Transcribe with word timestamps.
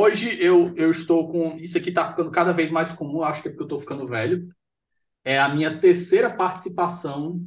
Hoje 0.00 0.42
eu, 0.42 0.74
eu 0.76 0.90
estou 0.90 1.30
com. 1.30 1.58
Isso 1.58 1.76
aqui 1.76 1.90
está 1.90 2.08
ficando 2.08 2.30
cada 2.30 2.52
vez 2.52 2.70
mais 2.70 2.90
comum, 2.90 3.22
acho 3.22 3.42
que 3.42 3.48
é 3.48 3.50
porque 3.50 3.64
eu 3.64 3.66
estou 3.66 3.78
ficando 3.78 4.06
velho. 4.06 4.48
É 5.22 5.38
a 5.38 5.46
minha 5.50 5.78
terceira 5.78 6.34
participação 6.34 7.38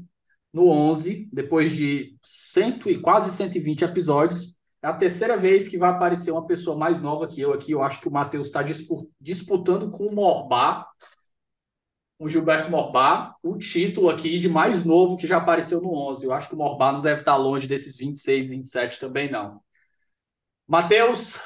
no 0.54 0.68
11, 0.68 1.28
depois 1.34 1.72
de 1.72 2.16
cento 2.22 2.92
e 2.92 3.02
quase 3.02 3.32
120 3.32 3.84
episódios. 3.84 4.56
É 4.84 4.88
a 4.88 4.94
terceira 4.94 5.36
vez 5.36 5.68
que 5.68 5.80
vai 5.80 5.90
aparecer 5.90 6.30
uma 6.30 6.46
pessoa 6.46 6.78
mais 6.78 7.02
nova 7.02 7.28
que 7.28 7.42
eu 7.42 7.54
aqui. 7.54 7.72
Eu 7.72 7.82
acho 7.82 8.00
que 8.00 8.08
o 8.08 8.12
Matheus 8.12 8.46
está 8.48 8.62
disputando 9.20 9.90
com 9.90 10.06
o 10.06 10.14
Morbá, 10.14 10.86
o 12.20 12.30
Gilberto 12.30 12.70
Morbá, 12.70 13.36
o 13.42 13.58
título 13.58 14.12
aqui 14.12 14.38
de 14.38 14.48
mais 14.48 14.86
novo 14.86 15.18
que 15.18 15.26
já 15.26 15.38
apareceu 15.38 15.82
no 15.82 15.92
11. 15.92 16.28
Eu 16.28 16.34
acho 16.34 16.50
que 16.50 16.56
o 16.56 16.58
Morbá 16.60 16.92
não 16.92 17.02
deve 17.02 17.22
estar 17.22 17.36
longe 17.36 17.68
desses 17.68 17.98
26, 17.98 18.52
27 18.52 19.00
também, 19.00 19.32
não. 19.32 19.60
Matheus, 20.68 21.40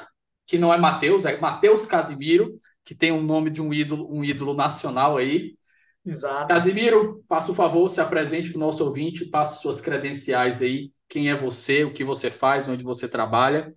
que 0.48 0.58
não 0.58 0.72
é 0.72 0.78
Matheus, 0.78 1.26
é 1.26 1.38
Matheus 1.38 1.84
Casimiro, 1.84 2.58
que 2.82 2.94
tem 2.94 3.12
um 3.12 3.22
nome 3.22 3.50
de 3.50 3.60
um 3.60 3.72
ídolo, 3.72 4.10
um 4.10 4.24
ídolo 4.24 4.54
nacional 4.54 5.18
aí. 5.18 5.56
Exato. 6.04 6.48
Casimiro, 6.48 7.22
faça 7.28 7.52
o 7.52 7.54
favor, 7.54 7.86
se 7.90 8.00
apresente 8.00 8.50
para 8.50 8.56
o 8.56 8.60
nosso 8.60 8.82
ouvinte, 8.82 9.26
passe 9.26 9.60
suas 9.60 9.78
credenciais 9.78 10.62
aí, 10.62 10.90
quem 11.06 11.30
é 11.30 11.36
você, 11.36 11.84
o 11.84 11.92
que 11.92 12.02
você 12.02 12.30
faz, 12.30 12.66
onde 12.66 12.82
você 12.82 13.06
trabalha. 13.06 13.74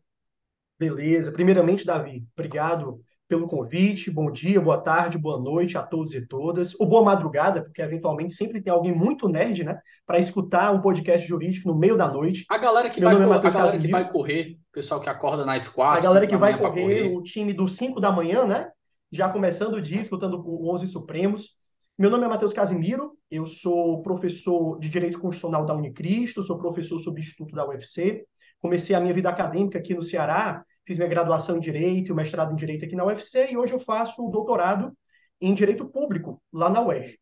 Beleza. 0.79 1.33
Primeiramente, 1.33 1.85
Davi, 1.85 2.25
obrigado 2.33 3.03
pelo 3.31 3.47
convite. 3.47 4.11
Bom 4.11 4.29
dia, 4.29 4.59
boa 4.59 4.77
tarde, 4.77 5.17
boa 5.17 5.39
noite 5.39 5.77
a 5.77 5.81
todos 5.81 6.13
e 6.13 6.27
todas. 6.27 6.77
Ou 6.77 6.85
boa 6.85 7.01
madrugada, 7.01 7.63
porque 7.63 7.81
eventualmente 7.81 8.35
sempre 8.35 8.59
tem 8.59 8.73
alguém 8.73 8.93
muito 8.93 9.29
nerd, 9.29 9.63
né? 9.63 9.79
Para 10.05 10.19
escutar 10.19 10.69
um 10.73 10.81
podcast 10.81 11.25
jurídico 11.25 11.69
no 11.69 11.73
meio 11.73 11.95
da 11.95 12.11
noite. 12.11 12.45
A 12.49 12.57
galera 12.57 12.89
que, 12.89 12.99
vai, 12.99 13.13
é 13.13 13.15
a 13.15 13.49
galera 13.49 13.79
que 13.79 13.87
vai 13.87 14.09
correr, 14.09 14.57
o 14.69 14.73
pessoal 14.73 14.99
que 14.99 15.07
acorda 15.07 15.45
nas 15.45 15.65
quatro. 15.65 15.99
A 15.99 16.03
galera 16.03 16.27
que 16.27 16.35
vai 16.35 16.59
correr, 16.59 16.81
correr, 16.81 17.15
o 17.15 17.23
time 17.23 17.53
dos 17.53 17.77
5 17.77 18.01
da 18.01 18.11
manhã, 18.11 18.45
né? 18.45 18.69
Já 19.09 19.29
começando 19.29 19.75
o 19.75 19.81
dia, 19.81 20.01
escutando 20.01 20.43
o 20.45 20.69
11 20.69 20.87
Supremos. 20.87 21.51
Meu 21.97 22.09
nome 22.09 22.25
é 22.25 22.27
Matheus 22.27 22.51
Casimiro, 22.51 23.13
eu 23.29 23.47
sou 23.47 24.01
professor 24.01 24.77
de 24.77 24.89
Direito 24.89 25.19
Constitucional 25.19 25.65
da 25.65 25.73
Unicristo, 25.73 26.43
sou 26.43 26.57
professor 26.57 26.99
substituto 26.99 27.55
da 27.55 27.65
UFC. 27.65 28.25
Comecei 28.59 28.93
a 28.93 28.99
minha 28.99 29.13
vida 29.13 29.29
acadêmica 29.29 29.79
aqui 29.79 29.95
no 29.95 30.03
Ceará, 30.03 30.65
fiz 30.85 30.97
minha 30.97 31.09
graduação 31.09 31.57
em 31.57 31.59
Direito 31.59 32.09
e 32.09 32.11
o 32.11 32.15
mestrado 32.15 32.51
em 32.51 32.55
Direito 32.55 32.85
aqui 32.85 32.95
na 32.95 33.05
UFC 33.05 33.51
e 33.51 33.57
hoje 33.57 33.73
eu 33.73 33.79
faço 33.79 34.25
o 34.25 34.31
doutorado 34.31 34.91
em 35.39 35.53
Direito 35.53 35.85
Público 35.85 36.41
lá 36.51 36.69
na 36.69 36.85
UERJ. 36.85 37.19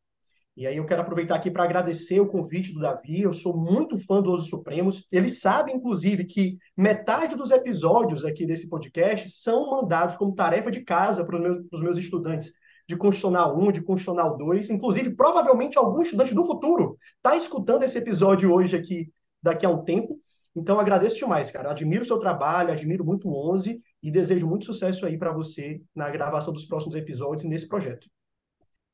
E 0.59 0.68
aí 0.68 0.75
eu 0.75 0.86
quero 0.86 1.02
aproveitar 1.02 1.36
aqui 1.36 1.50
para 1.50 1.64
agradecer 1.64 2.19
o 2.19 2.28
convite 2.28 2.74
do 2.74 2.81
Davi, 2.81 3.22
eu 3.22 3.34
sou 3.34 3.56
muito 3.56 3.98
fã 3.98 4.22
do 4.22 4.34
Os 4.34 4.50
Supremos. 4.50 5.08
Ele 5.09 5.30
sabe, 5.30 5.72
inclusive, 5.72 6.25
que 6.25 6.58
metade 6.75 7.34
dos 7.34 7.50
episódios 7.50 8.25
aqui 8.25 8.46
desse 8.46 8.68
podcast 8.68 9.30
são 9.30 9.69
mandados 9.69 10.18
como 10.18 10.36
tarefa 10.36 10.69
de 10.69 10.81
casa 10.81 11.24
para 11.24 11.38
os 11.38 11.42
meus, 11.42 11.66
meus 11.72 11.98
estudantes 11.98 12.52
de 12.90 12.98
Constitucional 12.98 13.58
1, 13.58 13.72
de 13.72 13.81
Constitucional 13.81 14.36
2. 14.36 14.69
Inclusive, 14.69 15.16
provavelmente 15.16 15.78
algum 15.78 16.02
estudante 16.02 16.36
do 16.36 16.44
futuro 16.44 16.98
está 17.16 17.38
escutando 17.38 17.84
esse 17.84 17.98
episódio 17.98 18.52
hoje 18.52 18.75
aqui, 18.75 19.09
daqui 19.42 19.66
a 19.66 19.69
um 19.69 19.86
tempo. 19.86 20.19
Então, 20.56 20.80
agradeço 20.80 21.18
demais, 21.18 21.52
cara. 21.52 21.72
Admiro 21.72 22.04
o 22.04 22.06
seu 22.06 22.20
trabalho, 22.20 22.72
admiro 22.72 23.06
muito 23.06 23.30
o 23.30 23.52
11 23.54 23.82
e 24.02 24.12
desejo 24.12 24.48
muito 24.48 24.66
sucesso 24.66 25.06
aí 25.06 25.18
para 25.18 25.32
você 25.32 25.82
na 25.96 26.10
gravação 26.10 26.54
dos 26.54 26.66
próximos 26.66 26.96
episódios 26.96 27.44
nesse 27.44 27.68
projeto. 27.68 28.08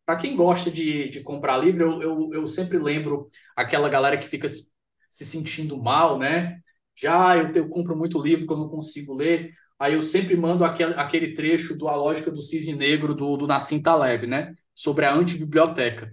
para 0.07 0.17
quem 0.17 0.37
gosta 0.37 0.71
de, 0.71 1.09
de 1.09 1.21
comprar 1.23 1.59
livro, 1.59 1.83
eu, 1.83 2.03
eu, 2.03 2.31
eu, 2.35 2.47
sempre 2.47 2.79
lembro 2.79 3.29
aquela 3.57 3.89
galera 3.89 4.17
que 4.17 4.27
fica 4.27 4.49
se, 5.09 5.25
se 5.25 5.25
sentindo 5.25 5.77
mal, 5.77 6.19
né? 6.19 6.59
Já 6.97 7.37
eu, 7.37 7.51
eu 7.53 7.69
compro 7.69 7.97
muito 7.97 8.21
livro 8.21 8.47
que 8.47 8.53
eu 8.53 8.59
não 8.59 8.69
consigo 8.69 9.15
ler. 9.15 9.53
Aí 9.79 9.95
eu 9.95 10.03
sempre 10.03 10.37
mando 10.37 10.65
aquele, 10.65 10.95
aquele 10.95 11.35
trecho 11.35 11.77
do 11.77 11.89
A 11.89 11.95
Lógica 11.95 12.31
do 12.31 12.43
Cisne 12.43 12.75
Negro 12.75 13.15
do, 13.15 13.37
do 13.37 13.47
Nassim 13.47 13.81
Taleb, 13.81 14.27
né? 14.27 14.55
Sobre 14.75 15.05
a 15.05 15.15
antibiblioteca 15.15 16.13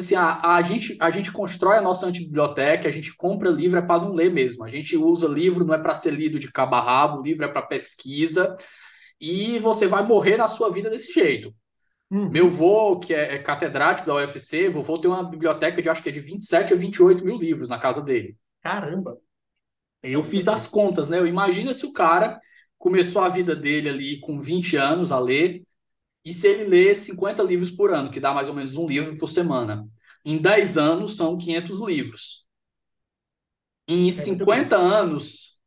assim, 0.00 0.14
a, 0.14 0.54
a, 0.56 0.62
gente, 0.62 0.96
a 1.00 1.10
gente 1.10 1.32
constrói 1.32 1.76
a 1.76 1.82
nossa 1.82 2.06
antibiblioteca, 2.06 2.88
a 2.88 2.92
gente 2.92 3.14
compra 3.16 3.50
livro 3.50 3.78
é 3.78 3.82
para 3.82 4.02
não 4.02 4.12
ler 4.12 4.30
mesmo. 4.32 4.64
A 4.64 4.70
gente 4.70 4.96
usa 4.96 5.26
livro 5.28 5.64
não 5.64 5.74
é 5.74 5.78
para 5.78 5.94
ser 5.94 6.12
lido 6.12 6.38
de 6.38 6.50
cabo 6.52 6.76
a 6.76 6.80
rabo, 6.80 7.22
livro 7.22 7.44
é 7.44 7.48
para 7.48 7.62
pesquisa, 7.62 8.54
e 9.20 9.58
você 9.58 9.86
vai 9.86 10.04
morrer 10.06 10.36
na 10.36 10.48
sua 10.48 10.70
vida 10.70 10.90
desse 10.90 11.12
jeito. 11.12 11.54
Uhum. 12.10 12.30
Meu 12.30 12.48
vô, 12.48 12.98
que 12.98 13.12
é, 13.12 13.34
é, 13.34 13.38
catedrático 13.38 14.06
da 14.06 14.14
UFC, 14.14 14.68
vovô 14.68 14.98
tem 14.98 15.10
uma 15.10 15.28
biblioteca 15.28 15.82
de 15.82 15.88
acho 15.88 16.02
que 16.02 16.08
é 16.08 16.12
de 16.12 16.20
27 16.20 16.72
a 16.72 16.76
28 16.76 17.24
mil 17.24 17.36
livros 17.36 17.68
na 17.68 17.78
casa 17.78 18.00
dele. 18.00 18.36
Caramba! 18.62 19.18
Eu 20.02 20.22
fiz 20.22 20.46
as 20.46 20.68
contas, 20.68 21.10
né? 21.10 21.18
Imagina 21.26 21.74
se 21.74 21.84
o 21.84 21.92
cara 21.92 22.40
começou 22.78 23.22
a 23.22 23.28
vida 23.28 23.56
dele 23.56 23.88
ali 23.88 24.20
com 24.20 24.40
20 24.40 24.76
anos 24.76 25.10
a 25.10 25.18
ler, 25.18 25.64
e 26.24 26.32
se 26.32 26.46
ele 26.46 26.64
lê 26.64 26.94
50 26.94 27.42
livros 27.42 27.70
por 27.70 27.92
ano, 27.92 28.10
que 28.10 28.20
dá 28.20 28.32
mais 28.32 28.48
ou 28.48 28.54
menos 28.54 28.76
um 28.76 28.86
livro 28.86 29.16
por 29.16 29.28
semana, 29.28 29.88
em 30.24 30.38
10 30.38 30.76
anos 30.76 31.16
são 31.16 31.36
500 31.38 31.80
livros. 31.82 32.46
Em 33.88 34.10
50 34.10 34.74
é 34.74 34.78
anos 34.78 35.60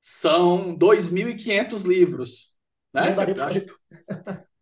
são 0.00 0.76
2.500 0.76 1.82
livros. 1.84 2.58
Né? 2.92 3.14
Não, 3.14 3.44
acho... 3.44 3.64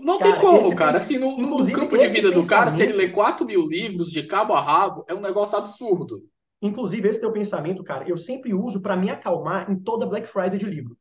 não 0.00 0.18
cara, 0.18 0.32
tem 0.32 0.40
como, 0.40 0.76
cara. 0.76 0.98
Assim, 0.98 1.18
no, 1.18 1.36
no 1.36 1.72
campo 1.72 1.96
de 1.96 2.08
vida 2.08 2.30
do 2.30 2.46
cara, 2.46 2.70
se 2.70 2.82
ele 2.82 2.92
lê 2.92 3.08
4 3.10 3.46
mil 3.46 3.66
livros 3.66 4.10
de 4.10 4.22
cabo 4.24 4.54
a 4.54 4.60
rabo, 4.60 5.04
é 5.08 5.14
um 5.14 5.20
negócio 5.20 5.56
absurdo. 5.56 6.22
Inclusive, 6.60 7.08
esse 7.08 7.20
teu 7.20 7.30
pensamento, 7.30 7.84
cara, 7.84 8.08
eu 8.08 8.16
sempre 8.16 8.54
uso 8.54 8.80
para 8.80 8.96
me 8.96 9.10
acalmar 9.10 9.70
em 9.70 9.76
toda 9.76 10.06
Black 10.06 10.26
Friday 10.26 10.58
de 10.58 10.64
livro. 10.64 10.96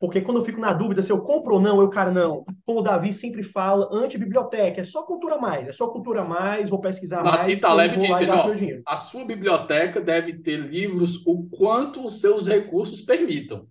Porque 0.00 0.20
quando 0.20 0.38
eu 0.38 0.44
fico 0.44 0.60
na 0.60 0.72
dúvida 0.72 1.02
se 1.02 1.10
eu 1.10 1.20
compro 1.22 1.54
ou 1.54 1.60
não, 1.60 1.80
eu, 1.80 1.88
cara, 1.88 2.12
não. 2.12 2.44
Como 2.64 2.78
o 2.78 2.82
Davi 2.82 3.12
sempre 3.12 3.42
fala, 3.42 3.88
anti-biblioteca, 3.92 4.80
é 4.80 4.84
só 4.84 5.02
cultura 5.02 5.38
mais, 5.38 5.66
é 5.66 5.72
só 5.72 5.88
cultura 5.88 6.22
mais, 6.22 6.70
vou 6.70 6.80
pesquisar 6.80 7.24
Nassim 7.24 7.48
mais. 7.48 7.60
Taleb 7.60 7.98
disse, 7.98 8.26
não, 8.26 8.82
a 8.86 8.96
sua 8.96 9.24
biblioteca 9.24 10.00
deve 10.00 10.34
ter 10.34 10.56
livros 10.56 11.26
o 11.26 11.48
quanto 11.48 12.06
os 12.06 12.20
seus 12.20 12.46
recursos 12.46 13.00
permitam. 13.00 13.66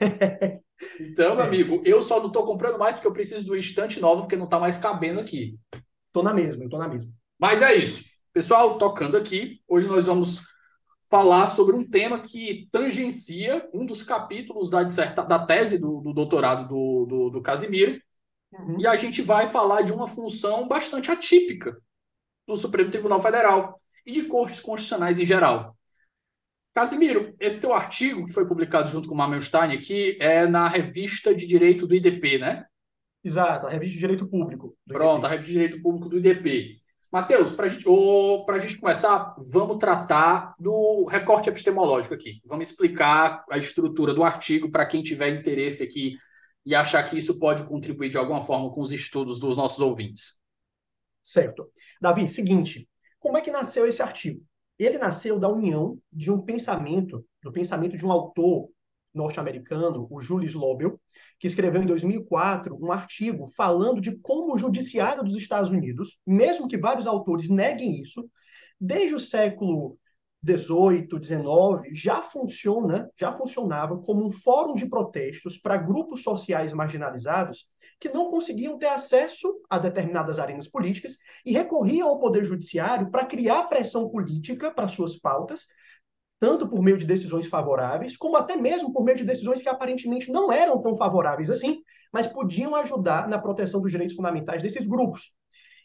Então, 1.00 1.36
meu 1.36 1.44
amigo, 1.44 1.82
eu 1.84 2.02
só 2.02 2.18
não 2.18 2.28
estou 2.28 2.44
comprando 2.44 2.78
mais 2.78 2.96
porque 2.96 3.08
eu 3.08 3.12
preciso 3.12 3.46
do 3.46 3.56
estante 3.56 4.00
novo, 4.00 4.22
porque 4.22 4.36
não 4.36 4.44
está 4.44 4.58
mais 4.58 4.76
cabendo 4.76 5.20
aqui. 5.20 5.58
Tô 6.12 6.22
na 6.22 6.34
mesma, 6.34 6.64
eu 6.64 6.68
tô 6.68 6.78
na 6.78 6.88
mesma. 6.88 7.10
Mas 7.38 7.62
é 7.62 7.74
isso. 7.74 8.04
Pessoal, 8.32 8.78
tocando 8.78 9.16
aqui, 9.16 9.60
hoje 9.68 9.86
nós 9.86 10.06
vamos 10.06 10.42
falar 11.08 11.46
sobre 11.46 11.76
um 11.76 11.88
tema 11.88 12.20
que 12.20 12.68
tangencia 12.72 13.68
um 13.72 13.86
dos 13.86 14.02
capítulos 14.02 14.70
da, 14.70 14.82
disserta, 14.82 15.22
da 15.22 15.44
tese 15.44 15.78
do, 15.78 16.00
do 16.00 16.12
doutorado 16.12 16.68
do, 16.68 17.06
do, 17.06 17.30
do 17.30 17.42
Casimiro. 17.42 18.00
Uhum. 18.52 18.76
E 18.80 18.86
a 18.86 18.96
gente 18.96 19.22
vai 19.22 19.46
falar 19.48 19.82
de 19.82 19.92
uma 19.92 20.08
função 20.08 20.66
bastante 20.66 21.10
atípica 21.10 21.76
do 22.46 22.56
Supremo 22.56 22.90
Tribunal 22.90 23.20
Federal 23.20 23.80
e 24.04 24.12
de 24.12 24.22
cortes 24.24 24.60
constitucionais 24.60 25.18
em 25.18 25.26
geral. 25.26 25.76
Casimiro, 26.74 27.32
esse 27.38 27.60
teu 27.60 27.72
artigo, 27.72 28.26
que 28.26 28.32
foi 28.32 28.46
publicado 28.48 28.90
junto 28.90 29.08
com 29.08 29.14
o 29.14 29.16
Mamelstein 29.16 29.72
aqui, 29.72 30.18
é 30.20 30.44
na 30.44 30.66
revista 30.66 31.32
de 31.32 31.46
direito 31.46 31.86
do 31.86 31.94
IDP, 31.94 32.38
né? 32.38 32.66
Exato, 33.22 33.68
a 33.68 33.70
revista 33.70 33.94
de 33.94 34.00
direito 34.00 34.26
público. 34.26 34.76
Pronto, 34.84 35.20
IDP. 35.20 35.26
a 35.26 35.28
revista 35.28 35.46
de 35.46 35.58
direito 35.58 35.82
público 35.82 36.08
do 36.08 36.18
IDP. 36.18 36.80
Matheus, 37.12 37.52
para 37.54 37.68
gente, 37.68 37.86
a 37.86 38.58
gente 38.58 38.80
começar, 38.80 39.36
vamos 39.46 39.78
tratar 39.78 40.52
do 40.58 41.04
recorte 41.04 41.48
epistemológico 41.48 42.12
aqui. 42.12 42.40
Vamos 42.44 42.68
explicar 42.68 43.44
a 43.48 43.56
estrutura 43.56 44.12
do 44.12 44.24
artigo 44.24 44.68
para 44.68 44.84
quem 44.84 45.00
tiver 45.00 45.28
interesse 45.28 45.80
aqui 45.80 46.18
e 46.66 46.74
achar 46.74 47.04
que 47.04 47.16
isso 47.16 47.38
pode 47.38 47.62
contribuir 47.68 48.10
de 48.10 48.18
alguma 48.18 48.40
forma 48.40 48.74
com 48.74 48.80
os 48.80 48.90
estudos 48.90 49.38
dos 49.38 49.56
nossos 49.56 49.78
ouvintes. 49.78 50.40
Certo. 51.22 51.70
Davi, 52.00 52.28
seguinte, 52.28 52.88
como 53.20 53.38
é 53.38 53.40
que 53.40 53.52
nasceu 53.52 53.86
esse 53.86 54.02
artigo? 54.02 54.44
Ele 54.78 54.98
nasceu 54.98 55.38
da 55.38 55.48
união 55.48 55.98
de 56.12 56.30
um 56.30 56.40
pensamento, 56.40 57.24
do 57.42 57.52
pensamento 57.52 57.96
de 57.96 58.04
um 58.04 58.10
autor 58.10 58.68
norte-americano, 59.14 60.08
o 60.10 60.20
Julius 60.20 60.54
Lobel, 60.54 61.00
que 61.38 61.46
escreveu 61.46 61.82
em 61.82 61.86
2004 61.86 62.76
um 62.80 62.90
artigo 62.90 63.48
falando 63.48 64.00
de 64.00 64.18
como 64.18 64.54
o 64.54 64.58
judiciário 64.58 65.22
dos 65.22 65.36
Estados 65.36 65.70
Unidos, 65.70 66.18
mesmo 66.26 66.66
que 66.66 66.76
vários 66.76 67.06
autores 67.06 67.48
neguem 67.48 68.00
isso, 68.00 68.28
desde 68.80 69.14
o 69.14 69.20
século 69.20 69.96
18, 70.42 71.18
19, 71.18 71.94
já 71.94 72.20
funciona, 72.20 73.08
já 73.16 73.32
funcionava 73.32 73.96
como 73.98 74.26
um 74.26 74.30
fórum 74.30 74.74
de 74.74 74.86
protestos 74.86 75.56
para 75.56 75.78
grupos 75.78 76.22
sociais 76.22 76.72
marginalizados 76.72 77.66
que 78.04 78.12
não 78.12 78.30
conseguiam 78.30 78.76
ter 78.76 78.88
acesso 78.88 79.62
a 79.70 79.78
determinadas 79.78 80.38
arenas 80.38 80.68
políticas 80.68 81.16
e 81.42 81.54
recorriam 81.54 82.06
ao 82.06 82.18
poder 82.18 82.44
judiciário 82.44 83.10
para 83.10 83.24
criar 83.24 83.64
pressão 83.64 84.10
política 84.10 84.70
para 84.70 84.88
suas 84.88 85.18
pautas, 85.18 85.68
tanto 86.38 86.68
por 86.68 86.82
meio 86.82 86.98
de 86.98 87.06
decisões 87.06 87.46
favoráveis, 87.46 88.14
como 88.14 88.36
até 88.36 88.56
mesmo 88.56 88.92
por 88.92 89.02
meio 89.04 89.16
de 89.16 89.24
decisões 89.24 89.62
que 89.62 89.70
aparentemente 89.70 90.30
não 90.30 90.52
eram 90.52 90.82
tão 90.82 90.98
favoráveis 90.98 91.48
assim, 91.48 91.80
mas 92.12 92.26
podiam 92.26 92.74
ajudar 92.74 93.26
na 93.26 93.38
proteção 93.38 93.80
dos 93.80 93.90
direitos 93.90 94.14
fundamentais 94.14 94.62
desses 94.62 94.86
grupos. 94.86 95.32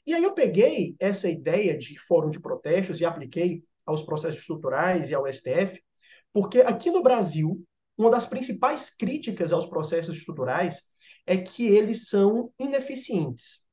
E 0.06 0.14
aí 0.14 0.22
eu 0.22 0.34
peguei 0.34 0.98
essa 1.00 1.30
ideia 1.30 1.78
de 1.78 1.98
fórum 2.00 2.30
de 2.30 2.42
protestos 2.42 3.00
e 3.00 3.06
apliquei 3.06 3.64
aos 3.86 4.04
processos 4.04 4.42
estruturais 4.42 5.10
e 5.10 5.16
ao 5.16 5.26
STF, 5.26 5.82
porque 6.34 6.60
aqui 6.60 6.92
no 6.92 7.02
Brasil, 7.02 7.64
uma 7.98 8.12
das 8.12 8.26
principais 8.26 8.90
críticas 8.90 9.54
aos 9.54 9.66
processos 9.68 10.18
estruturais 10.18 10.82
é 11.26 11.38
que 11.38 11.66
eles 11.66 12.08
são 12.08 12.52
ineficientes. 12.60 13.66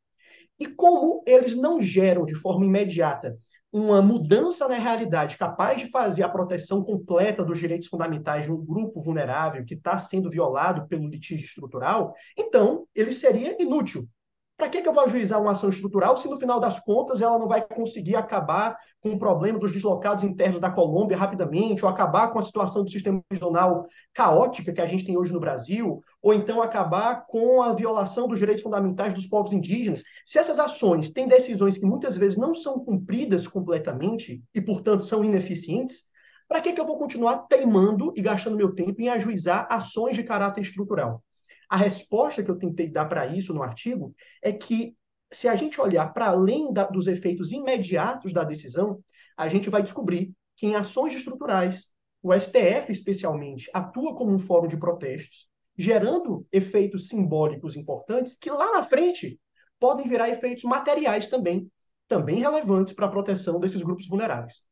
E 0.58 0.66
como 0.66 1.22
eles 1.26 1.54
não 1.54 1.80
geram 1.80 2.24
de 2.24 2.34
forma 2.34 2.64
imediata 2.64 3.36
uma 3.72 4.00
mudança 4.00 4.66
na 4.68 4.78
realidade 4.78 5.36
capaz 5.36 5.78
de 5.78 5.90
fazer 5.90 6.22
a 6.22 6.28
proteção 6.28 6.82
completa 6.82 7.44
dos 7.44 7.58
direitos 7.58 7.88
fundamentais 7.88 8.46
de 8.46 8.52
um 8.52 8.64
grupo 8.64 9.02
vulnerável 9.02 9.64
que 9.66 9.74
está 9.74 9.98
sendo 9.98 10.30
violado 10.30 10.86
pelo 10.88 11.08
litígio 11.08 11.44
estrutural, 11.44 12.14
então 12.38 12.86
ele 12.94 13.12
seria 13.12 13.60
inútil. 13.60 14.08
Para 14.56 14.70
que, 14.70 14.80
que 14.80 14.88
eu 14.88 14.92
vou 14.94 15.04
ajuizar 15.04 15.40
uma 15.40 15.52
ação 15.52 15.68
estrutural 15.68 16.16
se, 16.16 16.28
no 16.28 16.38
final 16.38 16.58
das 16.58 16.80
contas, 16.80 17.20
ela 17.20 17.38
não 17.38 17.46
vai 17.46 17.60
conseguir 17.60 18.16
acabar 18.16 18.78
com 19.02 19.10
o 19.10 19.18
problema 19.18 19.58
dos 19.58 19.70
deslocados 19.70 20.24
internos 20.24 20.58
da 20.58 20.70
Colômbia 20.70 21.16
rapidamente, 21.16 21.84
ou 21.84 21.90
acabar 21.90 22.32
com 22.32 22.38
a 22.38 22.42
situação 22.42 22.82
do 22.82 22.90
sistema 22.90 23.22
prisional 23.28 23.86
caótica 24.14 24.72
que 24.72 24.80
a 24.80 24.86
gente 24.86 25.04
tem 25.04 25.18
hoje 25.18 25.30
no 25.30 25.40
Brasil, 25.40 26.02
ou 26.22 26.32
então 26.32 26.62
acabar 26.62 27.26
com 27.26 27.60
a 27.62 27.74
violação 27.74 28.26
dos 28.26 28.38
direitos 28.38 28.62
fundamentais 28.62 29.12
dos 29.12 29.26
povos 29.26 29.52
indígenas? 29.52 30.02
Se 30.24 30.38
essas 30.38 30.58
ações 30.58 31.10
têm 31.10 31.28
decisões 31.28 31.76
que 31.76 31.84
muitas 31.84 32.16
vezes 32.16 32.38
não 32.38 32.54
são 32.54 32.78
cumpridas 32.78 33.46
completamente 33.46 34.42
e, 34.54 34.60
portanto, 34.62 35.04
são 35.04 35.22
ineficientes, 35.22 36.04
para 36.48 36.62
que, 36.62 36.72
que 36.72 36.80
eu 36.80 36.86
vou 36.86 36.96
continuar 36.96 37.46
teimando 37.48 38.10
e 38.16 38.22
gastando 38.22 38.56
meu 38.56 38.74
tempo 38.74 39.02
em 39.02 39.10
ajuizar 39.10 39.66
ações 39.68 40.16
de 40.16 40.22
caráter 40.22 40.62
estrutural? 40.62 41.22
A 41.68 41.76
resposta 41.76 42.42
que 42.42 42.50
eu 42.50 42.58
tentei 42.58 42.88
dar 42.88 43.06
para 43.06 43.26
isso 43.26 43.52
no 43.52 43.62
artigo 43.62 44.14
é 44.42 44.52
que, 44.52 44.96
se 45.32 45.48
a 45.48 45.54
gente 45.54 45.80
olhar 45.80 46.12
para 46.12 46.28
além 46.28 46.72
da, 46.72 46.84
dos 46.84 47.06
efeitos 47.06 47.50
imediatos 47.52 48.32
da 48.32 48.44
decisão, 48.44 49.02
a 49.36 49.48
gente 49.48 49.68
vai 49.68 49.82
descobrir 49.82 50.32
que 50.56 50.66
em 50.66 50.74
ações 50.74 51.14
estruturais, 51.14 51.90
o 52.22 52.32
STF, 52.32 52.90
especialmente, 52.90 53.70
atua 53.74 54.14
como 54.16 54.32
um 54.32 54.38
fórum 54.38 54.66
de 54.66 54.76
protestos, 54.76 55.48
gerando 55.76 56.46
efeitos 56.50 57.08
simbólicos 57.08 57.76
importantes 57.76 58.36
que 58.36 58.50
lá 58.50 58.72
na 58.72 58.84
frente 58.84 59.38
podem 59.78 60.08
virar 60.08 60.30
efeitos 60.30 60.64
materiais 60.64 61.28
também, 61.28 61.70
também 62.08 62.40
relevantes 62.40 62.94
para 62.94 63.06
a 63.06 63.10
proteção 63.10 63.60
desses 63.60 63.82
grupos 63.82 64.08
vulneráveis. 64.08 64.62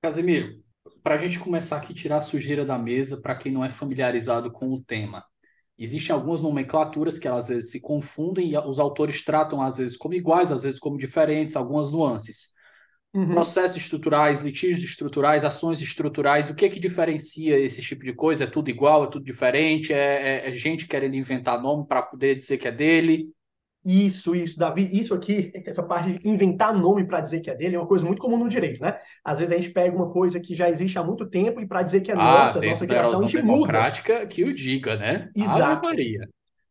Casimiro, 0.00 0.62
para 1.02 1.14
a 1.14 1.18
gente 1.18 1.38
começar 1.38 1.78
aqui 1.78 1.92
tirar 1.92 2.18
a 2.18 2.22
sujeira 2.22 2.64
da 2.64 2.78
mesa 2.78 3.20
para 3.20 3.36
quem 3.36 3.50
não 3.50 3.64
é 3.64 3.70
familiarizado 3.70 4.52
com 4.52 4.72
o 4.72 4.82
tema, 4.82 5.24
Existem 5.78 6.14
algumas 6.14 6.42
nomenclaturas 6.42 7.18
que 7.18 7.26
às 7.26 7.48
vezes 7.48 7.70
se 7.70 7.80
confundem 7.80 8.52
e 8.52 8.58
os 8.58 8.78
autores 8.78 9.24
tratam 9.24 9.60
às 9.60 9.78
vezes 9.78 9.96
como 9.96 10.14
iguais, 10.14 10.52
às 10.52 10.62
vezes 10.62 10.78
como 10.78 10.96
diferentes, 10.96 11.56
algumas 11.56 11.90
nuances. 11.90 12.54
Uhum. 13.12 13.30
Processos 13.30 13.76
estruturais, 13.76 14.40
litígios 14.40 14.82
estruturais, 14.82 15.44
ações 15.44 15.80
estruturais, 15.80 16.50
o 16.50 16.54
que 16.54 16.64
é 16.64 16.68
que 16.68 16.80
diferencia 16.80 17.58
esse 17.58 17.80
tipo 17.80 18.04
de 18.04 18.12
coisa? 18.12 18.44
É 18.44 18.46
tudo 18.46 18.70
igual, 18.70 19.04
é 19.04 19.06
tudo 19.08 19.24
diferente? 19.24 19.92
É, 19.92 20.46
é, 20.46 20.48
é 20.48 20.52
gente 20.52 20.86
querendo 20.86 21.14
inventar 21.14 21.60
nome 21.60 21.86
para 21.86 22.02
poder 22.02 22.34
dizer 22.36 22.58
que 22.58 22.68
é 22.68 22.72
dele? 22.72 23.28
Isso, 23.84 24.34
isso, 24.34 24.58
Davi, 24.58 24.88
isso 24.92 25.12
aqui, 25.12 25.52
essa 25.66 25.82
parte 25.82 26.18
de 26.18 26.28
inventar 26.28 26.72
nome 26.72 27.04
para 27.04 27.20
dizer 27.20 27.40
que 27.40 27.50
é 27.50 27.54
dele 27.54 27.76
é 27.76 27.78
uma 27.78 27.86
coisa 27.86 28.06
muito 28.06 28.20
comum 28.20 28.38
no 28.38 28.48
direito, 28.48 28.80
né? 28.80 28.98
Às 29.22 29.40
vezes 29.40 29.52
a 29.52 29.56
gente 29.56 29.70
pega 29.70 29.94
uma 29.94 30.10
coisa 30.10 30.40
que 30.40 30.54
já 30.54 30.70
existe 30.70 30.98
há 30.98 31.04
muito 31.04 31.26
tempo 31.26 31.60
e 31.60 31.66
para 31.66 31.82
dizer 31.82 32.00
que 32.00 32.10
é 32.10 32.14
ah, 32.14 32.16
nossa, 32.16 32.60
nossa 32.62 32.86
criação, 32.86 33.18
a 33.18 33.22
gente 33.22 33.36
democrática 33.36 34.14
muda. 34.14 34.26
que 34.26 34.44
o 34.44 34.54
diga, 34.54 34.96
né? 34.96 35.30
Exato. 35.36 35.88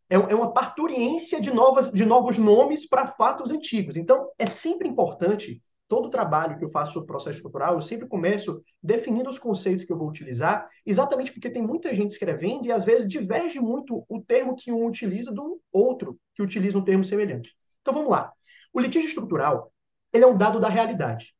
É, 0.09 0.15
é 0.15 0.35
uma 0.35 0.51
parturiência 0.53 1.39
de, 1.39 1.51
novas, 1.51 1.91
de 1.91 2.05
novos 2.05 2.37
nomes 2.37 2.87
para 2.87 3.05
fatos 3.05 3.51
antigos. 3.51 3.95
Então, 3.95 4.29
é 4.39 4.47
sempre 4.47 4.87
importante 4.87 5.61
todo 5.93 6.07
o 6.07 6.09
trabalho 6.09 6.57
que 6.57 6.65
eu 6.65 6.71
faço 6.71 6.93
sobre 6.93 7.05
processo 7.05 7.37
estrutural, 7.37 7.75
eu 7.75 7.81
sempre 7.83 8.07
começo 8.07 8.63
definindo 8.81 9.29
os 9.29 9.37
conceitos 9.37 9.85
que 9.85 9.93
eu 9.93 9.97
vou 9.97 10.09
utilizar, 10.09 10.67
exatamente 10.83 11.31
porque 11.31 11.51
tem 11.51 11.61
muita 11.61 11.93
gente 11.93 12.09
escrevendo 12.09 12.65
e 12.65 12.71
às 12.71 12.83
vezes 12.83 13.07
diverge 13.07 13.59
muito 13.59 14.03
o 14.09 14.19
termo 14.19 14.55
que 14.55 14.71
um 14.71 14.87
utiliza 14.87 15.31
do 15.31 15.61
outro 15.71 16.19
que 16.33 16.41
utiliza 16.41 16.79
um 16.79 16.83
termo 16.83 17.03
semelhante. 17.03 17.55
Então 17.81 17.93
vamos 17.93 18.09
lá. 18.09 18.33
O 18.73 18.79
litígio 18.79 19.07
estrutural, 19.07 19.71
ele 20.11 20.23
é 20.23 20.27
um 20.27 20.35
dado 20.35 20.59
da 20.59 20.67
realidade. 20.67 21.35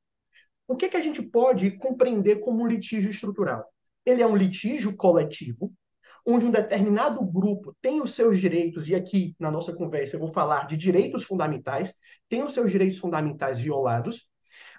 O 0.68 0.76
que, 0.76 0.88
que 0.88 0.98
a 0.98 1.02
gente 1.02 1.24
pode 1.24 1.72
compreender 1.72 2.36
como 2.36 2.62
um 2.62 2.68
litígio 2.68 3.10
estrutural? 3.10 3.66
Ele 4.06 4.22
é 4.22 4.28
um 4.28 4.38
litígio 4.38 4.96
coletivo, 4.96 5.74
onde 6.24 6.46
um 6.46 6.52
determinado 6.52 7.26
grupo 7.26 7.76
tem 7.82 8.04
os 8.04 8.14
seus 8.14 8.40
direitos, 8.40 8.88
e 8.88 8.94
aqui 8.94 9.36
na 9.40 9.50
nossa 9.50 9.76
conversa 9.76 10.16
eu 10.16 10.20
vou 10.20 10.32
falar 10.32 10.68
de 10.68 10.78
direitos 10.78 11.24
fundamentais, 11.24 11.96
tem 12.30 12.44
os 12.44 12.54
seus 12.54 12.70
direitos 12.70 13.00
fundamentais 13.00 13.60
violados, 13.60 14.32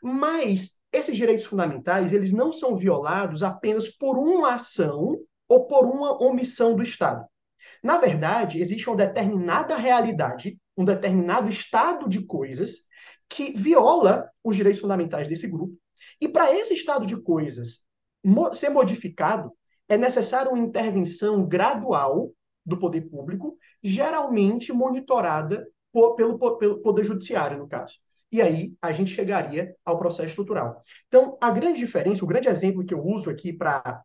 mas 0.05 0.79
esses 0.93 1.17
direitos 1.17 1.47
fundamentais, 1.47 2.13
eles 2.13 2.31
não 2.31 2.53
são 2.53 2.77
violados 2.77 3.43
apenas 3.43 3.89
por 3.89 4.19
uma 4.19 4.53
ação 4.53 5.19
ou 5.49 5.67
por 5.67 5.87
uma 5.87 6.23
omissão 6.23 6.77
do 6.77 6.83
Estado. 6.83 7.25
Na 7.83 7.97
verdade, 7.97 8.61
existe 8.61 8.87
uma 8.87 8.99
determinada 8.99 9.77
realidade, 9.77 10.59
um 10.77 10.85
determinado 10.85 11.49
estado 11.49 12.07
de 12.07 12.27
coisas 12.27 12.81
que 13.31 13.53
viola 13.57 14.31
os 14.45 14.55
direitos 14.55 14.83
fundamentais 14.83 15.27
desse 15.27 15.49
grupo. 15.49 15.75
E 16.21 16.29
para 16.29 16.55
esse 16.55 16.75
estado 16.75 17.07
de 17.07 17.17
coisas 17.23 17.81
ser 18.53 18.69
modificado, 18.69 19.53
é 19.89 19.97
necessário 19.97 20.53
uma 20.53 20.63
intervenção 20.63 21.47
gradual 21.47 22.31
do 22.65 22.79
poder 22.79 23.09
público, 23.09 23.57
geralmente 23.83 24.71
monitorada 24.71 25.67
por, 25.91 26.15
pelo, 26.15 26.59
pelo 26.59 26.83
Poder 26.83 27.05
Judiciário, 27.05 27.59
no 27.59 27.69
caso. 27.69 27.95
E 28.35 28.43
aí 28.43 28.75
a 28.83 28.91
gente 28.91 29.13
chegaria 29.13 29.77
ao 29.85 29.97
processo 29.97 30.31
estrutural. 30.31 30.83
Então, 31.07 31.39
a 31.41 31.53
grande 31.53 31.79
diferença, 31.79 32.25
o 32.25 32.27
grande 32.27 32.49
exemplo 32.49 32.85
que 32.85 32.93
eu 32.93 33.01
uso 33.01 33.31
aqui 33.31 33.53
para 33.53 34.03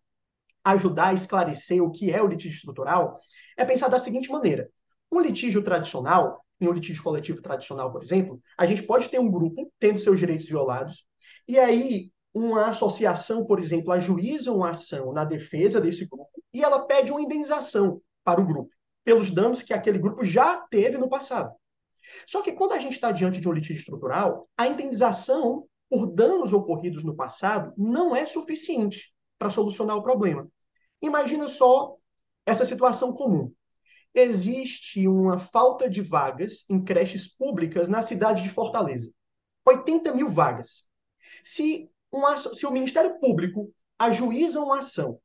ajudar 0.64 1.08
a 1.08 1.14
esclarecer 1.16 1.84
o 1.84 1.90
que 1.90 2.12
é 2.12 2.22
o 2.22 2.28
litígio 2.28 2.58
estrutural 2.58 3.16
é 3.58 3.66
pensar 3.66 3.88
da 3.88 3.98
seguinte 3.98 4.30
maneira: 4.30 4.70
um 5.12 5.20
litígio 5.20 5.64
tradicional, 5.64 6.46
em 6.62 6.68
um 6.68 6.72
litígio 6.72 7.02
coletivo 7.02 7.42
tradicional, 7.42 7.92
por 7.92 8.04
exemplo, 8.04 8.40
a 8.56 8.68
gente 8.68 8.84
pode 8.84 9.10
ter 9.10 9.18
um 9.20 9.32
grupo 9.32 9.74
tendo 9.80 9.98
seus 9.98 10.20
direitos 10.20 10.48
violados, 10.48 11.08
e 11.48 11.58
aí 11.58 12.12
uma 12.32 12.68
associação, 12.68 13.44
por 13.48 13.60
exemplo, 13.60 13.92
ajuiza 13.92 14.52
uma 14.52 14.70
ação 14.70 15.12
na 15.12 15.26
defesa 15.26 15.82
desse 15.82 16.06
grupo 16.06 16.44
e 16.54 16.64
ela 16.64 16.86
pede 16.86 17.10
uma 17.10 17.24
indenização 17.24 18.00
para 18.24 18.40
o 18.40 18.46
grupo, 18.46 18.70
pelos 19.04 19.32
danos 19.32 19.64
que 19.64 19.74
aquele 19.74 19.98
grupo 19.98 20.24
já 20.24 20.58
teve 20.70 21.00
no 21.00 21.10
passado. 21.10 21.52
Só 22.28 22.42
que 22.42 22.52
quando 22.52 22.74
a 22.74 22.80
gente 22.80 22.94
está 22.94 23.12
diante 23.12 23.40
de 23.40 23.48
um 23.48 23.52
litígio 23.52 23.80
estrutural, 23.80 24.50
a 24.58 24.68
indenização 24.68 25.66
por 25.90 26.08
danos 26.08 26.54
ocorridos 26.54 27.04
no 27.04 27.16
passado 27.16 27.74
não 27.78 28.16
é 28.16 28.26
suficiente 28.26 29.14
para 29.38 29.50
solucionar 29.50 29.98
o 29.98 30.04
problema. 30.04 30.48
Imagina 31.02 31.48
só 31.48 31.96
essa 32.46 32.66
situação 32.66 33.14
comum. 33.14 33.52
Existe 34.14 35.08
uma 35.08 35.40
falta 35.40 35.90
de 35.90 36.02
vagas 36.02 36.66
em 36.70 36.84
creches 36.84 37.28
públicas 37.28 37.88
na 37.88 38.02
cidade 38.02 38.44
de 38.44 38.50
Fortaleza. 38.50 39.12
80 39.66 40.14
mil 40.14 40.30
vagas. 40.30 40.88
Se, 41.44 41.90
uma, 42.12 42.36
se 42.38 42.66
o 42.66 42.72
Ministério 42.72 43.20
Público 43.20 43.72
ajuiza 43.98 44.60
uma 44.60 44.80
ação 44.80 45.20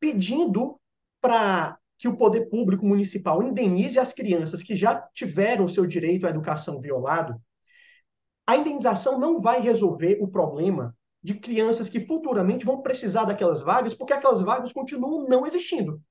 pedindo 0.00 0.80
para 1.20 1.78
que 1.98 2.08
o 2.08 2.16
poder 2.16 2.48
público 2.48 2.84
municipal 2.84 3.42
indenize 3.42 3.98
as 3.98 4.12
crianças 4.12 4.62
que 4.62 4.76
já 4.76 4.96
tiveram 5.14 5.68
seu 5.68 5.86
direito 5.86 6.26
à 6.26 6.30
educação 6.30 6.80
violado, 6.80 7.40
a 8.46 8.56
indenização 8.56 9.18
não 9.18 9.40
vai 9.40 9.60
resolver 9.60 10.18
o 10.20 10.28
problema 10.28 10.94
de 11.22 11.34
crianças 11.34 11.88
que 11.88 12.00
futuramente 12.00 12.66
vão 12.66 12.82
precisar 12.82 13.24
daquelas 13.24 13.62
vagas, 13.62 13.94
porque 13.94 14.12
aquelas 14.12 14.42
vagas 14.42 14.72
continuam 14.72 15.26
não 15.26 15.46
existindo. 15.46 16.02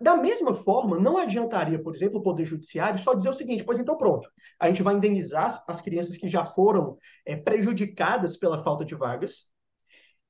Da 0.00 0.16
mesma 0.16 0.54
forma, 0.54 0.98
não 0.98 1.16
adiantaria, 1.16 1.82
por 1.82 1.94
exemplo, 1.94 2.18
o 2.18 2.22
Poder 2.22 2.44
Judiciário 2.44 2.98
só 2.98 3.14
dizer 3.14 3.28
o 3.30 3.34
seguinte: 3.34 3.64
pois 3.64 3.78
então 3.78 3.96
pronto, 3.96 4.28
a 4.58 4.68
gente 4.68 4.82
vai 4.82 4.94
indenizar 4.94 5.62
as 5.66 5.80
crianças 5.80 6.16
que 6.16 6.28
já 6.28 6.44
foram 6.44 6.98
é, 7.24 7.36
prejudicadas 7.36 8.36
pela 8.36 8.62
falta 8.62 8.84
de 8.84 8.94
vagas. 8.94 9.50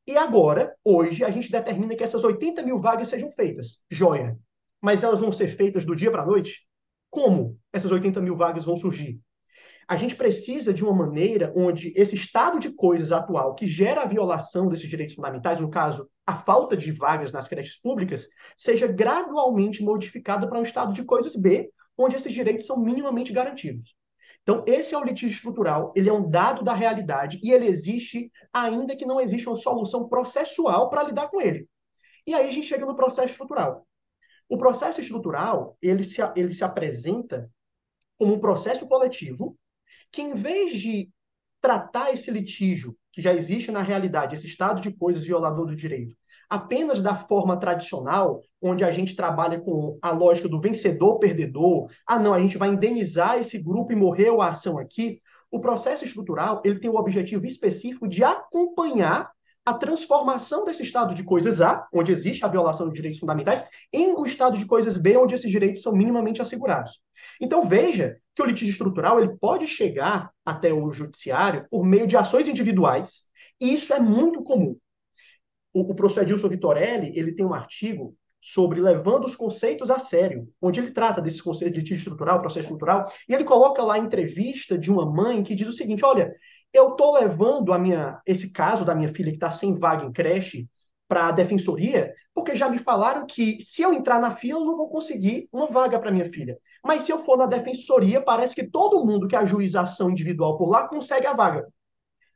E 0.07 0.17
agora, 0.17 0.77
hoje, 0.85 1.25
a 1.25 1.31
gente 1.31 1.51
determina 1.51 1.97
que 1.97 2.05
essas 2.05 2.23
80 2.23 2.63
mil 2.63 2.79
vagas 2.79 3.09
sejam 3.09 3.33
feitas. 3.33 3.83
Joia. 3.91 4.39
Mas 4.85 5.03
elas 5.03 5.19
vão 5.19 5.33
ser 5.33 5.49
feitas 5.49 5.87
do 5.87 5.97
dia 5.97 6.11
para 6.11 6.21
a 6.21 6.27
noite? 6.27 6.69
Como 7.09 7.59
essas 7.73 7.91
80 7.91 8.21
mil 8.21 8.37
vagas 8.37 8.67
vão 8.67 8.77
surgir? 8.77 9.19
A 9.89 9.97
gente 9.97 10.15
precisa 10.15 10.75
de 10.75 10.85
uma 10.85 10.93
maneira 10.93 11.51
onde 11.57 11.91
esse 11.97 12.15
estado 12.15 12.61
de 12.61 12.71
coisas 12.71 13.11
atual, 13.11 13.55
que 13.55 13.67
gera 13.67 14.03
a 14.03 14.07
violação 14.07 14.69
desses 14.69 14.87
direitos 14.87 15.15
fundamentais, 15.15 15.59
no 15.59 15.71
caso, 15.71 16.07
a 16.27 16.37
falta 16.37 16.77
de 16.77 16.93
vagas 16.93 17.33
nas 17.33 17.49
creches 17.49 17.81
públicas, 17.81 18.29
seja 18.59 18.87
gradualmente 18.87 19.83
modificado 19.83 20.47
para 20.51 20.59
um 20.59 20.65
estado 20.65 20.93
de 20.93 21.03
coisas 21.03 21.35
B, 21.35 21.71
onde 21.97 22.17
esses 22.17 22.35
direitos 22.35 22.67
são 22.67 22.79
minimamente 22.79 23.33
garantidos. 23.33 23.97
Então, 24.43 24.63
esse 24.67 24.95
é 24.95 24.99
o 24.99 25.05
litígio 25.05 25.35
estrutural, 25.35 25.95
ele 25.97 26.11
é 26.11 26.13
um 26.13 26.29
dado 26.29 26.63
da 26.63 26.75
realidade 26.75 27.41
e 27.43 27.53
ele 27.53 27.67
existe, 27.67 28.31
ainda 28.53 28.95
que 28.95 29.07
não 29.07 29.19
exista 29.19 29.49
uma 29.49 29.57
solução 29.57 30.07
processual 30.11 30.91
para 30.91 31.05
lidar 31.05 31.29
com 31.29 31.41
ele. 31.41 31.67
E 32.27 32.35
aí 32.35 32.51
a 32.51 32.53
gente 32.53 32.67
chega 32.67 32.85
no 32.85 32.95
processo 32.95 33.33
estrutural. 33.33 33.87
O 34.49 34.59
processo 34.59 35.01
estrutural, 35.01 35.77
ele 35.81 36.05
se, 36.05 36.21
ele 36.37 36.53
se 36.53 36.65
apresenta 36.65 37.51
como 38.19 38.35
um 38.35 38.41
processo 38.41 38.87
coletivo 38.87 39.57
que 40.13 40.23
em 40.23 40.35
vez 40.35 40.81
de 40.81 41.11
tratar 41.61 42.13
esse 42.13 42.31
litígio 42.31 42.97
que 43.13 43.23
já 43.23 43.33
existe 43.33 43.71
na 43.71 43.83
realidade, 43.83 44.35
esse 44.35 44.47
estado 44.47 44.81
de 44.81 44.93
coisas 44.93 45.25
violador 45.25 45.67
do 45.67 45.77
direito, 45.77 46.15
apenas 46.49 47.01
da 47.01 47.17
forma 47.17 47.59
tradicional, 47.59 48.43
onde 48.61 48.85
a 48.85 48.91
gente 48.91 49.17
trabalha 49.17 49.61
com 49.61 49.99
a 50.03 50.11
lógica 50.11 50.49
do 50.49 50.61
vencedor-perdedor, 50.61 51.91
ah, 52.07 52.19
não, 52.19 52.35
a 52.35 52.41
gente 52.41 52.59
vai 52.59 52.69
indenizar 52.69 53.39
esse 53.39 53.59
grupo 53.59 53.93
e 53.93 53.97
morreu 53.97 54.43
a 54.43 54.49
ação 54.49 54.79
aqui, 54.79 55.21
o 55.51 55.61
processo 55.61 56.05
estrutural 56.05 56.61
ele 56.65 56.81
tem 56.81 56.91
o 56.91 56.97
objetivo 56.97 57.47
específico 57.47 58.09
de 58.09 58.23
acompanhar 58.23 59.31
a 59.65 59.73
transformação 59.73 60.65
desse 60.65 60.83
estado 60.83 61.15
de 61.15 61.25
coisas 61.25 61.61
A, 61.61 61.87
onde 61.93 62.13
existe 62.13 62.45
a 62.45 62.49
violação 62.49 62.89
de 62.89 62.95
direitos 62.95 63.19
fundamentais, 63.19 63.65
em 63.93 64.13
o 64.13 64.21
um 64.21 64.27
estado 64.27 64.59
de 64.59 64.67
coisas 64.67 64.97
B, 64.97 65.17
onde 65.17 65.35
esses 65.35 65.51
direitos 65.51 65.83
são 65.83 65.93
minimamente 65.95 66.43
assegurados. 66.43 67.01
Então 67.41 67.65
veja 67.65 68.19
que 68.35 68.43
o 68.43 68.45
litígio 68.45 68.73
estrutural 68.73 69.19
ele 69.19 69.37
pode 69.41 69.67
chegar 69.67 70.31
até 70.45 70.73
o 70.73 70.93
judiciário 70.93 71.67
por 71.71 71.85
meio 71.85 72.07
de 72.07 72.17
ações 72.17 72.47
individuais, 72.47 73.23
e 73.61 73.73
isso 73.73 73.95
é 73.95 74.01
muito 74.01 74.43
comum. 74.43 74.77
O, 75.73 75.93
o 75.93 75.95
professor 75.95 76.23
Edilson 76.23 76.49
Vitorelli 76.49 77.19
ele 77.19 77.33
tem 77.33 77.47
um 77.47 77.55
artigo 77.55 78.15
sobre 78.41 78.79
levando 78.79 79.25
os 79.25 79.35
conceitos 79.35 79.91
a 79.91 79.99
sério, 79.99 80.47
onde 80.61 80.79
ele 80.79 80.91
trata 80.91 81.23
desse 81.23 81.43
conceito 81.43 81.73
de 81.73 81.79
litígio 81.79 82.03
estrutural, 82.03 82.43
processo 82.43 82.67
estrutural, 82.67 83.11
e 83.27 83.33
ele 83.33 83.45
coloca 83.45 83.83
lá 83.83 83.95
a 83.95 83.99
entrevista 83.99 84.77
de 84.77 84.91
uma 84.91 85.11
mãe 85.11 85.43
que 85.43 85.55
diz 85.55 85.67
o 85.67 85.73
seguinte: 85.73 86.05
olha, 86.05 86.31
eu 86.75 86.91
estou 86.91 87.15
levando 87.15 87.73
a 87.73 87.79
minha, 87.79 88.21
esse 88.27 88.53
caso 88.53 88.85
da 88.85 88.97
minha 88.97 89.09
filha 89.09 89.31
que 89.31 89.37
está 89.37 89.51
sem 89.51 89.79
vaga 89.79 90.05
em 90.05 90.13
creche 90.13 90.69
para 91.07 91.29
a 91.29 91.33
defensoria, 91.33 92.13
porque 92.35 92.57
já 92.57 92.69
me 92.69 92.79
falaram 92.79 93.25
que 93.27 93.63
se 93.63 93.83
eu 93.83 93.93
entrar 93.93 94.21
na 94.21 94.35
fila, 94.35 94.59
eu 94.59 94.67
não 94.67 94.77
vou 94.77 94.89
conseguir 94.89 95.49
uma 95.53 95.69
vaga 95.69 96.01
para 96.01 96.11
minha 96.11 96.29
filha. 96.29 96.59
Mas 96.85 97.03
se 97.03 97.13
eu 97.13 97.21
for 97.21 97.39
na 97.39 97.47
defensoria, 97.47 98.21
parece 98.21 98.57
que 98.57 98.69
todo 98.69 99.05
mundo 99.07 99.29
que 99.29 99.37
ajuiza 99.37 99.83
ação 99.83 100.11
individual 100.11 100.59
por 100.59 100.69
lá 100.69 100.89
consegue 100.89 101.29
a 101.29 101.33
vaga. 101.33 101.65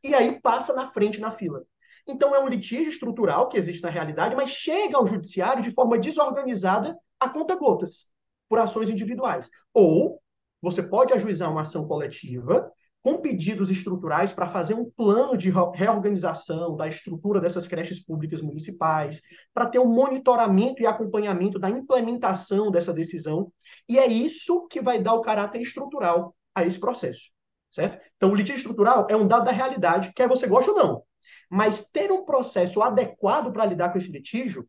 E 0.04 0.14
aí 0.14 0.40
passa 0.40 0.72
na 0.72 0.86
frente 0.86 1.20
na 1.20 1.32
fila. 1.32 1.64
Então 2.06 2.32
é 2.32 2.38
um 2.38 2.48
litígio 2.48 2.88
estrutural 2.88 3.48
que 3.48 3.58
existe 3.58 3.82
na 3.82 3.90
realidade, 3.90 4.36
mas 4.36 4.50
chega 4.50 4.96
ao 4.96 5.06
judiciário 5.06 5.62
de 5.62 5.72
forma 5.72 5.98
desorganizada 5.98 6.96
a 7.18 7.28
conta 7.28 7.56
gotas, 7.56 8.12
por 8.48 8.60
ações 8.60 8.88
individuais. 8.88 9.50
Ou 9.74 10.22
você 10.62 10.80
pode 10.80 11.12
ajuizar 11.12 11.50
uma 11.50 11.62
ação 11.62 11.86
coletiva 11.86 12.70
com 13.02 13.18
pedidos 13.18 13.70
estruturais 13.70 14.32
para 14.32 14.48
fazer 14.48 14.74
um 14.74 14.90
plano 14.90 15.36
de 15.36 15.50
reorganização 15.50 16.76
da 16.76 16.88
estrutura 16.88 17.40
dessas 17.40 17.66
creches 17.66 18.04
públicas 18.04 18.42
municipais, 18.42 19.22
para 19.54 19.66
ter 19.66 19.78
um 19.78 19.92
monitoramento 19.92 20.82
e 20.82 20.86
acompanhamento 20.86 21.58
da 21.58 21.70
implementação 21.70 22.70
dessa 22.70 22.92
decisão, 22.92 23.52
e 23.88 23.98
é 23.98 24.06
isso 24.06 24.66
que 24.68 24.80
vai 24.80 25.00
dar 25.00 25.14
o 25.14 25.22
caráter 25.22 25.62
estrutural 25.62 26.34
a 26.54 26.66
esse 26.66 26.78
processo, 26.78 27.30
certo? 27.70 28.04
Então, 28.16 28.30
o 28.30 28.34
litígio 28.34 28.58
estrutural 28.58 29.06
é 29.08 29.16
um 29.16 29.26
dado 29.26 29.44
da 29.44 29.52
realidade, 29.52 30.12
quer 30.14 30.28
você 30.28 30.46
goste 30.46 30.70
ou 30.70 30.76
não. 30.76 31.02
Mas 31.50 31.88
ter 31.90 32.12
um 32.12 32.24
processo 32.24 32.82
adequado 32.82 33.52
para 33.52 33.64
lidar 33.64 33.90
com 33.90 33.98
esse 33.98 34.10
litígio 34.10 34.68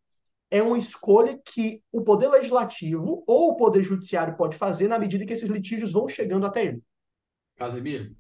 é 0.52 0.64
uma 0.64 0.78
escolha 0.78 1.40
que 1.44 1.84
o 1.92 2.02
poder 2.02 2.30
legislativo 2.30 3.24
ou 3.28 3.52
o 3.52 3.56
poder 3.56 3.84
judiciário 3.84 4.38
pode 4.38 4.56
fazer 4.56 4.88
na 4.88 4.98
medida 4.98 5.26
que 5.26 5.34
esses 5.34 5.50
litígios 5.50 5.92
vão 5.92 6.08
chegando 6.08 6.46
até 6.46 6.66
ele. 6.66 6.82
Casimiro, 7.60 8.16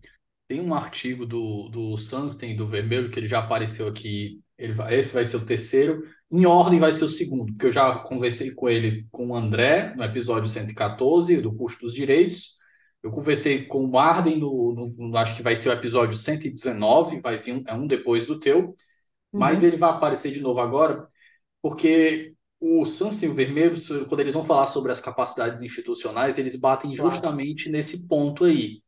tem 0.47 0.59
um 0.61 0.73
artigo 0.73 1.25
do, 1.25 1.69
do 1.69 1.97
Sunstein, 1.97 2.55
do 2.55 2.67
Vermelho, 2.67 3.09
que 3.09 3.19
ele 3.19 3.27
já 3.27 3.39
apareceu 3.39 3.87
aqui. 3.87 4.41
Ele 4.57 4.73
vai, 4.73 4.99
esse 4.99 5.13
vai 5.13 5.25
ser 5.25 5.37
o 5.37 5.45
terceiro. 5.45 6.03
Em 6.29 6.45
ordem 6.45 6.79
vai 6.79 6.91
ser 6.91 7.05
o 7.05 7.09
segundo, 7.09 7.53
porque 7.53 7.67
eu 7.67 7.71
já 7.71 7.99
conversei 7.99 8.51
com 8.51 8.67
ele, 8.69 9.07
com 9.11 9.29
o 9.29 9.35
André, 9.35 9.95
no 9.95 10.03
episódio 10.03 10.49
114, 10.49 11.39
do 11.41 11.55
Custo 11.55 11.85
dos 11.85 11.93
Direitos. 11.93 12.57
Eu 13.01 13.11
conversei 13.11 13.65
com 13.65 13.85
o 13.85 13.91
Marden, 13.91 14.39
no, 14.39 14.91
no, 14.97 15.17
acho 15.17 15.37
que 15.37 15.43
vai 15.43 15.55
ser 15.55 15.69
o 15.69 15.73
episódio 15.73 16.15
119, 16.15 17.21
vai 17.21 17.37
vir 17.37 17.53
um, 17.53 17.63
é 17.65 17.73
um 17.73 17.87
depois 17.87 18.25
do 18.27 18.39
teu. 18.39 18.59
Uhum. 18.69 19.39
Mas 19.39 19.63
ele 19.63 19.77
vai 19.77 19.91
aparecer 19.91 20.33
de 20.33 20.41
novo 20.41 20.59
agora, 20.59 21.07
porque 21.61 22.33
o 22.59 22.85
Sunstein 22.85 23.29
e 23.29 23.31
o 23.31 23.35
Vermelho, 23.35 23.75
quando 24.07 24.19
eles 24.19 24.33
vão 24.33 24.43
falar 24.43 24.67
sobre 24.67 24.91
as 24.91 24.99
capacidades 24.99 25.61
institucionais, 25.61 26.37
eles 26.37 26.59
batem 26.59 26.95
justamente 26.95 27.65
claro. 27.65 27.77
nesse 27.77 28.07
ponto 28.07 28.43
aí 28.43 28.81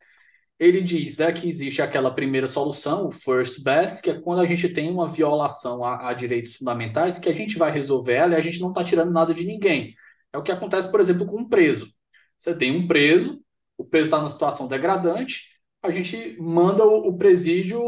ele 0.61 0.79
diz 0.79 1.17
né, 1.17 1.31
que 1.31 1.49
existe 1.49 1.81
aquela 1.81 2.13
primeira 2.13 2.45
solução, 2.47 3.07
o 3.07 3.11
first 3.11 3.63
best, 3.63 3.99
que 3.99 4.11
é 4.11 4.21
quando 4.21 4.41
a 4.41 4.45
gente 4.45 4.69
tem 4.69 4.91
uma 4.91 5.07
violação 5.07 5.83
a, 5.83 6.09
a 6.09 6.13
direitos 6.13 6.55
fundamentais, 6.55 7.17
que 7.17 7.27
a 7.27 7.33
gente 7.33 7.57
vai 7.57 7.71
resolver 7.71 8.13
ela 8.13 8.33
e 8.35 8.37
a 8.37 8.41
gente 8.41 8.61
não 8.61 8.69
está 8.69 8.83
tirando 8.83 9.11
nada 9.11 9.33
de 9.33 9.43
ninguém. 9.43 9.95
É 10.31 10.37
o 10.37 10.43
que 10.43 10.51
acontece, 10.51 10.91
por 10.91 10.99
exemplo, 10.99 11.25
com 11.25 11.39
um 11.39 11.49
preso. 11.49 11.91
Você 12.37 12.55
tem 12.55 12.77
um 12.77 12.87
preso, 12.87 13.41
o 13.75 13.83
preso 13.83 14.05
está 14.05 14.19
numa 14.19 14.29
situação 14.29 14.67
degradante, 14.67 15.49
a 15.81 15.89
gente 15.89 16.37
manda 16.39 16.85
o, 16.85 17.07
o 17.07 17.17
presídio 17.17 17.81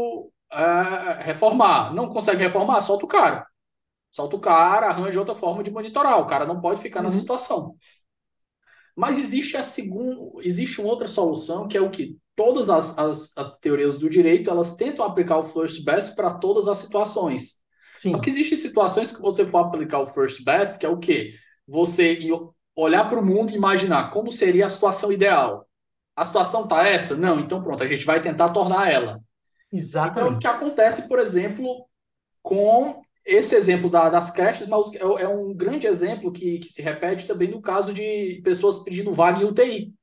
é, 0.52 1.22
reformar. 1.22 1.94
Não 1.94 2.08
consegue 2.08 2.42
reformar, 2.42 2.80
solta 2.80 3.04
o 3.04 3.08
cara. 3.08 3.46
Solta 4.10 4.34
o 4.34 4.40
cara, 4.40 4.88
arranja 4.88 5.20
outra 5.20 5.36
forma 5.36 5.62
de 5.62 5.70
monitorar. 5.70 6.18
O 6.18 6.26
cara 6.26 6.44
não 6.44 6.60
pode 6.60 6.82
ficar 6.82 6.98
uhum. 6.98 7.06
nessa 7.06 7.18
situação. 7.18 7.76
Mas 8.96 9.18
existe 9.18 9.56
a 9.56 9.62
segunda, 9.62 10.20
existe 10.42 10.80
uma 10.80 10.90
outra 10.90 11.08
solução 11.08 11.66
que 11.66 11.76
é 11.76 11.80
o 11.80 11.90
que 11.90 12.16
todas 12.36 12.68
as, 12.68 12.96
as, 12.98 13.36
as, 13.36 13.58
teorias 13.58 13.98
do 13.98 14.08
direito 14.08 14.50
elas 14.50 14.76
tentam 14.76 15.04
aplicar 15.04 15.38
o 15.38 15.44
first 15.44 15.84
best 15.84 16.14
para 16.14 16.34
todas 16.34 16.68
as 16.68 16.78
situações. 16.78 17.54
Sim. 17.94 18.10
Só 18.10 18.18
que 18.18 18.30
existem 18.30 18.58
situações 18.58 19.14
que 19.14 19.20
você 19.20 19.44
pode 19.44 19.68
aplicar 19.68 20.00
o 20.00 20.06
first 20.06 20.44
best, 20.44 20.78
que 20.78 20.86
é 20.86 20.88
o 20.88 20.98
quê? 20.98 21.34
Você 21.66 22.18
olhar 22.76 23.08
para 23.08 23.20
o 23.20 23.24
mundo 23.24 23.52
e 23.52 23.56
imaginar 23.56 24.10
como 24.10 24.32
seria 24.32 24.66
a 24.66 24.70
situação 24.70 25.12
ideal. 25.12 25.66
A 26.16 26.24
situação 26.24 26.66
tá 26.66 26.86
essa? 26.86 27.16
Não, 27.16 27.40
então 27.40 27.62
pronto, 27.62 27.82
a 27.82 27.86
gente 27.86 28.04
vai 28.04 28.20
tentar 28.20 28.50
tornar 28.50 28.90
ela. 28.90 29.20
Exatamente. 29.72 30.20
Então, 30.20 30.36
o 30.36 30.38
que 30.38 30.46
acontece, 30.46 31.08
por 31.08 31.18
exemplo, 31.18 31.86
com 32.42 33.03
esse 33.24 33.54
exemplo 33.54 33.88
da, 33.88 34.10
das 34.10 34.30
creches, 34.30 34.68
mas 34.68 34.92
é, 34.94 35.22
é 35.22 35.28
um 35.28 35.54
grande 35.54 35.86
exemplo 35.86 36.32
que, 36.32 36.58
que 36.58 36.72
se 36.72 36.82
repete 36.82 37.26
também 37.26 37.50
no 37.50 37.62
caso 37.62 37.92
de 37.92 38.40
pessoas 38.44 38.82
pedindo 38.82 39.12
vaga 39.12 39.42
em 39.42 39.46
UTI. 39.46 39.94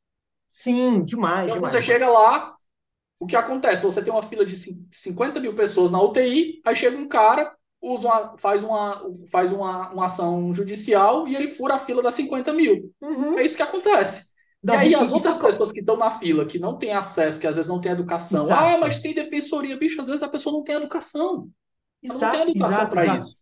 Sim, 0.47 1.03
demais. 1.03 1.45
Então 1.45 1.55
demais. 1.55 1.73
você 1.73 1.81
chega 1.81 2.09
lá, 2.09 2.55
O 3.19 3.27
que 3.27 3.35
acontece? 3.35 3.85
Você 3.85 4.03
tem 4.03 4.11
uma 4.11 4.23
fila 4.23 4.43
de 4.43 4.55
50 4.91 5.39
mil 5.39 5.55
pessoas 5.55 5.91
na 5.91 6.01
UTI, 6.01 6.59
aí 6.65 6.75
chega 6.75 6.97
um 6.97 7.07
cara, 7.07 7.55
usa 7.79 8.07
uma, 8.07 8.37
faz, 8.37 8.63
uma, 8.63 9.11
faz 9.31 9.53
uma, 9.53 9.91
uma 9.91 10.05
ação 10.07 10.53
judicial 10.53 11.27
e 11.27 11.35
ele 11.35 11.47
fura 11.47 11.75
a 11.75 11.79
fila 11.79 12.01
das 12.01 12.15
50 12.15 12.51
mil. 12.53 12.91
Uhum. 12.99 13.37
É 13.37 13.45
isso 13.45 13.55
que 13.55 13.61
acontece. 13.61 14.31
Davi, 14.63 14.89
e 14.89 14.95
aí 14.95 14.95
as 14.95 15.11
outras 15.11 15.37
pessoas 15.37 15.71
que 15.71 15.79
estão 15.79 15.97
na 15.97 16.11
fila, 16.11 16.45
que 16.45 16.59
não 16.59 16.77
têm 16.77 16.93
acesso, 16.93 17.39
que 17.39 17.47
às 17.47 17.55
vezes 17.55 17.69
não 17.69 17.81
têm 17.81 17.91
educação, 17.91 18.43
exato. 18.45 18.63
ah, 18.63 18.77
mas 18.79 18.99
tem 18.99 19.13
defensoria, 19.13 19.77
bicho, 19.77 20.01
às 20.01 20.07
vezes 20.07 20.23
a 20.23 20.29
pessoa 20.29 20.53
não 20.53 20.63
tem 20.63 20.75
educação. 20.75 21.49
Exato, 22.01 22.37
não 22.37 22.77
tem 22.77 22.89
para 22.89 23.17
isso. 23.17 23.35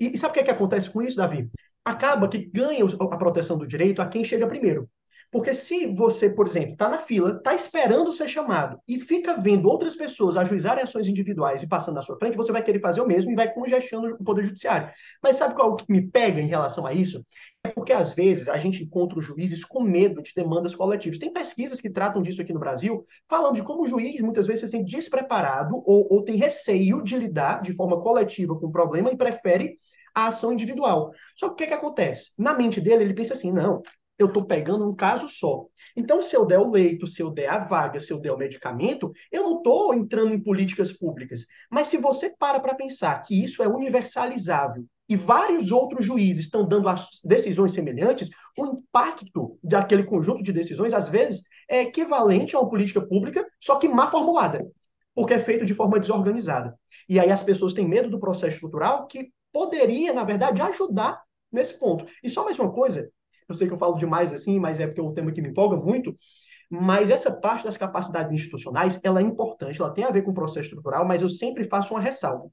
E, 0.00 0.14
e 0.14 0.18
sabe 0.18 0.30
o 0.30 0.34
que, 0.34 0.40
é 0.40 0.44
que 0.44 0.50
acontece 0.50 0.90
com 0.90 1.02
isso, 1.02 1.16
Davi? 1.16 1.50
Acaba 1.84 2.28
que 2.28 2.38
ganha 2.38 2.84
a 2.84 3.16
proteção 3.16 3.58
do 3.58 3.66
direito 3.66 4.00
a 4.00 4.06
quem 4.06 4.24
chega 4.24 4.46
primeiro. 4.46 4.88
Porque 5.30 5.52
se 5.52 5.86
você, 5.86 6.30
por 6.30 6.46
exemplo, 6.46 6.72
está 6.72 6.88
na 6.88 6.98
fila, 6.98 7.36
está 7.36 7.54
esperando 7.54 8.12
ser 8.12 8.28
chamado 8.28 8.80
e 8.88 8.98
fica 8.98 9.34
vendo 9.36 9.68
outras 9.68 9.94
pessoas 9.94 10.36
ajuizarem 10.38 10.82
ações 10.82 11.06
individuais 11.06 11.62
e 11.62 11.68
passando 11.68 11.96
na 11.96 12.02
sua 12.02 12.18
frente, 12.18 12.36
você 12.36 12.50
vai 12.50 12.62
querer 12.62 12.80
fazer 12.80 13.02
o 13.02 13.06
mesmo 13.06 13.30
e 13.30 13.34
vai 13.34 13.52
congestionando 13.52 14.14
o 14.14 14.24
Poder 14.24 14.44
Judiciário. 14.44 14.90
Mas 15.22 15.36
sabe 15.36 15.54
qual 15.54 15.76
que 15.76 15.84
me 15.90 16.00
pega 16.00 16.40
em 16.40 16.46
relação 16.46 16.86
a 16.86 16.94
isso? 16.94 17.22
É 17.62 17.68
porque, 17.68 17.92
às 17.92 18.14
vezes, 18.14 18.48
a 18.48 18.56
gente 18.56 18.82
encontra 18.82 19.18
os 19.18 19.24
juízes 19.24 19.64
com 19.64 19.82
medo 19.82 20.22
de 20.22 20.32
demandas 20.34 20.74
coletivas. 20.74 21.18
Tem 21.18 21.32
pesquisas 21.32 21.80
que 21.80 21.90
tratam 21.90 22.22
disso 22.22 22.40
aqui 22.40 22.52
no 22.52 22.60
Brasil, 22.60 23.04
falando 23.28 23.56
de 23.56 23.62
como 23.62 23.82
o 23.82 23.86
juiz, 23.86 24.20
muitas 24.22 24.46
vezes, 24.46 24.62
se 24.62 24.68
sente 24.68 24.96
despreparado 24.96 25.82
ou, 25.84 26.06
ou 26.10 26.24
tem 26.24 26.36
receio 26.36 27.02
de 27.02 27.16
lidar 27.18 27.60
de 27.60 27.74
forma 27.74 28.00
coletiva 28.00 28.58
com 28.58 28.66
o 28.66 28.72
problema 28.72 29.10
e 29.10 29.16
prefere 29.16 29.76
a 30.14 30.28
ação 30.28 30.52
individual. 30.52 31.12
Só 31.36 31.48
que 31.48 31.52
o 31.52 31.56
que, 31.56 31.66
que 31.66 31.74
acontece? 31.74 32.32
Na 32.38 32.54
mente 32.54 32.80
dele, 32.80 33.04
ele 33.04 33.14
pensa 33.14 33.34
assim: 33.34 33.52
não, 33.52 33.82
eu 34.18 34.26
estou 34.26 34.44
pegando 34.44 34.88
um 34.88 34.94
caso 34.94 35.28
só. 35.28 35.66
Então, 35.96 36.20
se 36.20 36.34
eu 36.34 36.44
der 36.44 36.58
o 36.58 36.70
leito, 36.70 37.06
se 37.06 37.22
eu 37.22 37.30
der 37.30 37.48
a 37.48 37.58
vaga, 37.58 38.00
se 38.00 38.12
eu 38.12 38.20
der 38.20 38.32
o 38.32 38.38
medicamento, 38.38 39.12
eu 39.30 39.44
não 39.44 39.58
estou 39.58 39.94
entrando 39.94 40.34
em 40.34 40.42
políticas 40.42 40.92
públicas. 40.92 41.46
Mas 41.70 41.88
se 41.88 41.96
você 41.96 42.34
para 42.36 42.58
para 42.58 42.74
pensar 42.74 43.20
que 43.22 43.42
isso 43.42 43.62
é 43.62 43.68
universalizável 43.68 44.84
e 45.08 45.16
vários 45.16 45.72
outros 45.72 46.04
juízes 46.04 46.46
estão 46.46 46.66
dando 46.66 46.88
decisões 47.24 47.72
semelhantes, 47.72 48.28
o 48.58 48.66
impacto 48.66 49.58
daquele 49.62 50.04
conjunto 50.04 50.42
de 50.42 50.52
decisões, 50.52 50.92
às 50.92 51.08
vezes, 51.08 51.44
é 51.68 51.82
equivalente 51.82 52.54
a 52.54 52.60
uma 52.60 52.68
política 52.68 53.00
pública, 53.00 53.46
só 53.58 53.76
que 53.76 53.88
má 53.88 54.10
formulada, 54.10 54.66
porque 55.14 55.34
é 55.34 55.38
feito 55.38 55.64
de 55.64 55.74
forma 55.74 55.98
desorganizada. 55.98 56.78
E 57.08 57.18
aí 57.18 57.30
as 57.30 57.42
pessoas 57.42 57.72
têm 57.72 57.88
medo 57.88 58.10
do 58.10 58.20
processo 58.20 58.56
estrutural 58.56 59.06
que 59.06 59.30
poderia, 59.50 60.12
na 60.12 60.24
verdade, 60.24 60.60
ajudar 60.60 61.22
nesse 61.50 61.78
ponto. 61.78 62.04
E 62.22 62.28
só 62.28 62.44
mais 62.44 62.58
uma 62.58 62.70
coisa, 62.70 63.10
eu 63.48 63.54
sei 63.54 63.66
que 63.66 63.72
eu 63.72 63.78
falo 63.78 63.96
demais 63.96 64.32
assim, 64.32 64.60
mas 64.60 64.78
é 64.80 64.86
porque 64.86 65.00
é 65.00 65.04
um 65.04 65.14
tema 65.14 65.32
que 65.32 65.40
me 65.40 65.48
empolga 65.48 65.76
muito. 65.76 66.14
Mas 66.70 67.10
essa 67.10 67.32
parte 67.32 67.64
das 67.64 67.76
capacidades 67.76 68.32
institucionais, 68.32 69.00
ela 69.02 69.20
é 69.20 69.22
importante, 69.22 69.80
ela 69.80 69.92
tem 69.92 70.04
a 70.04 70.10
ver 70.10 70.22
com 70.22 70.32
o 70.32 70.34
processo 70.34 70.66
estrutural, 70.66 71.06
mas 71.06 71.22
eu 71.22 71.30
sempre 71.30 71.64
faço 71.64 71.94
uma 71.94 72.00
ressalva. 72.00 72.50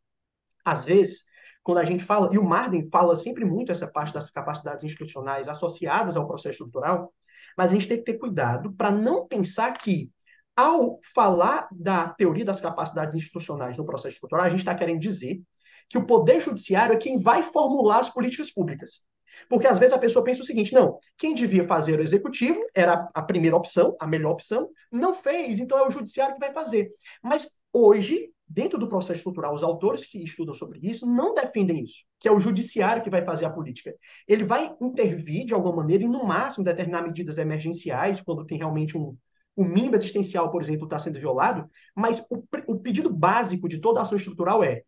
Às 0.64 0.86
vezes, 0.86 1.24
quando 1.62 1.80
a 1.80 1.86
gente 1.86 2.04
fala, 2.04 2.30
e 2.34 2.38
o 2.38 2.44
Marden 2.44 2.88
fala 2.90 3.18
sempre 3.18 3.44
muito 3.44 3.72
essa 3.72 3.88
parte 3.88 4.14
das 4.14 4.30
capacidades 4.30 4.86
institucionais 4.86 5.50
associadas 5.50 6.16
ao 6.16 6.28
processo 6.28 6.64
estrutural, 6.64 7.14
mas 7.58 7.72
a 7.72 7.74
gente 7.74 7.88
tem 7.88 7.98
que 7.98 8.04
ter 8.04 8.18
cuidado 8.18 8.74
para 8.74 8.92
não 8.92 9.28
pensar 9.28 9.74
que, 9.74 10.10
ao 10.56 11.00
falar 11.14 11.68
da 11.72 12.10
teoria 12.10 12.46
das 12.46 12.62
capacidades 12.62 13.16
institucionais 13.16 13.78
no 13.78 13.86
processo 13.86 14.16
estrutural, 14.16 14.46
a 14.46 14.50
gente 14.50 14.60
está 14.60 14.74
querendo 14.74 15.00
dizer 15.00 15.42
que 15.90 15.98
o 15.98 16.06
Poder 16.06 16.40
Judiciário 16.40 16.94
é 16.94 16.98
quem 16.98 17.20
vai 17.20 17.44
formular 17.44 18.00
as 18.00 18.10
políticas 18.10 18.52
públicas. 18.52 19.04
Porque 19.50 19.68
às 19.68 19.78
vezes 19.78 19.94
a 19.94 20.00
pessoa 20.00 20.24
pensa 20.24 20.42
o 20.42 20.46
seguinte: 20.46 20.74
não, 20.74 21.00
quem 21.18 21.36
devia 21.36 21.66
fazer 21.66 22.00
o 22.00 22.04
executivo 22.04 22.60
era 22.74 23.10
a 23.14 23.22
primeira 23.22 23.56
opção, 23.56 23.96
a 24.00 24.08
melhor 24.08 24.32
opção, 24.32 24.70
não 24.92 25.14
fez, 25.14 25.60
então 25.60 25.78
é 25.78 25.86
o 25.86 25.92
judiciário 25.92 26.36
que 26.36 26.40
vai 26.40 26.54
fazer. 26.54 26.90
Mas 27.22 27.50
hoje, 27.72 28.32
dentro 28.48 28.78
do 28.78 28.88
processo 28.88 29.18
estrutural, 29.18 29.56
os 29.56 29.64
autores 29.64 30.06
que 30.06 30.24
estudam 30.24 30.54
sobre 30.54 30.80
isso 30.82 31.06
não 31.06 31.34
defendem 31.34 31.84
isso, 31.84 32.04
que 32.20 32.28
é 32.28 32.32
o 32.32 32.40
judiciário 32.40 33.04
que 33.04 33.10
vai 33.10 33.24
fazer 33.24 33.46
a 33.46 33.50
política. 33.50 33.94
Ele 34.28 34.44
vai 34.44 34.76
intervir 34.82 35.46
de 35.46 35.54
alguma 35.54 35.78
maneira 35.78 36.04
e, 36.04 36.08
no 36.08 36.24
máximo, 36.26 36.64
determinar 36.64 37.02
medidas 37.02 37.38
emergenciais, 37.38 38.22
quando 38.22 38.46
tem 38.46 38.58
realmente 38.58 38.98
um, 38.98 39.18
o 39.56 39.64
mínimo 39.64 39.96
existencial, 39.96 40.52
por 40.52 40.62
exemplo, 40.62 40.86
está 40.86 41.00
sendo 41.00 41.20
violado, 41.20 41.70
mas 41.96 42.20
o, 42.30 42.44
o, 42.68 42.80
pedido 42.80 43.10
básico 43.10 43.70
de 43.70 43.80
toda 43.80 44.02
ação 44.02 44.18
estrutural 44.18 44.64
é 44.64 44.84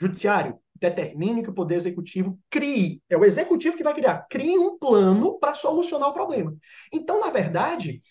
Judiciário, 0.00 0.58
determine 0.74 1.42
que 1.42 1.50
o 1.50 1.54
Poder 1.54 1.76
Executivo 1.76 2.38
crie, 2.50 3.02
é 3.08 3.16
o 3.16 3.24
Executivo 3.24 3.76
que 3.76 3.84
vai 3.84 3.94
criar, 3.94 4.26
crie 4.28 4.58
um 4.58 4.78
plano 4.78 5.38
para 5.38 5.54
solucionar 5.54 6.10
o 6.10 6.14
problema. 6.14 6.54
Então, 6.92 7.18
na 7.18 7.30
verdade, 7.30 8.02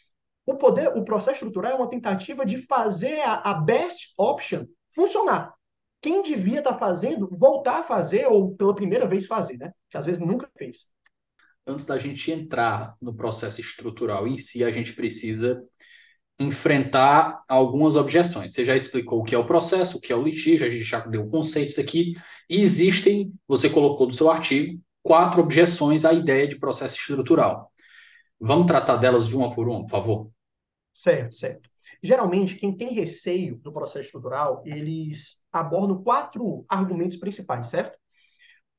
o 0.45 0.55
poder, 0.55 0.89
o 0.95 1.03
processo 1.03 1.37
estrutural 1.37 1.71
é 1.71 1.75
uma 1.75 1.89
tentativa 1.89 2.45
de 2.45 2.57
fazer 2.65 3.19
a, 3.21 3.35
a 3.35 3.53
best 3.55 4.13
option 4.17 4.65
funcionar. 4.93 5.53
Quem 6.01 6.21
devia 6.21 6.59
estar 6.59 6.73
tá 6.73 6.77
fazendo, 6.77 7.27
voltar 7.31 7.79
a 7.79 7.83
fazer, 7.83 8.27
ou 8.27 8.55
pela 8.55 8.75
primeira 8.75 9.07
vez 9.07 9.25
fazer, 9.25 9.57
né? 9.57 9.71
Que 9.89 9.97
às 9.97 10.05
vezes 10.05 10.21
nunca 10.21 10.49
fez. 10.55 10.87
Antes 11.65 11.87
da 11.87 11.97
gente 11.97 12.31
entrar 12.31 12.95
no 13.01 13.15
processo 13.15 13.59
estrutural 13.59 14.27
em 14.27 14.37
si, 14.37 14.63
a 14.63 14.69
gente 14.69 14.93
precisa 14.93 15.63
enfrentar 16.39 17.43
algumas 17.47 17.95
objeções. 17.95 18.53
Você 18.53 18.65
já 18.65 18.75
explicou 18.75 19.19
o 19.19 19.23
que 19.23 19.33
é 19.33 19.37
o 19.37 19.45
processo, 19.45 19.97
o 19.97 20.01
que 20.01 20.11
é 20.11 20.15
o 20.15 20.21
litígio, 20.21 20.65
a 20.65 20.69
gente 20.69 20.83
já 20.83 20.99
deu 20.99 21.27
conceitos 21.29 21.79
aqui, 21.79 22.13
e 22.49 22.61
existem, 22.61 23.33
você 23.47 23.69
colocou 23.69 24.07
no 24.07 24.13
seu 24.13 24.29
artigo, 24.29 24.79
quatro 25.01 25.41
objeções 25.41 26.03
à 26.03 26.13
ideia 26.13 26.47
de 26.47 26.59
processo 26.59 26.97
estrutural. 26.97 27.71
Vamos 28.39 28.67
tratar 28.67 28.97
delas 28.97 29.27
de 29.27 29.35
uma 29.35 29.53
por 29.53 29.69
uma, 29.69 29.81
por 29.81 29.89
favor? 29.89 30.31
Certo, 30.91 31.35
certo. 31.35 31.69
Geralmente, 32.01 32.55
quem 32.55 32.75
tem 32.75 32.93
receio 32.93 33.57
do 33.57 33.71
processo 33.71 34.05
estrutural, 34.05 34.61
eles 34.65 35.43
abordam 35.51 36.01
quatro 36.03 36.65
argumentos 36.67 37.17
principais, 37.17 37.67
certo? 37.67 37.97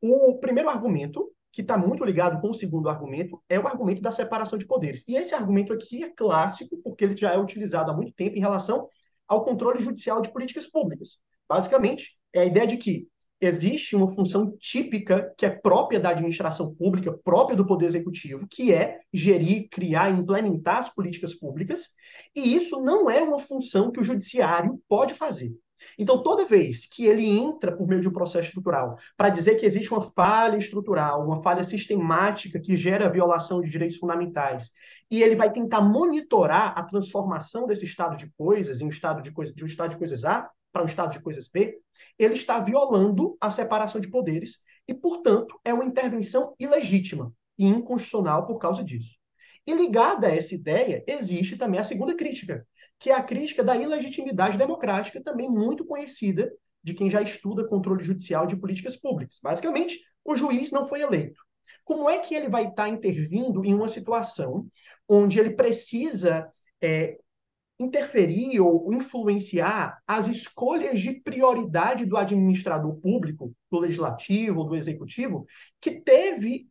O 0.00 0.38
primeiro 0.38 0.68
argumento 0.68 1.32
que 1.56 1.62
está 1.62 1.78
muito 1.78 2.04
ligado 2.04 2.38
com 2.38 2.50
o 2.50 2.54
segundo 2.54 2.86
argumento, 2.86 3.42
é 3.48 3.58
o 3.58 3.66
argumento 3.66 4.02
da 4.02 4.12
separação 4.12 4.58
de 4.58 4.66
poderes. 4.66 5.08
E 5.08 5.16
esse 5.16 5.34
argumento 5.34 5.72
aqui 5.72 6.04
é 6.04 6.10
clássico, 6.10 6.76
porque 6.84 7.02
ele 7.02 7.16
já 7.16 7.32
é 7.32 7.38
utilizado 7.38 7.90
há 7.90 7.96
muito 7.96 8.12
tempo 8.12 8.36
em 8.36 8.40
relação 8.40 8.90
ao 9.26 9.42
controle 9.42 9.80
judicial 9.80 10.20
de 10.20 10.30
políticas 10.30 10.66
públicas. 10.66 11.18
Basicamente, 11.48 12.18
é 12.34 12.40
a 12.40 12.44
ideia 12.44 12.66
de 12.66 12.76
que 12.76 13.08
existe 13.40 13.96
uma 13.96 14.06
função 14.06 14.54
típica 14.58 15.32
que 15.38 15.46
é 15.46 15.50
própria 15.50 15.98
da 15.98 16.10
administração 16.10 16.74
pública, 16.74 17.10
própria 17.24 17.56
do 17.56 17.66
poder 17.66 17.86
executivo, 17.86 18.46
que 18.46 18.74
é 18.74 19.00
gerir, 19.10 19.70
criar 19.70 20.10
implementar 20.10 20.80
as 20.80 20.90
políticas 20.90 21.32
públicas, 21.32 21.88
e 22.34 22.54
isso 22.54 22.82
não 22.82 23.08
é 23.08 23.22
uma 23.22 23.38
função 23.38 23.90
que 23.90 24.00
o 24.00 24.04
judiciário 24.04 24.78
pode 24.86 25.14
fazer. 25.14 25.56
Então, 25.98 26.22
toda 26.22 26.46
vez 26.46 26.86
que 26.86 27.06
ele 27.06 27.26
entra 27.26 27.74
por 27.76 27.86
meio 27.86 28.00
de 28.00 28.08
um 28.08 28.12
processo 28.12 28.48
estrutural 28.48 28.96
para 29.16 29.28
dizer 29.28 29.56
que 29.56 29.66
existe 29.66 29.92
uma 29.92 30.10
falha 30.12 30.56
estrutural, 30.56 31.24
uma 31.24 31.42
falha 31.42 31.64
sistemática 31.64 32.60
que 32.60 32.76
gera 32.76 33.10
violação 33.10 33.60
de 33.60 33.70
direitos 33.70 33.96
fundamentais, 33.96 34.70
e 35.10 35.22
ele 35.22 35.36
vai 35.36 35.52
tentar 35.52 35.80
monitorar 35.80 36.76
a 36.76 36.82
transformação 36.82 37.66
desse 37.66 37.84
estado 37.84 38.16
de 38.16 38.30
coisas 38.36 38.80
em 38.80 38.86
um 38.86 38.88
estado 38.88 39.22
de, 39.22 39.32
coisa, 39.32 39.54
de 39.54 39.62
um 39.64 39.66
estado 39.66 39.90
de 39.90 39.98
coisas 39.98 40.24
A 40.24 40.48
para 40.72 40.82
um 40.82 40.86
estado 40.86 41.12
de 41.12 41.20
coisas 41.20 41.48
B, 41.48 41.78
ele 42.18 42.34
está 42.34 42.60
violando 42.60 43.36
a 43.40 43.50
separação 43.50 44.00
de 44.00 44.10
poderes 44.10 44.58
e, 44.86 44.92
portanto, 44.92 45.58
é 45.64 45.72
uma 45.72 45.84
intervenção 45.84 46.54
ilegítima 46.58 47.32
e 47.58 47.66
inconstitucional 47.66 48.46
por 48.46 48.58
causa 48.58 48.84
disso. 48.84 49.16
E 49.66 49.74
ligada 49.74 50.28
a 50.28 50.34
essa 50.34 50.54
ideia, 50.54 51.02
existe 51.06 51.56
também 51.56 51.80
a 51.80 51.84
segunda 51.84 52.14
crítica, 52.14 52.66
que 52.98 53.10
é 53.10 53.14
a 53.14 53.22
crítica 53.22 53.64
da 53.64 53.76
ilegitimidade 53.76 54.56
democrática, 54.56 55.22
também 55.22 55.50
muito 55.50 55.84
conhecida 55.84 56.52
de 56.82 56.94
quem 56.94 57.10
já 57.10 57.20
estuda 57.20 57.66
controle 57.66 58.04
judicial 58.04 58.46
de 58.46 58.56
políticas 58.56 58.94
públicas. 58.94 59.40
Basicamente, 59.42 59.98
o 60.24 60.36
juiz 60.36 60.70
não 60.70 60.84
foi 60.86 61.02
eleito. 61.02 61.40
Como 61.84 62.08
é 62.08 62.18
que 62.18 62.34
ele 62.34 62.48
vai 62.48 62.68
estar 62.68 62.88
intervindo 62.88 63.64
em 63.64 63.74
uma 63.74 63.88
situação 63.88 64.66
onde 65.08 65.38
ele 65.38 65.50
precisa 65.50 66.48
é, 66.80 67.18
interferir 67.78 68.60
ou 68.60 68.92
influenciar 68.92 69.98
as 70.06 70.28
escolhas 70.28 71.00
de 71.00 71.20
prioridade 71.20 72.06
do 72.06 72.16
administrador 72.16 72.96
público, 73.00 73.52
do 73.70 73.78
legislativo 73.78 74.64
do 74.64 74.76
executivo, 74.76 75.46
que 75.80 76.00
teve 76.00 76.68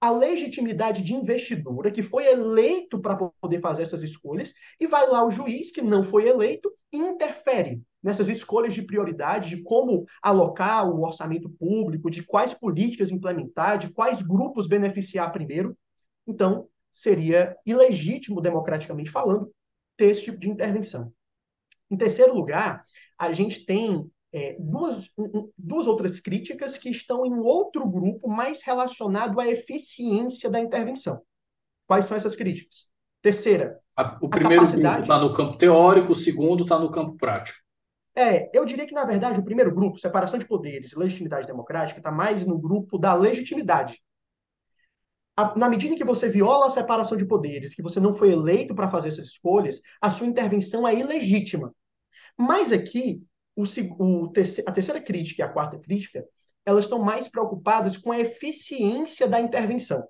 a 0.00 0.10
legitimidade 0.10 1.02
de 1.02 1.14
investidura, 1.14 1.90
que 1.90 2.02
foi 2.02 2.26
eleito 2.26 3.00
para 3.00 3.16
poder 3.16 3.60
fazer 3.60 3.82
essas 3.82 4.02
escolhas, 4.02 4.54
e 4.78 4.86
vai 4.86 5.08
lá 5.08 5.26
o 5.26 5.30
juiz, 5.30 5.72
que 5.72 5.82
não 5.82 6.04
foi 6.04 6.28
eleito, 6.28 6.72
e 6.92 6.96
interfere 6.96 7.82
nessas 8.02 8.28
escolhas 8.28 8.74
de 8.74 8.82
prioridade, 8.82 9.56
de 9.56 9.62
como 9.62 10.06
alocar 10.22 10.88
o 10.88 11.04
orçamento 11.04 11.50
público, 11.50 12.10
de 12.10 12.22
quais 12.22 12.54
políticas 12.54 13.10
implementar, 13.10 13.76
de 13.76 13.90
quais 13.90 14.22
grupos 14.22 14.68
beneficiar 14.68 15.32
primeiro. 15.32 15.76
Então, 16.26 16.68
seria 16.92 17.56
ilegítimo, 17.66 18.40
democraticamente 18.40 19.10
falando, 19.10 19.52
ter 19.96 20.10
esse 20.10 20.24
tipo 20.24 20.38
de 20.38 20.48
intervenção. 20.48 21.12
Em 21.90 21.96
terceiro 21.96 22.34
lugar, 22.34 22.84
a 23.18 23.32
gente 23.32 23.64
tem 23.64 24.08
é, 24.32 24.56
duas, 24.58 25.10
duas 25.56 25.86
outras 25.86 26.20
críticas 26.20 26.76
que 26.76 26.90
estão 26.90 27.24
em 27.24 27.34
outro 27.38 27.88
grupo 27.88 28.28
mais 28.28 28.62
relacionado 28.62 29.40
à 29.40 29.48
eficiência 29.48 30.50
da 30.50 30.60
intervenção. 30.60 31.22
Quais 31.86 32.06
são 32.06 32.16
essas 32.16 32.36
críticas? 32.36 32.88
Terceira, 33.22 33.80
A, 33.96 34.18
o 34.22 34.28
primeiro 34.28 34.62
capacidade... 34.62 35.02
está 35.02 35.18
no 35.18 35.32
campo 35.32 35.56
teórico, 35.56 36.12
o 36.12 36.16
segundo 36.16 36.62
está 36.62 36.78
no 36.78 36.90
campo 36.90 37.16
prático. 37.16 37.58
É, 38.14 38.50
eu 38.56 38.64
diria 38.64 38.86
que, 38.86 38.94
na 38.94 39.04
verdade, 39.04 39.38
o 39.38 39.44
primeiro 39.44 39.74
grupo, 39.74 39.98
separação 39.98 40.38
de 40.38 40.46
poderes 40.46 40.92
e 40.92 40.98
legitimidade 40.98 41.46
democrática, 41.46 42.00
está 42.00 42.10
mais 42.10 42.44
no 42.44 42.58
grupo 42.58 42.98
da 42.98 43.14
legitimidade. 43.14 44.00
A, 45.36 45.56
na 45.56 45.68
medida 45.68 45.94
em 45.94 45.96
que 45.96 46.04
você 46.04 46.28
viola 46.28 46.66
a 46.66 46.70
separação 46.70 47.16
de 47.16 47.24
poderes, 47.24 47.72
que 47.72 47.82
você 47.82 48.00
não 48.00 48.12
foi 48.12 48.32
eleito 48.32 48.74
para 48.74 48.90
fazer 48.90 49.08
essas 49.08 49.26
escolhas, 49.26 49.80
a 50.00 50.10
sua 50.10 50.26
intervenção 50.26 50.86
é 50.86 50.94
ilegítima. 50.94 51.72
Mas 52.36 52.72
aqui, 52.72 53.24
o, 53.58 53.64
o, 53.98 54.32
a 54.66 54.72
terceira 54.72 55.00
crítica 55.00 55.42
e 55.42 55.44
a 55.44 55.48
quarta 55.48 55.76
crítica, 55.78 56.24
elas 56.64 56.84
estão 56.84 57.00
mais 57.00 57.26
preocupadas 57.26 57.96
com 57.96 58.12
a 58.12 58.20
eficiência 58.20 59.26
da 59.26 59.40
intervenção. 59.40 60.06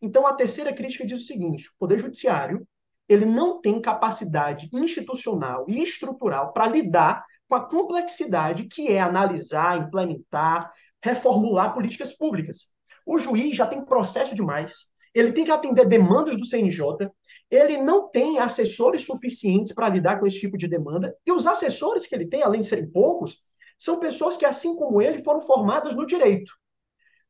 Então, 0.00 0.26
a 0.26 0.34
terceira 0.34 0.72
crítica 0.72 1.06
diz 1.06 1.20
o 1.20 1.24
seguinte: 1.24 1.68
o 1.68 1.72
Poder 1.78 1.98
Judiciário 1.98 2.66
ele 3.08 3.24
não 3.24 3.60
tem 3.60 3.80
capacidade 3.80 4.68
institucional 4.72 5.66
e 5.68 5.82
estrutural 5.82 6.52
para 6.52 6.68
lidar 6.68 7.24
com 7.48 7.54
a 7.54 7.68
complexidade 7.68 8.64
que 8.64 8.88
é 8.88 9.00
analisar, 9.00 9.78
implementar, 9.78 10.72
reformular 11.02 11.74
políticas 11.74 12.12
públicas. 12.12 12.68
O 13.06 13.18
juiz 13.18 13.56
já 13.56 13.66
tem 13.66 13.84
processo 13.84 14.34
demais, 14.34 14.86
ele 15.14 15.32
tem 15.32 15.44
que 15.44 15.50
atender 15.50 15.86
demandas 15.86 16.36
do 16.38 16.46
CNJ, 16.46 17.10
ele 17.52 17.76
não 17.76 18.08
tem 18.08 18.38
assessores 18.38 19.04
suficientes 19.04 19.74
para 19.74 19.90
lidar 19.90 20.18
com 20.18 20.26
esse 20.26 20.40
tipo 20.40 20.56
de 20.56 20.66
demanda, 20.66 21.14
e 21.26 21.30
os 21.30 21.46
assessores 21.46 22.06
que 22.06 22.14
ele 22.14 22.26
tem, 22.26 22.42
além 22.42 22.62
de 22.62 22.68
serem 22.68 22.90
poucos, 22.90 23.42
são 23.78 24.00
pessoas 24.00 24.38
que, 24.38 24.46
assim 24.46 24.74
como 24.74 25.02
ele, 25.02 25.22
foram 25.22 25.42
formadas 25.42 25.94
no 25.94 26.06
direito. 26.06 26.50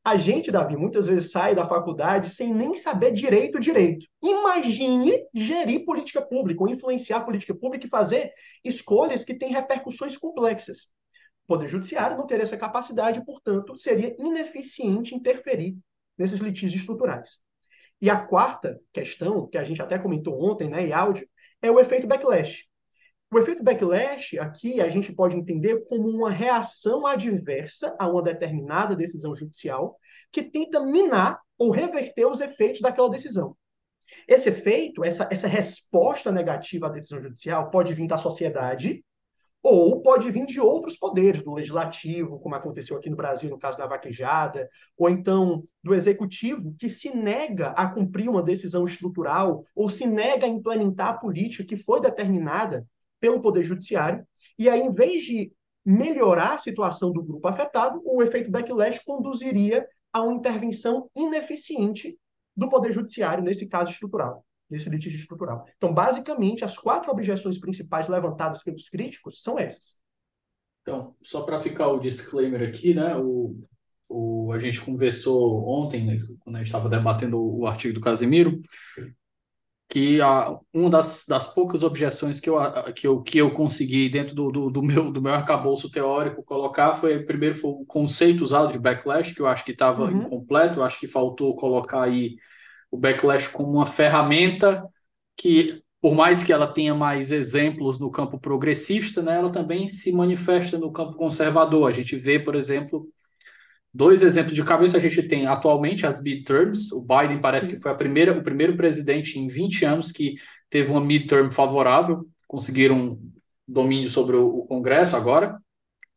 A 0.04 0.16
gente, 0.16 0.50
Davi, 0.50 0.76
muitas 0.76 1.06
vezes 1.06 1.32
sai 1.32 1.56
da 1.56 1.66
faculdade 1.66 2.28
sem 2.28 2.54
nem 2.54 2.72
saber 2.74 3.12
direito 3.12 3.58
direito. 3.58 4.06
Imagine 4.22 5.26
gerir 5.35 5.85
política 5.85 6.22
pública, 6.22 6.62
ou 6.62 6.68
influenciar 6.68 7.24
política 7.24 7.54
pública 7.54 7.87
e 7.87 7.90
fazer 7.90 8.32
escolhas 8.64 9.24
que 9.24 9.35
têm 9.35 9.52
repercussões 9.52 10.16
complexas. 10.16 10.92
O 11.44 11.48
Poder 11.48 11.68
Judiciário 11.68 12.16
não 12.16 12.26
teria 12.26 12.44
essa 12.44 12.56
capacidade, 12.56 13.24
portanto, 13.24 13.76
seria 13.76 14.14
ineficiente 14.18 15.14
interferir 15.16 15.76
nesses 16.16 16.38
litígios 16.38 16.80
estruturais. 16.80 17.38
E 18.03 18.11
a 18.11 18.19
quarta 18.19 18.81
questão, 18.93 19.47
que 19.47 19.57
a 19.57 19.62
gente 19.62 19.81
até 19.81 19.97
comentou 19.97 20.43
ontem, 20.45 20.69
né, 20.69 20.85
em 20.85 20.93
áudio, 20.93 21.25
é 21.62 21.71
o 21.71 21.79
efeito 21.79 22.09
backlash. 22.09 22.65
O 23.33 23.38
efeito 23.38 23.62
backlash 23.62 24.37
aqui 24.41 24.81
a 24.81 24.91
gente 24.91 25.15
pode 25.15 25.37
entender 25.37 25.85
como 25.85 26.09
uma 26.09 26.29
reação 26.29 27.07
adversa 27.07 27.97
a 28.01 28.09
uma 28.09 28.21
determinada 28.21 28.97
decisão 28.97 29.33
judicial 29.37 29.97
que 30.33 30.43
tenta 30.43 30.85
minar 30.85 31.41
ou 31.57 31.71
reverter 31.71 32.27
os 32.27 32.41
efeitos 32.41 32.81
daquela 32.81 33.09
decisão. 33.09 33.57
Esse 34.27 34.49
efeito, 34.49 35.05
essa, 35.05 35.29
essa 35.31 35.47
resposta 35.47 36.33
negativa 36.33 36.88
à 36.88 36.91
decisão 36.91 37.21
judicial 37.21 37.71
pode 37.71 37.95
vir 37.95 38.09
da 38.09 38.19
sociedade 38.19 39.05
ou 39.62 40.03
pode 40.03 40.31
vir 40.31 40.44
de 40.44 40.61
outros 40.61 40.96
poderes, 40.96 41.42
do 41.42 41.55
legislativo, 41.55 42.40
como 42.40 42.55
aconteceu 42.55 42.96
aqui 42.96 43.09
no 43.09 43.16
Brasil 43.16 43.48
no 43.48 43.59
caso 43.59 43.79
da 43.79 43.87
vaquejada, 43.87 44.68
ou 44.98 45.09
então 45.09 45.64
do 45.83 45.94
executivo, 45.94 46.75
que 46.79 46.88
se 46.88 47.14
nega 47.16 47.68
a 47.68 47.87
cumprir 47.87 48.29
uma 48.29 48.42
decisão 48.42 48.85
estrutural 48.85 49.64
ou 49.75 49.88
se 49.88 50.05
nega 50.07 50.46
a 50.46 50.48
implementar 50.48 51.09
a 51.11 51.18
política 51.18 51.64
que 51.64 51.77
foi 51.77 52.01
determinada 52.01 52.85
pelo 53.20 53.40
Poder 53.40 53.62
Judiciário, 53.62 54.27
e 54.59 54.68
aí, 54.68 54.81
em 54.81 54.90
vez 54.90 55.22
de 55.22 55.53
melhorar 55.85 56.55
a 56.55 56.59
situação 56.59 57.12
do 57.12 57.22
grupo 57.22 57.46
afetado, 57.46 58.01
o 58.05 58.22
efeito 58.22 58.51
backlash 58.51 59.01
conduziria 59.05 59.87
a 60.12 60.22
uma 60.22 60.35
intervenção 60.35 61.09
ineficiente 61.14 62.18
do 62.57 62.68
Poder 62.68 62.92
Judiciário, 62.92 63.42
nesse 63.42 63.68
caso 63.68 63.90
estrutural, 63.90 64.44
nesse 64.72 64.88
litígio 64.88 65.20
estrutural. 65.20 65.66
Então, 65.76 65.92
basicamente, 65.92 66.64
as 66.64 66.76
quatro 66.76 67.12
objeções 67.12 67.58
principais 67.58 68.08
levantadas 68.08 68.62
pelos 68.62 68.88
críticos 68.88 69.42
são 69.42 69.58
essas. 69.58 70.00
Então, 70.80 71.14
só 71.22 71.42
para 71.42 71.61
ficar 71.61 71.88
o 71.88 72.00
disclaimer 72.00 72.68
aqui, 72.68 72.94
né? 72.94 73.16
O, 73.16 73.54
o, 74.08 74.50
a 74.52 74.58
gente 74.58 74.80
conversou 74.80 75.68
ontem, 75.68 76.04
né, 76.04 76.16
quando 76.40 76.56
a 76.56 76.58
gente 76.58 76.66
estava 76.66 76.88
debatendo 76.88 77.40
o, 77.40 77.66
artigo 77.66 77.94
do 77.94 78.00
Casemiro, 78.00 78.58
que 79.88 80.20
a, 80.20 80.58
uma 80.72 80.88
das, 80.88 81.26
das 81.28 81.46
poucas 81.54 81.82
objeções 81.82 82.40
que 82.40 82.48
eu, 82.48 82.56
que 82.94 83.06
eu, 83.06 83.22
que 83.22 83.38
eu 83.38 83.50
consegui 83.50 84.08
dentro 84.08 84.35
do, 84.35 84.50
do, 84.50 84.70
do 84.70 84.82
meu, 84.82 85.12
do 85.12 85.20
meu 85.20 85.35
arcabouço 85.35 85.90
teórico 85.90 86.42
colocar 86.42 86.94
foi, 86.94 87.22
primeiro, 87.24 87.54
foi 87.54 87.70
o 87.70 87.85
conceito 87.85 88.42
usado 88.42 88.72
de 88.72 88.78
backlash, 88.78 89.35
que 89.35 89.40
eu 89.40 89.46
acho 89.46 89.64
que 89.64 89.72
estava 89.72 90.04
uhum. 90.04 90.22
incompleto, 90.22 90.80
eu 90.80 90.82
acho 90.82 90.98
que 90.98 91.06
faltou 91.06 91.54
colocar 91.56 92.02
aí 92.02 92.37
o 92.92 92.96
backlash 92.96 93.48
como 93.48 93.72
uma 93.72 93.87
ferramenta 93.87 94.87
que, 95.37 95.83
por 96.00 96.14
mais 96.14 96.44
que 96.44 96.52
ela 96.52 96.68
tenha 96.68 96.94
mais 96.94 97.33
exemplos 97.33 97.98
no 97.98 98.12
campo 98.12 98.38
progressista, 98.38 99.20
né, 99.20 99.37
ela 99.38 99.50
também 99.50 99.88
se 99.88 100.12
manifesta 100.12 100.78
no 100.78 100.92
campo 100.92 101.14
conservador. 101.14 101.88
A 101.88 101.92
gente 101.92 102.14
vê, 102.14 102.38
por 102.38 102.55
exemplo, 102.55 103.09
Dois 103.94 104.22
exemplos 104.22 104.55
de 104.55 104.64
cabeça 104.64 104.96
a 104.96 105.00
gente 105.00 105.22
tem 105.22 105.46
atualmente 105.46 106.07
as 106.07 106.22
midterms. 106.22 106.90
O 106.92 107.02
Biden 107.02 107.40
parece 107.40 107.66
Sim. 107.66 107.74
que 107.74 107.83
foi 107.83 107.90
a 107.90 107.94
primeira, 107.94 108.33
o 108.33 108.42
primeiro 108.42 108.74
presidente 108.74 109.38
em 109.38 109.48
20 109.48 109.85
anos 109.85 110.11
que 110.11 110.37
teve 110.70 110.90
uma 110.90 111.00
midterm 111.00 111.50
favorável, 111.50 112.26
conseguiram 112.48 113.20
domínio 113.68 114.09
sobre 114.09 114.37
o, 114.37 114.62
Congresso 114.62 115.14
agora, 115.14 115.59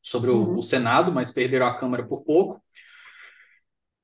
sobre 0.02 0.32
uhum. 0.32 0.56
o, 0.56 0.60
o 0.60 0.64
Senado, 0.64 1.12
mas 1.12 1.34
perderam 1.34 1.66
a 1.66 1.78
Câmara 1.78 2.06
por 2.06 2.24
pouco. 2.24 2.62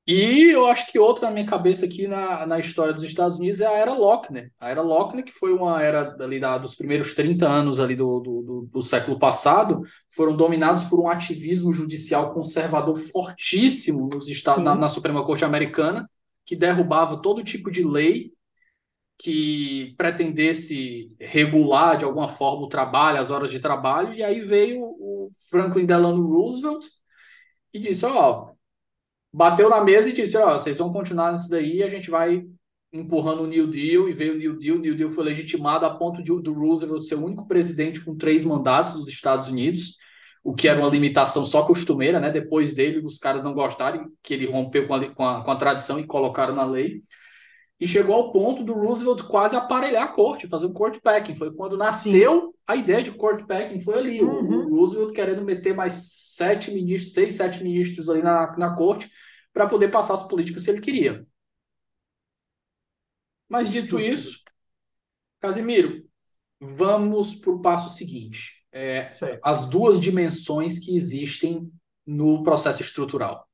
E 0.04 0.50
eu 0.50 0.66
acho 0.66 0.90
que 0.90 0.98
outra 0.98 1.28
na 1.28 1.34
minha 1.34 1.46
cabeça 1.46 1.86
aqui 1.86 2.08
na, 2.08 2.44
na 2.44 2.58
história 2.58 2.92
dos 2.92 3.04
Estados 3.04 3.38
Unidos 3.38 3.60
é 3.60 3.66
a 3.66 3.72
era 3.72 3.94
Lochner. 3.94 4.50
A 4.58 4.68
era 4.68 4.82
Lochner, 4.82 5.24
que 5.24 5.30
foi 5.30 5.52
uma 5.52 5.80
era 5.80 6.16
ali 6.20 6.40
da, 6.40 6.58
dos 6.58 6.74
primeiros 6.74 7.14
30 7.14 7.48
anos 7.48 7.78
ali 7.78 7.94
do, 7.94 8.18
do, 8.18 8.42
do, 8.42 8.68
do, 8.72 8.82
século 8.82 9.16
passado, 9.16 9.82
foram 10.10 10.36
dominados 10.36 10.84
por 10.84 10.98
um 10.98 11.08
ativismo 11.08 11.72
judicial 11.72 12.34
conservador 12.34 12.96
fortíssimo 12.96 14.08
nos 14.12 14.26
estados, 14.26 14.64
na, 14.64 14.74
na, 14.74 14.88
Suprema 14.88 15.24
Corte 15.24 15.44
Americana, 15.44 16.08
que 16.44 16.56
derrubava 16.56 17.22
todo 17.22 17.44
tipo 17.44 17.70
de 17.70 17.84
lei 17.84 18.32
que 19.18 19.94
pretendesse 19.96 21.14
regular 21.20 21.96
de 21.96 22.04
alguma 22.04 22.28
forma 22.28 22.66
o 22.66 22.68
trabalho, 22.68 23.20
as 23.20 23.30
horas 23.30 23.52
de 23.52 23.60
trabalho. 23.60 24.14
E 24.14 24.22
aí 24.22 24.40
veio 24.40 24.82
o 24.82 25.30
Franklin 25.48 25.86
Delano 25.86 26.26
Roosevelt 26.26 26.84
e 27.72 27.78
disse, 27.78 28.04
ó, 28.04 28.51
bateu 29.32 29.68
na 29.70 29.82
mesa 29.82 30.08
e 30.08 30.12
disse: 30.12 30.36
Ó, 30.36 30.52
vocês 30.52 30.78
vão 30.78 30.92
continuar 30.92 31.32
nisso 31.32 31.48
daí, 31.48 31.82
a 31.82 31.88
gente 31.88 32.10
vai 32.10 32.44
empurrando 32.92 33.42
o 33.42 33.46
New 33.46 33.66
Deal 33.66 34.08
e 34.08 34.12
veio 34.12 34.34
o 34.34 34.38
New 34.38 34.58
Deal. 34.58 34.76
O 34.76 34.80
New 34.80 34.94
Deal 34.94 35.10
foi 35.10 35.24
legitimado 35.24 35.86
a 35.86 35.94
ponto 35.94 36.22
de, 36.22 36.30
do 36.42 36.52
Roosevelt 36.52 37.02
ser 37.04 37.14
o 37.14 37.24
único 37.24 37.48
presidente 37.48 38.00
com 38.04 38.16
três 38.16 38.44
mandatos 38.44 38.94
dos 38.94 39.08
Estados 39.08 39.48
Unidos, 39.48 39.96
o 40.44 40.54
que 40.54 40.68
era 40.68 40.78
uma 40.78 40.90
limitação 40.90 41.46
só 41.46 41.64
costumeira, 41.64 42.20
né? 42.20 42.30
Depois 42.30 42.74
dele, 42.74 43.04
os 43.04 43.16
caras 43.16 43.42
não 43.42 43.54
gostaram 43.54 44.10
que 44.22 44.34
ele 44.34 44.50
rompeu 44.50 44.86
com 44.86 44.94
a, 44.94 45.10
com 45.10 45.24
a, 45.24 45.44
com 45.44 45.50
a 45.50 45.56
tradição 45.56 45.98
e 45.98 46.06
colocaram 46.06 46.54
na 46.54 46.64
lei. 46.64 47.02
E 47.82 47.88
chegou 47.88 48.14
ao 48.14 48.30
ponto 48.30 48.62
do 48.62 48.74
Roosevelt 48.74 49.24
quase 49.24 49.56
aparelhar 49.56 50.04
a 50.04 50.12
corte, 50.12 50.46
fazer 50.46 50.66
um 50.66 50.72
court 50.72 51.00
packing. 51.00 51.34
Foi 51.34 51.52
quando 51.52 51.76
nasceu 51.76 52.42
Sim. 52.42 52.52
a 52.64 52.76
ideia 52.76 53.02
de 53.02 53.10
court 53.10 53.44
packing, 53.44 53.80
foi 53.80 53.98
ali. 53.98 54.22
Uhum. 54.22 54.66
O 54.66 54.76
Roosevelt 54.76 55.12
querendo 55.12 55.42
meter 55.42 55.74
mais 55.74 55.94
sete 56.36 56.70
ministros, 56.70 57.12
seis, 57.12 57.34
sete 57.34 57.60
ministros 57.60 58.08
ali 58.08 58.22
na, 58.22 58.56
na 58.56 58.76
corte, 58.76 59.10
para 59.52 59.66
poder 59.66 59.88
passar 59.90 60.14
as 60.14 60.28
políticas 60.28 60.62
se 60.62 60.70
ele 60.70 60.80
queria. 60.80 61.26
Mas 63.48 63.68
dito 63.68 63.98
isso, 63.98 64.44
Casimiro, 65.40 66.08
vamos 66.60 67.34
para 67.34 67.50
o 67.50 67.60
passo 67.60 67.90
seguinte. 67.90 68.64
É, 68.70 69.10
as 69.42 69.68
duas 69.68 70.00
dimensões 70.00 70.78
que 70.78 70.94
existem 70.94 71.68
no 72.06 72.44
processo 72.44 72.80
estrutural. 72.80 73.44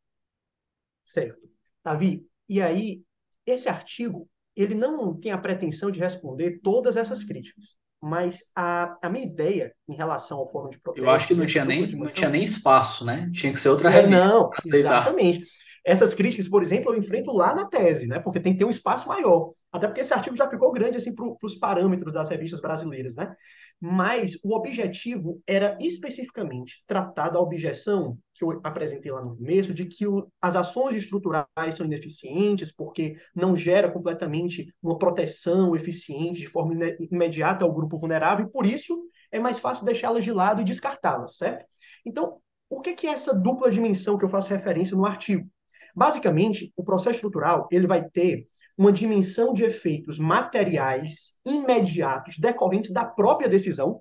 Certo. 1.03 1.49
Davi, 1.83 2.29
e 2.47 2.61
aí 2.61 3.03
esse 3.51 3.69
artigo, 3.69 4.29
ele 4.57 4.75
não 4.75 5.15
tem 5.15 5.33
a 5.33 5.39
pretensão 5.39 5.91
de 5.91 6.01
responder 6.01 6.61
todas 6.63 6.97
essas 6.97 7.23
críticas, 7.23 7.77
mas 8.01 8.41
a, 8.55 8.97
a 9.03 9.09
minha 9.09 9.27
ideia 9.27 9.73
em 9.89 9.95
relação 9.95 10.39
ao 10.39 10.51
fórum 10.51 10.71
de 10.71 10.81
protesto... 10.81 11.05
Eu 11.05 11.11
acho 11.11 11.27
que 11.27 11.35
não 11.35 11.47
tinha, 11.47 11.65
nem, 11.65 11.87
não 11.97 12.09
tinha 12.09 12.29
nem 12.29 12.45
espaço, 12.45 13.05
né? 13.05 13.31
Tinha 13.33 13.53
que 13.53 13.61
ser 13.61 13.69
outra 13.69 13.89
é, 13.91 14.01
revista. 14.01 14.25
Não, 14.25 14.51
exatamente. 14.65 15.45
Essas 15.85 16.15
críticas, 16.15 16.49
por 16.49 16.63
exemplo, 16.63 16.93
eu 16.93 16.99
enfrento 16.99 17.33
lá 17.33 17.55
na 17.55 17.67
tese, 17.67 18.07
né? 18.07 18.19
Porque 18.19 18.41
tem 18.41 18.53
que 18.53 18.59
ter 18.59 18.65
um 18.65 18.71
espaço 18.71 19.09
maior. 19.09 19.53
Até 19.73 19.87
porque 19.87 20.01
esse 20.01 20.15
artigo 20.15 20.37
já 20.37 20.49
ficou 20.49 20.73
grande 20.73 20.97
assim 20.97 21.15
para 21.15 21.25
os 21.43 21.55
parâmetros 21.57 22.13
das 22.13 22.29
revistas 22.29 22.61
brasileiras, 22.61 23.15
né? 23.15 23.35
Mas 23.81 24.37
o 24.43 24.57
objetivo 24.57 25.41
era 25.47 25.79
especificamente 25.81 26.83
tratar 26.87 27.31
da 27.31 27.41
objeção 27.41 28.19
que 28.35 28.45
eu 28.45 28.61
apresentei 28.63 29.11
lá 29.11 29.23
no 29.23 29.37
começo, 29.37 29.75
de 29.75 29.85
que 29.85 30.07
o, 30.07 30.31
as 30.41 30.57
ações 30.57 30.97
estruturais 30.97 31.75
são 31.75 31.87
ineficientes 31.87 32.73
porque 32.73 33.17
não 33.35 33.57
gera 33.57 33.91
completamente 33.91 34.73
uma 34.83 34.99
proteção 34.99 35.75
eficiente 35.77 36.41
de 36.41 36.49
forma 36.49 36.75
imediata 37.11 37.65
ao 37.65 37.73
grupo 37.73 37.99
vulnerável 37.99 38.47
e 38.47 38.51
por 38.51 38.67
isso 38.67 39.09
é 39.31 39.39
mais 39.39 39.59
fácil 39.59 39.85
deixá-las 39.85 40.25
de 40.25 40.33
lado 40.33 40.61
e 40.61 40.65
descartá-las, 40.65 41.37
certo? 41.37 41.65
Então, 42.05 42.41
o 42.71 42.81
que 42.81 43.07
é 43.07 43.11
essa 43.11 43.35
dupla 43.35 43.71
dimensão 43.71 44.19
que 44.19 44.25
eu 44.25 44.29
faço 44.29 44.51
referência 44.51 44.97
no 44.97 45.07
artigo? 45.07 45.49
Basicamente, 45.95 46.73
o 46.77 46.85
processo 46.85 47.17
estrutural 47.17 47.67
ele 47.73 47.87
vai 47.87 48.09
ter 48.09 48.47
uma 48.79 48.93
dimensão 48.93 49.53
de 49.53 49.65
efeitos 49.65 50.21
materiais 50.21 51.41
imediatos 51.45 52.39
decorrentes 52.39 52.93
da 52.93 53.05
própria 53.05 53.49
decisão 53.49 54.01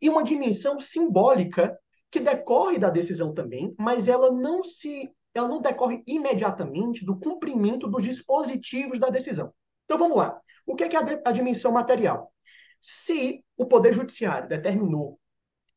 e 0.00 0.08
uma 0.08 0.22
dimensão 0.22 0.78
simbólica 0.80 1.76
que 2.08 2.20
decorre 2.20 2.78
da 2.78 2.90
decisão 2.90 3.34
também, 3.34 3.74
mas 3.76 4.06
ela 4.06 4.30
não 4.30 4.62
se 4.62 5.12
ela 5.34 5.48
não 5.48 5.60
decorre 5.60 6.00
imediatamente 6.06 7.04
do 7.04 7.18
cumprimento 7.18 7.88
dos 7.88 8.04
dispositivos 8.04 9.00
da 9.00 9.10
decisão. 9.10 9.52
Então 9.84 9.98
vamos 9.98 10.16
lá. 10.16 10.40
O 10.64 10.76
que 10.76 10.84
é, 10.84 10.96
a, 10.96 11.28
a 11.28 11.32
dimensão 11.32 11.72
material? 11.72 12.32
Se 12.80 13.44
o 13.56 13.66
Poder 13.66 13.92
Judiciário 13.92 14.48
determinou 14.48 15.18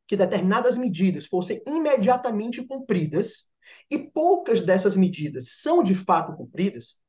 que 0.07 0.15
determinadas 0.15 0.77
medidas 0.77 1.25
fossem 1.25 1.59
imediatamente 1.65 2.63
cumpridas 2.67 3.49
e 3.89 3.97
poucas 3.97 4.61
dessas 4.61 4.95
medidas 4.95 5.59
são 5.61 5.81
de 5.81 5.95
fato 5.95 6.37
cumpridas, 6.37 6.99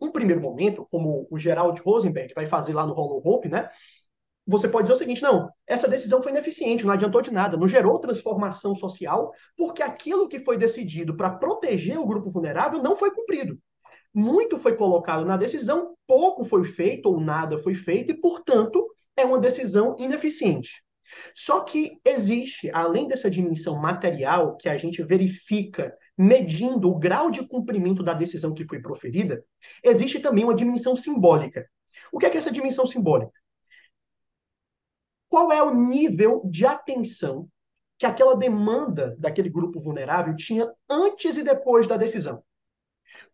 um 0.00 0.10
primeiro 0.10 0.40
momento, 0.40 0.86
como 0.90 1.26
o 1.30 1.38
Gerald 1.38 1.80
Rosenberg 1.80 2.32
vai 2.34 2.46
fazer 2.46 2.72
lá 2.72 2.86
no 2.86 2.92
Hollow 2.92 3.22
Hope, 3.24 3.48
né? 3.48 3.68
Você 4.46 4.66
pode 4.66 4.84
dizer 4.84 4.94
o 4.94 4.98
seguinte: 4.98 5.22
não, 5.22 5.50
essa 5.66 5.86
decisão 5.86 6.22
foi 6.22 6.32
ineficiente, 6.32 6.86
não 6.86 6.92
adiantou 6.92 7.20
de 7.20 7.30
nada, 7.30 7.56
não 7.56 7.68
gerou 7.68 7.98
transformação 7.98 8.74
social, 8.74 9.32
porque 9.56 9.82
aquilo 9.82 10.28
que 10.28 10.38
foi 10.38 10.56
decidido 10.56 11.16
para 11.16 11.30
proteger 11.30 11.98
o 11.98 12.06
grupo 12.06 12.30
vulnerável 12.30 12.82
não 12.82 12.96
foi 12.96 13.10
cumprido. 13.10 13.58
Muito 14.14 14.58
foi 14.58 14.74
colocado 14.74 15.24
na 15.24 15.36
decisão, 15.36 15.94
pouco 16.06 16.44
foi 16.44 16.64
feito 16.64 17.06
ou 17.10 17.20
nada 17.20 17.58
foi 17.58 17.74
feito, 17.74 18.10
e, 18.12 18.14
portanto, 18.18 18.86
é 19.16 19.24
uma 19.24 19.38
decisão 19.38 19.94
ineficiente. 19.98 20.82
Só 21.34 21.60
que 21.60 21.98
existe, 22.04 22.70
além 22.72 23.06
dessa 23.06 23.30
dimensão 23.30 23.78
material 23.78 24.56
que 24.56 24.68
a 24.68 24.76
gente 24.76 25.02
verifica 25.02 25.94
medindo 26.18 26.90
o 26.90 26.98
grau 26.98 27.30
de 27.30 27.46
cumprimento 27.46 28.02
da 28.02 28.12
decisão 28.12 28.52
que 28.52 28.66
foi 28.66 28.82
proferida, 28.82 29.44
existe 29.84 30.18
também 30.18 30.42
uma 30.42 30.54
dimensão 30.54 30.96
simbólica. 30.96 31.64
O 32.10 32.18
que 32.18 32.26
é, 32.26 32.30
que 32.30 32.36
é 32.36 32.40
essa 32.40 32.50
dimensão 32.50 32.84
simbólica? 32.84 33.32
Qual 35.28 35.52
é 35.52 35.62
o 35.62 35.72
nível 35.72 36.42
de 36.44 36.66
atenção 36.66 37.48
que 37.96 38.06
aquela 38.06 38.36
demanda 38.36 39.14
daquele 39.18 39.48
grupo 39.48 39.80
vulnerável 39.80 40.34
tinha 40.34 40.72
antes 40.88 41.36
e 41.36 41.44
depois 41.44 41.86
da 41.86 41.96
decisão? 41.96 42.42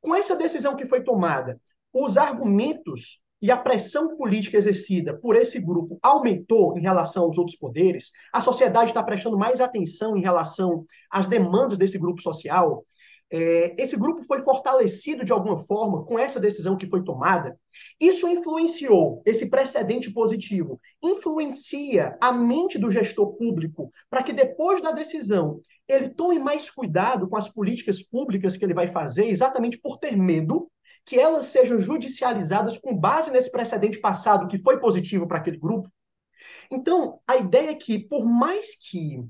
Com 0.00 0.14
essa 0.14 0.36
decisão 0.36 0.76
que 0.76 0.86
foi 0.86 1.02
tomada, 1.02 1.58
os 1.92 2.18
argumentos 2.18 3.20
e 3.44 3.50
a 3.50 3.58
pressão 3.58 4.16
política 4.16 4.56
exercida 4.56 5.18
por 5.18 5.36
esse 5.36 5.60
grupo 5.60 5.98
aumentou 6.02 6.78
em 6.78 6.80
relação 6.80 7.24
aos 7.24 7.36
outros 7.36 7.58
poderes, 7.58 8.10
a 8.32 8.40
sociedade 8.40 8.88
está 8.88 9.02
prestando 9.02 9.36
mais 9.36 9.60
atenção 9.60 10.16
em 10.16 10.22
relação 10.22 10.86
às 11.10 11.26
demandas 11.26 11.76
desse 11.76 11.98
grupo 11.98 12.22
social, 12.22 12.86
é, 13.30 13.74
esse 13.78 13.98
grupo 13.98 14.22
foi 14.22 14.42
fortalecido 14.42 15.26
de 15.26 15.32
alguma 15.32 15.58
forma 15.58 16.06
com 16.06 16.18
essa 16.18 16.40
decisão 16.40 16.74
que 16.78 16.88
foi 16.88 17.04
tomada. 17.04 17.58
Isso 18.00 18.26
influenciou, 18.26 19.22
esse 19.26 19.50
precedente 19.50 20.10
positivo, 20.10 20.80
influencia 21.02 22.16
a 22.22 22.32
mente 22.32 22.78
do 22.78 22.90
gestor 22.90 23.34
público 23.36 23.90
para 24.08 24.22
que 24.22 24.32
depois 24.32 24.80
da 24.80 24.90
decisão 24.90 25.60
ele 25.86 26.08
tome 26.08 26.38
mais 26.38 26.70
cuidado 26.70 27.28
com 27.28 27.36
as 27.36 27.46
políticas 27.46 28.02
públicas 28.02 28.56
que 28.56 28.64
ele 28.64 28.72
vai 28.72 28.86
fazer, 28.86 29.26
exatamente 29.26 29.78
por 29.78 29.98
ter 29.98 30.16
medo 30.16 30.70
que 31.04 31.18
elas 31.18 31.46
sejam 31.46 31.78
judicializadas 31.78 32.78
com 32.78 32.96
base 32.96 33.30
nesse 33.30 33.50
precedente 33.50 33.98
passado 33.98 34.48
que 34.48 34.62
foi 34.62 34.80
positivo 34.80 35.26
para 35.26 35.38
aquele 35.38 35.58
grupo. 35.58 35.88
Então, 36.70 37.20
a 37.26 37.36
ideia 37.36 37.70
é 37.70 37.74
que, 37.74 37.98
por 37.98 38.24
mais 38.24 38.76
que 38.76 39.22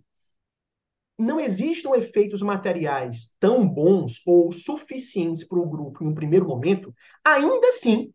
não 1.18 1.38
existam 1.38 1.94
efeitos 1.94 2.42
materiais 2.42 3.34
tão 3.38 3.66
bons 3.66 4.20
ou 4.26 4.52
suficientes 4.52 5.44
para 5.44 5.58
o 5.58 5.68
grupo 5.68 6.02
em 6.02 6.08
um 6.08 6.14
primeiro 6.14 6.46
momento, 6.46 6.92
ainda 7.24 7.68
assim 7.68 8.12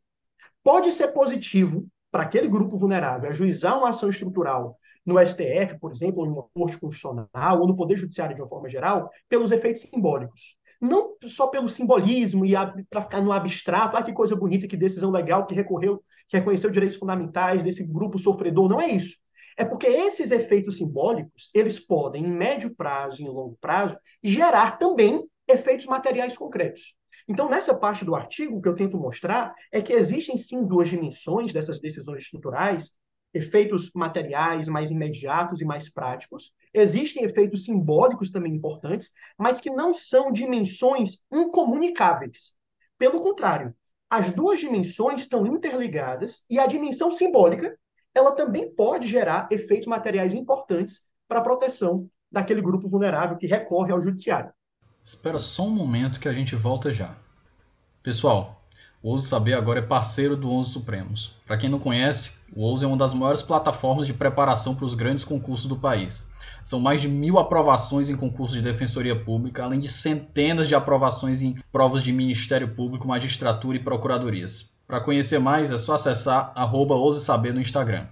pode 0.63 0.91
ser 0.91 1.10
positivo 1.10 1.88
para 2.12 2.24
aquele 2.24 2.48
grupo 2.48 2.78
vulnerável 2.78 3.30
ajuizar 3.30 3.78
uma 3.78 3.89
ação 3.89 4.10
estrutural 4.10 4.78
no 5.06 5.17
STF, 5.17 5.80
por 5.80 5.91
exemplo, 5.91 6.22
ou 6.22 6.28
em 6.28 6.32
uma 6.32 6.43
corte 6.54 6.78
constitucional, 6.78 7.60
ou 7.60 7.67
no 7.67 7.76
Poder 7.76 7.95
Judiciário 7.95 8.36
de 8.36 8.41
uma 8.41 8.48
forma 8.48 8.69
geral, 8.69 9.10
pelos 9.28 9.52
efeitos 9.52 9.84
simbólicos. 9.84 10.59
Não 10.80 11.15
só 11.28 11.48
pelo 11.48 11.68
simbolismo 11.68 12.46
e 12.46 12.54
para 12.89 13.02
ficar 13.02 13.22
no 13.22 13.32
abstrato, 13.32 13.98
ah, 13.98 14.04
que 14.04 14.13
coisa 14.13 14.36
bonita, 14.36 14.68
que 14.68 14.78
decisão 14.78 15.12
legal, 15.12 15.46
que 15.46 15.56
recorreu, 15.56 16.04
que 16.28 16.38
reconheceu 16.38 16.70
direitos 16.70 16.98
fundamentais 16.98 17.63
desse 17.63 17.86
grupo 17.86 18.18
sofredor, 18.18 18.70
não 18.70 18.80
é 18.80 18.88
isso. 18.88 19.18
É 19.58 19.65
porque 19.65 19.88
esses 19.88 20.32
efeitos 20.32 20.78
simbólicos, 20.78 21.50
eles 21.54 21.80
podem, 21.80 22.24
em 22.24 22.32
médio 22.32 22.74
prazo 22.74 23.22
e 23.22 23.26
em 23.26 23.30
longo 23.30 23.58
prazo, 23.60 23.98
gerar 24.24 24.78
também 24.78 25.28
efeitos 25.48 25.86
materiais 25.86 26.38
concretos. 26.38 26.94
Então, 27.28 27.50
nessa 27.50 27.78
parte 27.78 28.06
do 28.06 28.15
artigo, 28.15 28.58
o 28.58 28.62
que 28.62 28.70
eu 28.70 28.76
tento 28.76 28.98
mostrar 28.98 29.54
é 29.72 29.82
que 29.82 29.94
existem 29.94 30.38
sim 30.38 30.65
duas 30.65 30.89
dimensões 30.89 31.52
dessas 31.52 31.80
decisões 31.80 32.24
estruturais, 32.24 32.96
efeitos 33.34 33.92
materiais 33.94 34.68
mais 34.68 34.92
imediatos 34.92 35.62
e 35.62 35.65
mais 35.65 35.92
práticos. 35.92 36.52
Existem 36.74 37.24
efeitos 37.24 37.63
simbólicos 37.63 38.32
também 38.32 38.54
importantes, 38.54 39.12
mas 39.38 39.60
que 39.60 39.70
não 39.70 39.94
são 39.94 40.32
dimensões 40.32 41.24
incomunicáveis. 41.32 42.54
Pelo 42.98 43.22
contrário, 43.22 43.74
as 44.10 44.32
duas 44.32 44.60
dimensões 44.60 45.22
estão 45.22 45.46
interligadas 45.46 46.44
e 46.50 46.60
a 46.60 46.65
dimensão 46.65 47.12
simbólica 47.12 47.78
ela 48.13 48.32
também 48.32 48.74
pode 48.74 49.08
gerar 49.08 49.48
efeitos 49.52 49.88
materiais 49.88 50.34
importantes 50.34 51.02
para 51.28 51.39
a 51.39 51.44
proteção 51.44 52.10
daquele 52.32 52.62
grupo 52.62 52.88
vulnerável 52.88 53.38
que 53.38 53.48
recorre 53.48 53.92
ao 53.92 54.02
judiciário. 54.02 54.52
Espera 55.04 55.39
só 55.39 55.63
um 55.63 55.72
momento 55.72 56.20
que 56.20 56.28
a 56.28 56.34
gente 56.34 56.56
volta 56.56 56.92
já. 56.92 57.18
Pessoal, 58.02 58.59
o 59.02 59.12
Ouso 59.12 59.28
Saber 59.28 59.54
agora 59.54 59.80
é 59.80 59.82
parceiro 59.82 60.36
do 60.36 60.52
Onze 60.52 60.72
Supremos. 60.72 61.36
Para 61.46 61.58
quem 61.58 61.70
não 61.70 61.80
conhece, 61.80 62.40
o 62.54 62.64
Ouso 62.64 62.84
é 62.84 62.88
uma 62.88 62.98
das 62.98 63.14
maiores 63.14 63.42
plataformas 63.42 64.06
de 64.06 64.14
preparação 64.14 64.76
para 64.76 64.86
os 64.86 64.94
grandes 64.94 65.24
concursos 65.24 65.68
do 65.68 65.78
país. 65.78 66.30
São 66.62 66.82
mais 66.82 67.00
de 67.00 67.08
mil 67.08 67.40
aprovações 67.40 68.10
em 68.10 68.18
concursos 68.18 68.58
de 68.58 68.64
defensoria 68.64 69.16
pública, 69.16 69.64
além 69.64 69.80
de 69.80 69.88
centenas 69.88 70.68
de 70.68 70.76
aprovações 70.76 71.42
em 71.42 71.56
provas 71.72 72.04
de 72.04 72.12
Ministério 72.12 72.76
Público, 72.76 73.08
magistratura 73.08 73.78
e 73.78 73.84
procuradorias. 73.84 74.72
Para 74.86 75.00
conhecer 75.00 75.40
mais, 75.40 75.72
é 75.72 75.78
só 75.78 75.94
acessar 75.94 76.52
arroba 76.56 76.96
Ouse 76.96 77.24
Saber 77.24 77.54
no 77.54 77.62
Instagram. 77.62 78.08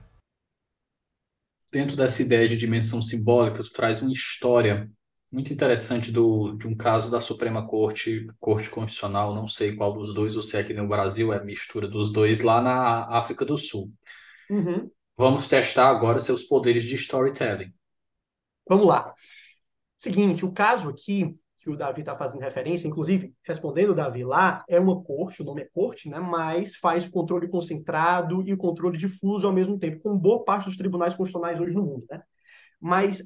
Dentro 1.69 1.97
dessa 1.97 2.21
ideia 2.21 2.47
de 2.47 2.56
dimensão 2.56 3.02
simbólica, 3.02 3.62
tu 3.62 3.71
traz 3.73 4.02
uma 4.02 4.13
história 4.13 4.89
muito 5.31 5.51
interessante 5.51 6.11
do, 6.11 6.53
de 6.53 6.67
um 6.67 6.75
caso 6.75 7.11
da 7.11 7.19
Suprema 7.19 7.67
Corte, 7.67 8.27
Corte 8.39 8.69
Constitucional, 8.69 9.35
não 9.35 9.47
sei 9.47 9.75
qual 9.75 9.93
dos 9.93 10.13
dois, 10.13 10.35
ou 10.35 10.41
se 10.41 10.57
é 10.57 10.61
aqui 10.61 10.73
no 10.73 10.87
Brasil, 10.87 11.33
é 11.33 11.37
a 11.37 11.43
mistura 11.43 11.87
dos 11.87 12.11
dois, 12.11 12.41
lá 12.41 12.61
na 12.61 13.05
África 13.17 13.43
do 13.45 13.57
Sul. 13.57 13.91
Uhum. 14.49 14.89
Vamos 15.17 15.49
testar 15.49 15.89
agora 15.89 16.19
seus 16.19 16.43
poderes 16.43 16.83
de 16.83 16.95
storytelling. 16.95 17.73
Vamos 18.67 18.85
lá. 18.85 19.13
Seguinte, 19.97 20.45
o 20.45 20.51
caso 20.51 20.89
aqui 20.89 21.35
que 21.57 21.69
o 21.69 21.75
Davi 21.75 21.99
está 21.99 22.15
fazendo 22.15 22.39
referência, 22.39 22.87
inclusive, 22.87 23.33
respondendo 23.43 23.89
o 23.89 23.95
Davi 23.95 24.23
lá, 24.23 24.63
é 24.69 24.79
uma 24.79 25.03
corte, 25.03 25.41
o 25.41 25.45
nome 25.45 25.63
é 25.63 25.69
corte, 25.73 26.07
né? 26.07 26.19
mas 26.19 26.75
faz 26.75 27.05
o 27.05 27.11
controle 27.11 27.49
concentrado 27.49 28.41
e 28.47 28.53
o 28.53 28.57
controle 28.57 28.97
difuso 28.97 29.45
ao 29.45 29.51
mesmo 29.51 29.77
tempo, 29.77 29.99
com 30.01 30.17
boa 30.17 30.45
parte 30.45 30.65
dos 30.65 30.77
tribunais 30.77 31.13
constitucionais 31.13 31.59
hoje 31.59 31.75
no 31.75 31.83
mundo. 31.83 32.05
Né? 32.09 32.21
Mas 32.79 33.21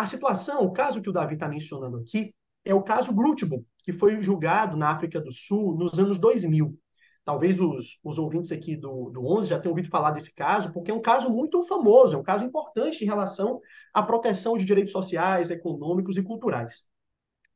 a 0.00 0.06
situação, 0.06 0.64
o 0.64 0.72
caso 0.72 1.00
que 1.00 1.08
o 1.08 1.12
Davi 1.12 1.34
está 1.34 1.48
mencionando 1.48 1.98
aqui, 1.98 2.34
é 2.64 2.74
o 2.74 2.82
caso 2.82 3.12
Glutbo, 3.12 3.64
que 3.78 3.92
foi 3.92 4.22
julgado 4.22 4.76
na 4.76 4.90
África 4.90 5.20
do 5.20 5.32
Sul 5.32 5.76
nos 5.76 5.98
anos 5.98 6.18
2000. 6.18 6.76
Talvez 7.24 7.60
os, 7.60 7.98
os 8.02 8.18
ouvintes 8.18 8.50
aqui 8.50 8.76
do, 8.76 9.10
do 9.10 9.24
11 9.24 9.48
já 9.48 9.58
tenham 9.58 9.72
ouvido 9.72 9.88
falar 9.88 10.10
desse 10.10 10.34
caso, 10.34 10.72
porque 10.72 10.90
é 10.90 10.94
um 10.94 11.02
caso 11.02 11.30
muito 11.30 11.62
famoso, 11.64 12.16
é 12.16 12.18
um 12.18 12.22
caso 12.22 12.44
importante 12.44 13.02
em 13.02 13.06
relação 13.06 13.60
à 13.94 14.02
proteção 14.02 14.56
de 14.56 14.64
direitos 14.64 14.92
sociais, 14.92 15.50
econômicos 15.50 16.16
e 16.16 16.22
culturais 16.22 16.90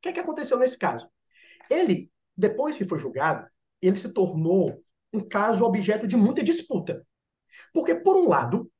que, 0.04 0.10
é 0.10 0.12
que 0.12 0.20
aconteceu 0.20 0.58
nesse 0.58 0.78
caso? 0.78 1.08
Ele, 1.70 2.10
depois 2.36 2.76
que 2.76 2.84
foi 2.84 2.98
julgado, 2.98 3.48
ele 3.80 3.96
se 3.96 4.12
tornou 4.12 4.82
um 5.10 5.20
caso 5.20 5.64
objeto 5.64 6.06
de 6.06 6.14
muita 6.14 6.42
disputa. 6.42 7.06
Porque, 7.72 7.94
por 7.94 8.14
um 8.16 8.28
lado, 8.28 8.70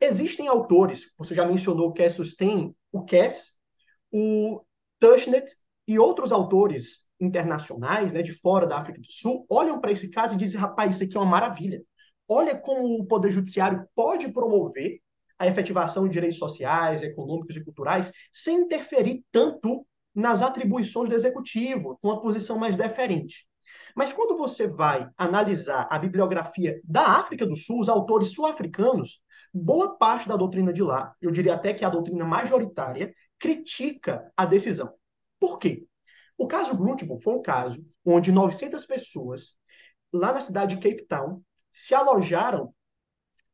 existem 0.00 0.48
autores, 0.48 1.12
você 1.16 1.34
já 1.34 1.46
mencionou 1.46 1.88
o 1.88 1.94
Cass 1.94 2.14
Sustain, 2.14 2.74
o 2.92 3.04
Cass, 3.04 3.56
o 4.12 4.62
Tushnet 4.98 5.50
e 5.86 5.98
outros 5.98 6.32
autores 6.32 7.06
internacionais, 7.20 8.12
né, 8.12 8.22
de 8.22 8.32
fora 8.32 8.66
da 8.66 8.78
África 8.78 9.00
do 9.00 9.10
Sul, 9.10 9.44
olham 9.48 9.80
para 9.80 9.92
esse 9.92 10.10
caso 10.10 10.34
e 10.34 10.38
dizem, 10.38 10.60
rapaz, 10.60 10.94
isso 10.94 11.04
aqui 11.04 11.16
é 11.16 11.20
uma 11.20 11.30
maravilha. 11.30 11.82
Olha 12.28 12.56
como 12.58 13.00
o 13.00 13.06
Poder 13.06 13.30
Judiciário 13.30 13.86
pode 13.94 14.30
promover 14.32 15.00
a 15.38 15.46
efetivação 15.46 16.06
de 16.06 16.12
direitos 16.12 16.38
sociais, 16.38 17.02
econômicos 17.02 17.56
e 17.56 17.64
culturais 17.64 18.12
sem 18.32 18.62
interferir 18.62 19.24
tanto 19.30 19.86
nas 20.14 20.42
atribuições 20.42 21.08
do 21.08 21.14
executivo, 21.14 21.96
com 22.00 22.08
uma 22.08 22.20
posição 22.20 22.58
mais 22.58 22.76
deferente. 22.76 23.46
Mas 23.94 24.12
quando 24.12 24.36
você 24.36 24.66
vai 24.66 25.08
analisar 25.16 25.86
a 25.90 25.98
bibliografia 25.98 26.80
da 26.82 27.18
África 27.18 27.46
do 27.46 27.56
Sul, 27.56 27.80
os 27.80 27.88
autores 27.88 28.32
sul-africanos, 28.32 29.20
boa 29.58 29.96
parte 29.96 30.28
da 30.28 30.36
doutrina 30.36 30.72
de 30.72 30.82
lá, 30.82 31.14
eu 31.20 31.30
diria 31.30 31.54
até 31.54 31.74
que 31.74 31.84
a 31.84 31.90
doutrina 31.90 32.24
majoritária, 32.24 33.14
critica 33.38 34.32
a 34.36 34.44
decisão. 34.46 34.94
Por 35.38 35.58
quê? 35.58 35.86
O 36.36 36.46
caso 36.46 36.76
Glutbo 36.76 37.18
foi 37.18 37.34
um 37.34 37.42
caso 37.42 37.84
onde 38.04 38.32
900 38.32 38.84
pessoas 38.84 39.58
lá 40.12 40.32
na 40.32 40.40
cidade 40.40 40.76
de 40.76 40.80
Cape 40.80 41.06
Town, 41.06 41.42
se 41.70 41.94
alojaram 41.94 42.74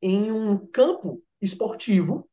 em 0.00 0.30
um 0.30 0.66
campo 0.66 1.22
esportivo, 1.40 2.28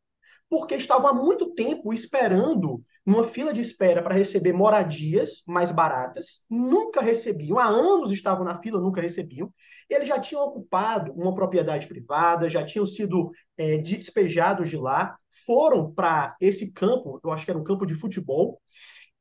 porque 0.50 0.76
estavam 0.76 1.08
há 1.08 1.14
muito 1.14 1.54
tempo 1.54 1.94
esperando 1.94 2.84
numa 3.12 3.26
fila 3.26 3.54
de 3.54 3.60
espera 3.60 4.02
para 4.02 4.16
receber 4.16 4.54
moradias 4.54 5.44
mais 5.46 5.70
baratas, 5.70 6.46
nunca 6.50 7.02
recebiam, 7.02 7.60
há 7.60 7.66
anos 7.66 8.10
estavam 8.12 8.46
na 8.46 8.58
fila, 8.62 8.80
nunca 8.80 9.02
recebiam. 9.02 9.54
Eles 9.90 10.08
já 10.08 10.18
tinham 10.18 10.42
ocupado 10.42 11.12
uma 11.12 11.36
propriedade 11.36 11.88
privada, 11.88 12.50
já 12.50 12.64
tinham 12.64 12.86
sido 12.86 13.30
é, 13.58 13.78
despejados 13.80 14.70
de 14.70 14.78
lá, 14.78 15.18
foram 15.46 15.92
para 15.92 16.36
esse 16.40 16.72
campo, 16.72 17.20
eu 17.22 17.32
acho 17.32 17.44
que 17.44 17.52
era 17.52 17.60
um 17.60 17.64
campo 17.66 17.86
de 17.86 17.96
futebol, 17.96 18.62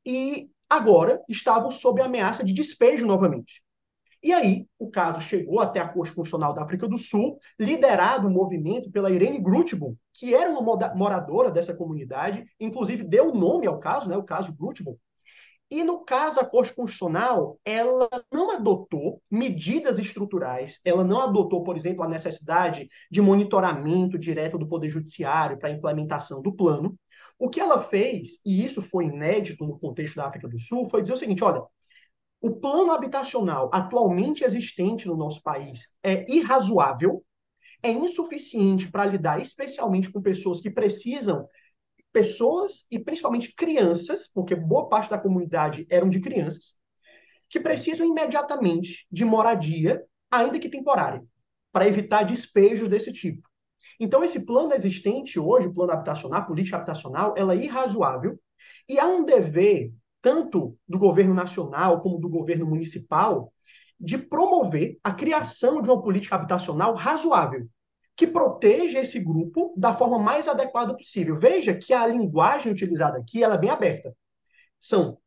e 0.05 0.49
agora 0.69 1.21
estavam 1.27 1.69
sob 1.69 2.01
ameaça 2.01 2.45
de 2.45 2.53
despejo 2.53 3.05
novamente. 3.05 3.61
E 4.23 4.31
aí, 4.31 4.67
o 4.77 4.89
caso 4.89 5.19
chegou 5.19 5.59
até 5.59 5.79
a 5.79 5.87
Corte 5.87 6.13
Constitucional 6.13 6.53
da 6.53 6.61
África 6.61 6.87
do 6.87 6.97
Sul, 6.97 7.39
liderado 7.59 8.27
o 8.27 8.31
movimento 8.31 8.91
pela 8.91 9.09
Irene 9.09 9.39
Grutbum, 9.39 9.95
que 10.13 10.35
era 10.35 10.49
uma 10.49 10.61
moradora 10.93 11.49
dessa 11.49 11.73
comunidade, 11.73 12.45
inclusive 12.59 13.03
deu 13.03 13.33
nome 13.33 13.65
ao 13.65 13.79
caso, 13.79 14.07
né, 14.07 14.15
o 14.15 14.23
caso 14.23 14.55
Grutbum. 14.55 14.95
E 15.71 15.85
no 15.85 16.03
caso, 16.03 16.37
a 16.39 16.45
Corte 16.45 16.75
Constitucional, 16.75 17.57
ela 17.63 18.09
não 18.31 18.51
adotou 18.51 19.21
medidas 19.31 19.97
estruturais, 19.97 20.81
ela 20.83 21.01
não 21.01 21.21
adotou, 21.21 21.63
por 21.63 21.77
exemplo, 21.77 22.03
a 22.03 22.09
necessidade 22.09 22.89
de 23.09 23.21
monitoramento 23.21 24.19
direto 24.19 24.57
do 24.57 24.67
Poder 24.67 24.89
Judiciário 24.89 25.57
para 25.57 25.69
a 25.69 25.71
implementação 25.71 26.41
do 26.41 26.53
plano. 26.53 26.93
O 27.39 27.49
que 27.49 27.61
ela 27.61 27.81
fez, 27.81 28.41
e 28.45 28.63
isso 28.65 28.81
foi 28.81 29.05
inédito 29.05 29.65
no 29.65 29.79
contexto 29.79 30.17
da 30.17 30.27
África 30.27 30.47
do 30.47 30.59
Sul, 30.59 30.89
foi 30.89 31.01
dizer 31.01 31.13
o 31.13 31.17
seguinte: 31.17 31.41
olha, 31.41 31.63
o 32.41 32.55
plano 32.55 32.91
habitacional 32.91 33.69
atualmente 33.71 34.43
existente 34.43 35.07
no 35.07 35.15
nosso 35.15 35.43
país 35.43 35.95
é 36.01 36.25
irrazoável, 36.27 37.23
é 37.83 37.91
insuficiente 37.91 38.91
para 38.91 39.05
lidar 39.05 39.39
especialmente 39.39 40.11
com 40.11 40.21
pessoas 40.21 40.59
que 40.59 40.71
precisam, 40.71 41.47
pessoas 42.11 42.87
e 42.89 42.97
principalmente 42.97 43.55
crianças, 43.55 44.27
porque 44.27 44.55
boa 44.55 44.89
parte 44.89 45.11
da 45.11 45.19
comunidade 45.19 45.85
eram 45.89 46.09
de 46.09 46.19
crianças, 46.19 46.73
que 47.47 47.59
precisam 47.59 48.07
imediatamente 48.07 49.05
de 49.11 49.23
moradia, 49.23 50.03
ainda 50.29 50.59
que 50.59 50.69
temporária, 50.69 51.23
para 51.71 51.87
evitar 51.87 52.23
despejos 52.23 52.89
desse 52.89 53.13
tipo. 53.13 53.47
Então, 53.99 54.23
esse 54.23 54.45
plano 54.45 54.73
existente 54.73 55.39
hoje, 55.39 55.67
o 55.67 55.73
plano 55.73 55.91
habitacional, 55.91 56.41
a 56.41 56.45
política 56.45 56.77
habitacional, 56.77 57.35
ela 57.37 57.53
é 57.53 57.57
irrazoável 57.57 58.39
e 58.89 58.99
há 58.99 59.05
um 59.05 59.23
dever 59.23 59.93
tanto 60.21 60.77
do 60.87 60.99
governo 60.99 61.33
nacional 61.33 62.01
como 62.01 62.19
do 62.19 62.29
governo 62.29 62.65
municipal, 62.65 63.51
de 63.99 64.17
promover 64.17 64.97
a 65.03 65.13
criação 65.13 65.81
de 65.81 65.89
uma 65.89 66.01
política 66.01 66.35
habitacional 66.35 66.95
razoável, 66.95 67.67
que 68.15 68.27
proteja 68.27 68.99
esse 68.99 69.19
grupo 69.19 69.73
da 69.77 69.93
forma 69.93 70.19
mais 70.19 70.47
adequada 70.47 70.95
possível. 70.95 71.39
Veja 71.39 71.73
que 71.75 71.93
a 71.93 72.05
linguagem 72.05 72.71
utilizada 72.71 73.17
aqui 73.17 73.43
ela 73.43 73.55
é 73.55 73.57
bem 73.57 73.69
aberta. 73.69 74.15
São 74.79 75.17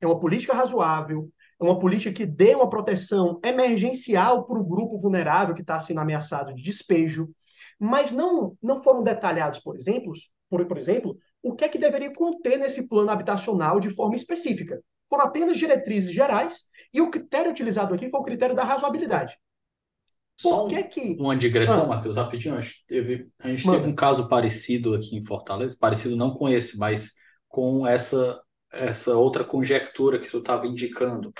é 0.00 0.06
uma 0.06 0.18
política 0.18 0.52
razoável, 0.52 1.30
é 1.60 1.64
uma 1.64 1.78
política 1.78 2.12
que 2.12 2.26
dê 2.26 2.54
uma 2.54 2.68
proteção 2.68 3.40
emergencial 3.44 4.44
para 4.44 4.58
o 4.58 4.64
grupo 4.64 4.98
vulnerável 4.98 5.54
que 5.54 5.60
está 5.60 5.78
sendo 5.78 6.00
ameaçado 6.00 6.52
de 6.52 6.62
despejo, 6.62 7.30
mas 7.78 8.10
não, 8.10 8.56
não 8.60 8.82
foram 8.82 9.02
detalhados, 9.02 9.60
por 9.60 9.76
exemplo, 9.76 10.12
por, 10.50 10.66
por 10.66 10.76
exemplo, 10.76 11.16
o 11.42 11.54
que 11.54 11.64
é 11.64 11.68
que 11.68 11.78
deveria 11.78 12.12
conter 12.12 12.58
nesse 12.58 12.88
plano 12.88 13.10
habitacional 13.10 13.80
de 13.80 13.90
forma 13.90 14.14
específica. 14.14 14.80
Foram 15.08 15.24
apenas 15.24 15.58
diretrizes 15.58 16.12
gerais 16.12 16.62
e 16.94 17.00
o 17.00 17.10
critério 17.10 17.50
utilizado 17.50 17.94
aqui 17.94 18.08
foi 18.08 18.20
o 18.20 18.24
critério 18.24 18.54
da 18.54 18.64
razoabilidade. 18.64 19.36
Por 20.40 20.68
que 20.68 20.82
que... 20.84 21.16
Uma 21.20 21.36
digressão, 21.36 21.84
ah. 21.84 21.88
Matheus, 21.88 22.16
rapidinho. 22.16 22.56
A 22.56 22.60
gente, 22.60 22.84
teve, 22.86 23.28
a 23.40 23.48
gente 23.48 23.68
teve 23.68 23.86
um 23.86 23.94
caso 23.94 24.28
parecido 24.28 24.94
aqui 24.94 25.16
em 25.16 25.22
Fortaleza, 25.22 25.76
parecido 25.78 26.16
não 26.16 26.32
com 26.32 26.48
esse, 26.48 26.78
mas 26.78 27.12
com 27.48 27.86
essa, 27.86 28.40
essa 28.72 29.16
outra 29.16 29.44
conjectura 29.44 30.18
que 30.18 30.30
tu 30.30 30.38
estava 30.38 30.66
indicando. 30.66 31.32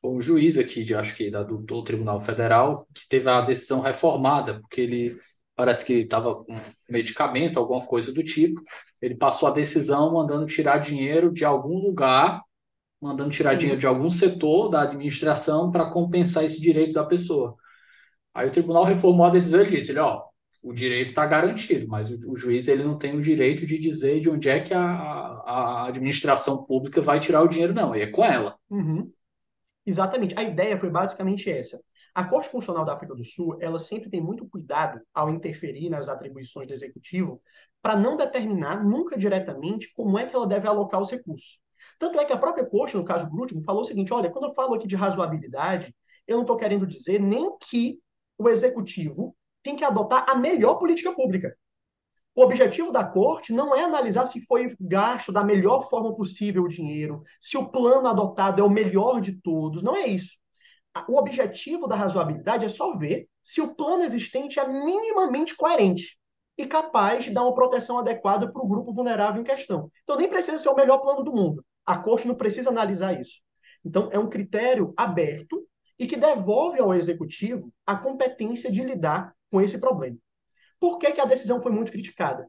Foi 0.00 0.10
um 0.10 0.20
juiz 0.20 0.58
aqui, 0.58 0.84
de, 0.84 0.94
acho 0.94 1.16
que 1.16 1.30
da, 1.30 1.42
do, 1.42 1.58
do 1.58 1.82
Tribunal 1.82 2.20
Federal, 2.20 2.86
que 2.94 3.08
teve 3.08 3.28
a 3.28 3.40
decisão 3.40 3.80
reformada, 3.80 4.60
porque 4.60 4.82
ele 4.82 5.18
parece 5.56 5.84
que 5.84 5.94
estava 5.94 6.36
com 6.36 6.60
medicamento, 6.88 7.58
alguma 7.58 7.84
coisa 7.84 8.12
do 8.12 8.22
tipo, 8.22 8.60
ele 9.00 9.14
passou 9.14 9.48
a 9.48 9.52
decisão 9.52 10.12
mandando 10.12 10.46
tirar 10.46 10.78
dinheiro 10.78 11.32
de 11.32 11.44
algum 11.44 11.78
lugar, 11.78 12.42
mandando 13.00 13.30
tirar 13.30 13.52
Sim. 13.52 13.58
dinheiro 13.58 13.80
de 13.80 13.86
algum 13.86 14.10
setor 14.10 14.68
da 14.68 14.82
administração 14.82 15.70
para 15.70 15.90
compensar 15.90 16.44
esse 16.44 16.60
direito 16.60 16.92
da 16.92 17.04
pessoa. 17.04 17.56
Aí 18.34 18.48
o 18.48 18.52
tribunal 18.52 18.84
reformou 18.84 19.26
a 19.26 19.30
decisão 19.30 19.62
e 19.62 19.70
disse: 19.70 19.92
ele, 19.92 20.00
ó, 20.00 20.22
o 20.62 20.72
direito 20.72 21.10
está 21.10 21.26
garantido, 21.26 21.86
mas 21.88 22.10
o, 22.10 22.32
o, 22.32 22.36
juiz 22.36 22.68
ele 22.68 22.82
não 22.82 22.98
tem 22.98 23.16
o 23.16 23.22
direito 23.22 23.66
de 23.66 23.78
dizer 23.78 24.20
de 24.20 24.28
onde 24.28 24.48
é 24.48 24.60
que 24.60 24.74
a, 24.74 24.80
a 24.80 25.86
administração 25.88 26.64
pública 26.64 27.00
vai 27.00 27.20
tirar 27.20 27.42
o 27.42 27.48
dinheiro, 27.48 27.74
não, 27.74 27.92
aí 27.92 28.02
é 28.02 28.06
com 28.06 28.24
ela. 28.24 28.56
Uhum. 28.68 29.10
Exatamente. 29.86 30.34
A 30.36 30.42
ideia 30.42 30.78
foi 30.78 30.90
basicamente 30.90 31.50
essa. 31.50 31.80
A 32.18 32.24
Corte 32.24 32.50
Constitucional 32.50 32.84
da 32.84 32.94
África 32.94 33.14
do 33.14 33.24
Sul, 33.24 33.56
ela 33.60 33.78
sempre 33.78 34.10
tem 34.10 34.20
muito 34.20 34.44
cuidado 34.48 35.00
ao 35.14 35.30
interferir 35.30 35.88
nas 35.88 36.08
atribuições 36.08 36.66
do 36.66 36.74
executivo 36.74 37.40
para 37.80 37.94
não 37.94 38.16
determinar 38.16 38.84
nunca 38.84 39.16
diretamente 39.16 39.92
como 39.94 40.18
é 40.18 40.26
que 40.26 40.34
ela 40.34 40.48
deve 40.48 40.66
alocar 40.66 41.00
os 41.00 41.12
recursos. 41.12 41.60
Tanto 41.96 42.18
é 42.18 42.24
que 42.24 42.32
a 42.32 42.36
própria 42.36 42.66
Corte, 42.66 42.96
no 42.96 43.04
caso 43.04 43.30
Grutman, 43.30 43.62
falou 43.62 43.82
o 43.82 43.84
seguinte: 43.84 44.12
olha, 44.12 44.28
quando 44.32 44.46
eu 44.46 44.52
falo 44.52 44.74
aqui 44.74 44.88
de 44.88 44.96
razoabilidade, 44.96 45.94
eu 46.26 46.34
não 46.34 46.42
estou 46.42 46.56
querendo 46.56 46.88
dizer 46.88 47.20
nem 47.20 47.56
que 47.56 48.00
o 48.36 48.48
executivo 48.48 49.36
tem 49.62 49.76
que 49.76 49.84
adotar 49.84 50.28
a 50.28 50.34
melhor 50.34 50.74
política 50.74 51.14
pública. 51.14 51.56
O 52.34 52.42
objetivo 52.42 52.90
da 52.90 53.04
corte 53.04 53.52
não 53.52 53.76
é 53.76 53.84
analisar 53.84 54.26
se 54.26 54.44
foi 54.44 54.74
gasto 54.80 55.30
da 55.30 55.44
melhor 55.44 55.88
forma 55.88 56.12
possível 56.16 56.64
o 56.64 56.68
dinheiro, 56.68 57.22
se 57.40 57.56
o 57.56 57.68
plano 57.68 58.08
adotado 58.08 58.60
é 58.60 58.64
o 58.64 58.68
melhor 58.68 59.20
de 59.20 59.40
todos. 59.40 59.84
Não 59.84 59.94
é 59.94 60.08
isso 60.08 60.36
o 61.08 61.16
objetivo 61.16 61.86
da 61.86 61.96
razoabilidade 61.96 62.64
é 62.64 62.68
só 62.68 62.96
ver 62.96 63.28
se 63.42 63.60
o 63.60 63.74
plano 63.74 64.02
existente 64.04 64.58
é 64.58 64.66
minimamente 64.66 65.56
coerente 65.56 66.18
e 66.56 66.66
capaz 66.66 67.24
de 67.24 67.30
dar 67.30 67.44
uma 67.44 67.54
proteção 67.54 67.98
adequada 67.98 68.50
para 68.50 68.62
o 68.62 68.66
grupo 68.66 68.92
vulnerável 68.92 69.40
em 69.40 69.44
questão. 69.44 69.90
Então, 70.02 70.16
nem 70.16 70.28
precisa 70.28 70.58
ser 70.58 70.68
o 70.68 70.74
melhor 70.74 70.98
plano 70.98 71.22
do 71.22 71.32
mundo. 71.32 71.64
A 71.86 71.96
corte 71.98 72.26
não 72.26 72.34
precisa 72.34 72.70
analisar 72.70 73.18
isso. 73.20 73.40
Então, 73.84 74.08
é 74.10 74.18
um 74.18 74.28
critério 74.28 74.92
aberto 74.96 75.66
e 75.98 76.06
que 76.06 76.16
devolve 76.16 76.80
ao 76.80 76.94
executivo 76.94 77.72
a 77.86 77.96
competência 77.96 78.70
de 78.70 78.82
lidar 78.82 79.34
com 79.50 79.60
esse 79.60 79.78
problema. 79.78 80.16
Por 80.80 80.98
que, 80.98 81.12
que 81.12 81.20
a 81.20 81.24
decisão 81.24 81.60
foi 81.60 81.72
muito 81.72 81.92
criticada? 81.92 82.48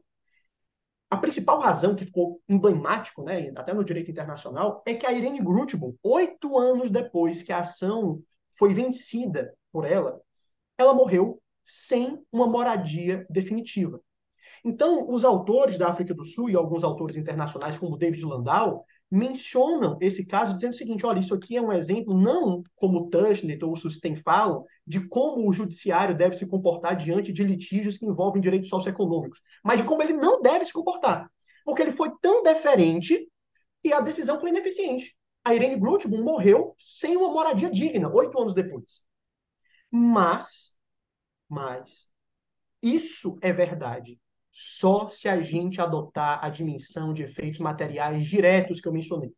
A 1.08 1.16
principal 1.16 1.58
razão 1.58 1.96
que 1.96 2.04
ficou 2.04 2.40
emblemático, 2.48 3.24
né, 3.24 3.52
até 3.56 3.74
no 3.74 3.84
direito 3.84 4.10
internacional, 4.10 4.80
é 4.86 4.94
que 4.94 5.04
a 5.04 5.12
Irene 5.12 5.40
Grutbum, 5.40 5.94
oito 6.04 6.56
anos 6.56 6.88
depois 6.88 7.42
que 7.42 7.52
a 7.52 7.60
ação 7.60 8.22
foi 8.56 8.74
vencida 8.74 9.54
por 9.72 9.84
ela, 9.84 10.20
ela 10.76 10.94
morreu 10.94 11.40
sem 11.64 12.20
uma 12.32 12.46
moradia 12.46 13.26
definitiva. 13.30 14.00
Então, 14.64 15.08
os 15.08 15.24
autores 15.24 15.78
da 15.78 15.88
África 15.88 16.12
do 16.12 16.24
Sul 16.24 16.50
e 16.50 16.56
alguns 16.56 16.84
autores 16.84 17.16
internacionais, 17.16 17.78
como 17.78 17.96
David 17.96 18.24
Landau, 18.24 18.84
mencionam 19.10 19.96
esse 20.00 20.26
caso 20.26 20.54
dizendo 20.54 20.72
o 20.72 20.76
seguinte: 20.76 21.06
olha, 21.06 21.20
isso 21.20 21.34
aqui 21.34 21.56
é 21.56 21.62
um 21.62 21.72
exemplo, 21.72 22.18
não 22.18 22.62
como 22.74 23.08
Tushnet 23.08 23.64
ou 23.64 23.76
Sustain 23.76 24.16
falam, 24.16 24.64
de 24.86 25.08
como 25.08 25.48
o 25.48 25.52
judiciário 25.52 26.16
deve 26.16 26.36
se 26.36 26.46
comportar 26.46 26.96
diante 26.96 27.32
de 27.32 27.42
litígios 27.42 27.96
que 27.96 28.06
envolvem 28.06 28.42
direitos 28.42 28.68
socioeconômicos, 28.68 29.40
mas 29.64 29.80
de 29.80 29.86
como 29.86 30.02
ele 30.02 30.12
não 30.12 30.42
deve 30.42 30.64
se 30.64 30.72
comportar. 30.72 31.30
Porque 31.64 31.82
ele 31.82 31.92
foi 31.92 32.10
tão 32.20 32.42
deferente 32.42 33.28
e 33.82 33.92
a 33.92 34.00
decisão 34.00 34.40
foi 34.40 34.50
ineficiente 34.50 35.16
a 35.44 35.54
Irene 35.54 35.76
Blutman 35.76 36.22
morreu 36.22 36.74
sem 36.78 37.16
uma 37.16 37.30
moradia 37.30 37.70
digna, 37.70 38.12
oito 38.12 38.38
anos 38.40 38.54
depois. 38.54 39.02
Mas, 39.90 40.76
mas, 41.48 42.10
isso 42.82 43.38
é 43.42 43.52
verdade 43.52 44.20
só 44.52 45.08
se 45.08 45.28
a 45.28 45.40
gente 45.40 45.80
adotar 45.80 46.44
a 46.44 46.48
dimensão 46.48 47.14
de 47.14 47.22
efeitos 47.22 47.60
materiais 47.60 48.26
diretos 48.26 48.80
que 48.80 48.88
eu 48.88 48.92
mencionei. 48.92 49.32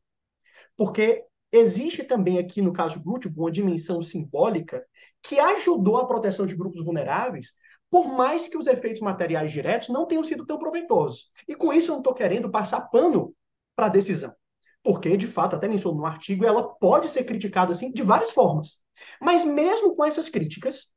Porque 0.77 1.24
existe 1.50 2.02
também 2.02 2.38
aqui, 2.38 2.62
no 2.62 2.72
caso 2.72 3.02
Blutman, 3.02 3.35
uma 3.37 3.52
dimensão 3.52 4.02
simbólica 4.02 4.85
que 5.22 5.38
ajudou 5.38 5.98
a 5.98 6.06
proteção 6.06 6.46
de 6.46 6.56
grupos 6.56 6.85
vulneráveis, 6.85 7.54
por 7.90 8.08
mais 8.08 8.48
que 8.48 8.56
os 8.56 8.66
efeitos 8.66 9.02
materiais 9.02 9.52
diretos 9.52 9.90
não 9.90 10.06
tenham 10.06 10.24
sido 10.24 10.46
tão 10.46 10.58
proveitosos. 10.58 11.31
E 11.46 11.54
com 11.54 11.72
isso 11.72 11.90
eu 11.90 11.94
não 11.94 12.00
estou 12.00 12.14
querendo 12.14 12.50
passar 12.50 12.88
pano 12.88 13.35
para 13.77 13.87
a 13.87 13.90
decisão 13.90 14.35
porque, 14.83 15.16
de 15.16 15.26
fato, 15.26 15.56
até 15.56 15.68
mencionou 15.68 16.00
no 16.00 16.06
artigo, 16.06 16.44
ela 16.44 16.68
pode 16.74 17.08
ser 17.08 17.24
criticada 17.24 17.72
assim 17.72 17.92
de 17.92 18.02
várias 18.02 18.30
formas. 18.30 18.80
Mas 19.20 19.44
mesmo 19.44 19.94
com 19.94 20.04
essas 20.04 20.28
críticas, 20.28 20.92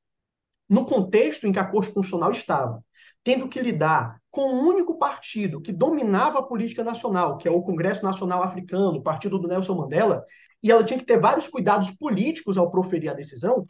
no 0.68 0.86
contexto 0.86 1.46
em 1.46 1.52
que 1.52 1.60
a 1.60 1.66
Corte 1.66 1.92
Constitucional 1.94 2.32
estava, 2.32 2.84
tendo 3.24 3.48
que 3.48 3.62
lidar 3.62 4.20
com 4.32 4.54
um 4.54 4.68
único 4.68 4.98
partido 4.98 5.62
que 5.62 5.72
dominava 5.72 6.40
a 6.40 6.44
política 6.44 6.84
nacional, 6.84 7.38
que 7.38 7.48
é 7.48 7.52
o 7.52 7.62
Congresso 7.62 8.04
Nacional 8.04 8.44
Africano, 8.44 8.98
o 8.98 9.04
partido 9.04 9.40
do 9.40 9.48
Nelson 9.48 9.76
Mandela, 9.76 10.24
e 10.62 10.72
ela 10.72 10.84
tinha 10.84 11.00
que 11.00 11.06
ter 11.06 11.20
vários 11.20 11.48
cuidados 11.48 11.92
políticos 11.92 12.58
ao 12.58 12.72
proferir 12.72 13.10
a 13.10 13.14
decisão, 13.14 13.68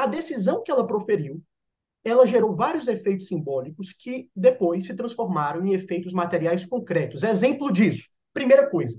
A 0.00 0.06
decisão 0.06 0.62
que 0.62 0.70
ela 0.70 0.86
proferiu, 0.86 1.42
ela 2.02 2.26
gerou 2.26 2.56
vários 2.56 2.88
efeitos 2.88 3.26
simbólicos 3.26 3.92
que 3.92 4.30
depois 4.34 4.86
se 4.86 4.94
transformaram 4.94 5.66
em 5.66 5.74
efeitos 5.74 6.14
materiais 6.14 6.64
concretos. 6.64 7.22
Exemplo 7.22 7.70
disso, 7.70 8.08
primeira 8.32 8.70
coisa, 8.70 8.94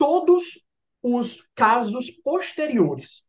todos 0.00 0.66
os 1.02 1.46
casos 1.54 2.10
posteriores 2.24 3.28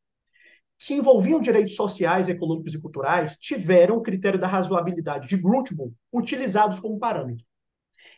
que 0.80 0.94
envolviam 0.94 1.42
direitos 1.42 1.76
sociais, 1.76 2.30
econômicos 2.30 2.74
e 2.74 2.82
culturais 2.82 3.36
tiveram 3.36 3.98
o 3.98 4.02
critério 4.02 4.40
da 4.40 4.48
razoabilidade 4.48 5.28
de 5.28 5.36
Grutbun 5.36 5.92
utilizados 6.14 6.80
como 6.80 6.98
parâmetro. 6.98 7.46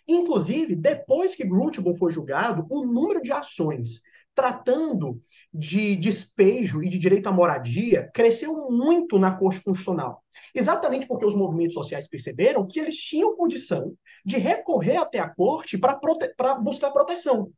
Inclusive, 0.08 0.76
depois 0.76 1.34
que 1.34 1.44
Grutbun 1.44 1.96
foi 1.96 2.14
julgado, 2.14 2.68
o 2.70 2.86
número 2.86 3.24
de 3.24 3.32
ações 3.32 4.02
tratando 4.36 5.20
de 5.52 5.96
despejo 5.96 6.84
e 6.84 6.90
de 6.90 7.00
direito 7.00 7.28
à 7.28 7.32
moradia 7.32 8.10
cresceu 8.14 8.70
muito 8.70 9.18
na 9.18 9.36
Corte 9.36 9.64
Constitucional. 9.64 10.24
Exatamente 10.54 11.08
porque 11.08 11.26
os 11.26 11.36
movimentos 11.36 11.74
sociais 11.74 12.08
perceberam 12.08 12.68
que 12.68 12.80
eles 12.80 12.96
tinham 12.98 13.36
condição 13.36 13.96
de 14.24 14.38
recorrer 14.38 14.98
até 14.98 15.18
a 15.18 15.30
Corte 15.30 15.76
para 15.76 15.96
prote 15.96 16.32
buscar 16.62 16.92
proteção. 16.92 17.52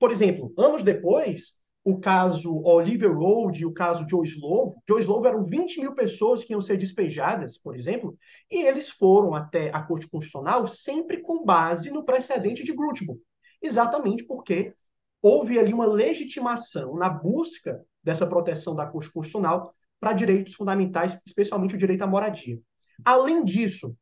Por 0.00 0.10
exemplo, 0.10 0.52
anos 0.56 0.82
depois, 0.82 1.60
o 1.84 2.00
caso 2.00 2.62
Oliver 2.64 3.14
Road 3.14 3.60
e 3.60 3.66
o 3.66 3.72
caso 3.72 4.06
Joe 4.08 4.26
Slovo. 4.26 4.82
Joe 4.88 5.00
Slovo 5.00 5.26
eram 5.26 5.44
20 5.44 5.80
mil 5.80 5.94
pessoas 5.94 6.42
que 6.42 6.52
iam 6.52 6.62
ser 6.62 6.78
despejadas, 6.78 7.58
por 7.58 7.76
exemplo, 7.76 8.16
e 8.50 8.62
eles 8.62 8.88
foram 8.88 9.34
até 9.34 9.70
a 9.70 9.82
Corte 9.82 10.08
Constitucional 10.08 10.66
sempre 10.66 11.18
com 11.18 11.44
base 11.44 11.90
no 11.90 12.04
precedente 12.04 12.64
de 12.64 12.72
Grutbun, 12.72 13.18
exatamente 13.62 14.24
porque 14.24 14.74
houve 15.22 15.58
ali 15.58 15.72
uma 15.72 15.86
legitimação 15.86 16.96
na 16.96 17.10
busca 17.10 17.84
dessa 18.02 18.26
proteção 18.26 18.74
da 18.74 18.86
Corte 18.86 19.12
Constitucional 19.12 19.74
para 20.00 20.14
direitos 20.14 20.54
fundamentais, 20.54 21.18
especialmente 21.26 21.74
o 21.74 21.78
direito 21.78 22.02
à 22.02 22.06
moradia. 22.06 22.58
Além 23.04 23.44
disso, 23.44 23.94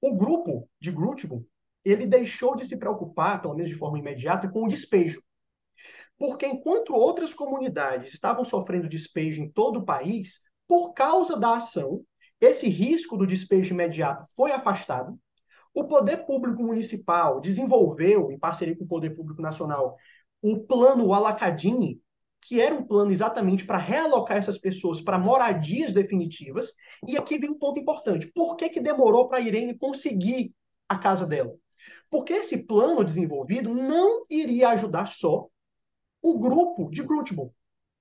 o 0.00 0.14
grupo 0.14 0.68
de 0.80 0.92
Grutbun, 0.92 1.44
ele 1.84 2.06
deixou 2.06 2.56
de 2.56 2.64
se 2.64 2.78
preocupar, 2.78 3.40
pelo 3.42 3.54
menos 3.54 3.70
de 3.70 3.76
forma 3.76 3.98
imediata, 3.98 4.48
com 4.48 4.64
o 4.64 4.68
despejo. 4.68 5.20
Porque 6.18 6.46
enquanto 6.46 6.94
outras 6.94 7.34
comunidades 7.34 8.14
estavam 8.14 8.44
sofrendo 8.44 8.88
despejo 8.88 9.42
em 9.42 9.50
todo 9.50 9.80
o 9.80 9.84
país, 9.84 10.40
por 10.66 10.92
causa 10.92 11.38
da 11.38 11.56
ação, 11.56 12.02
esse 12.40 12.68
risco 12.68 13.16
do 13.16 13.26
despejo 13.26 13.74
imediato 13.74 14.26
foi 14.34 14.52
afastado. 14.52 15.18
O 15.74 15.84
poder 15.84 16.24
público 16.24 16.62
municipal 16.62 17.40
desenvolveu, 17.40 18.30
em 18.30 18.38
parceria 18.38 18.76
com 18.76 18.84
o 18.84 18.88
poder 18.88 19.10
público 19.10 19.42
nacional, 19.42 19.96
o 20.40 20.60
plano 20.60 21.12
Alacadini, 21.12 22.00
que 22.40 22.60
era 22.60 22.74
um 22.74 22.86
plano 22.86 23.10
exatamente 23.10 23.64
para 23.64 23.78
realocar 23.78 24.36
essas 24.36 24.58
pessoas 24.58 25.00
para 25.00 25.18
moradias 25.18 25.92
definitivas. 25.92 26.74
E 27.08 27.16
aqui 27.16 27.38
vem 27.38 27.50
um 27.50 27.58
ponto 27.58 27.80
importante. 27.80 28.30
Por 28.32 28.56
que, 28.56 28.68
que 28.68 28.80
demorou 28.80 29.28
para 29.28 29.38
a 29.38 29.40
Irene 29.40 29.76
conseguir 29.76 30.54
a 30.88 30.98
casa 30.98 31.26
dela? 31.26 31.54
Porque 32.14 32.32
esse 32.32 32.64
plano 32.64 33.02
desenvolvido 33.02 33.74
não 33.74 34.24
iria 34.30 34.68
ajudar 34.68 35.06
só 35.06 35.48
o 36.22 36.38
grupo 36.38 36.88
de 36.88 37.02
Grutbol. 37.02 37.52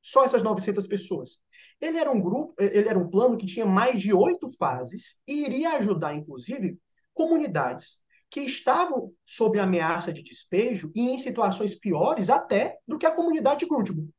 Só 0.04 0.24
essas 0.24 0.44
900 0.44 0.86
pessoas. 0.86 1.40
Ele 1.82 1.98
era 1.98 2.12
um 2.12 2.22
grupo, 2.22 2.54
ele 2.60 2.88
era 2.88 3.00
um 3.00 3.10
plano 3.10 3.36
que 3.36 3.48
tinha 3.48 3.66
mais 3.66 4.00
de 4.00 4.14
oito 4.14 4.52
fases 4.52 5.20
e 5.28 5.44
iria 5.44 5.78
ajudar, 5.78 6.14
inclusive, 6.14 6.78
comunidades 7.12 8.04
que 8.30 8.42
estavam 8.42 9.12
sob 9.26 9.60
ameaça 9.60 10.14
de 10.14 10.22
despejo 10.22 10.92
e 10.94 11.10
em 11.10 11.18
situações 11.18 11.74
piores 11.74 12.30
até 12.30 12.78
do 12.88 13.00
que 13.00 13.08
a 13.08 13.16
comunidade 13.16 13.62
de 13.62 13.66
Grutbol. 13.66 14.10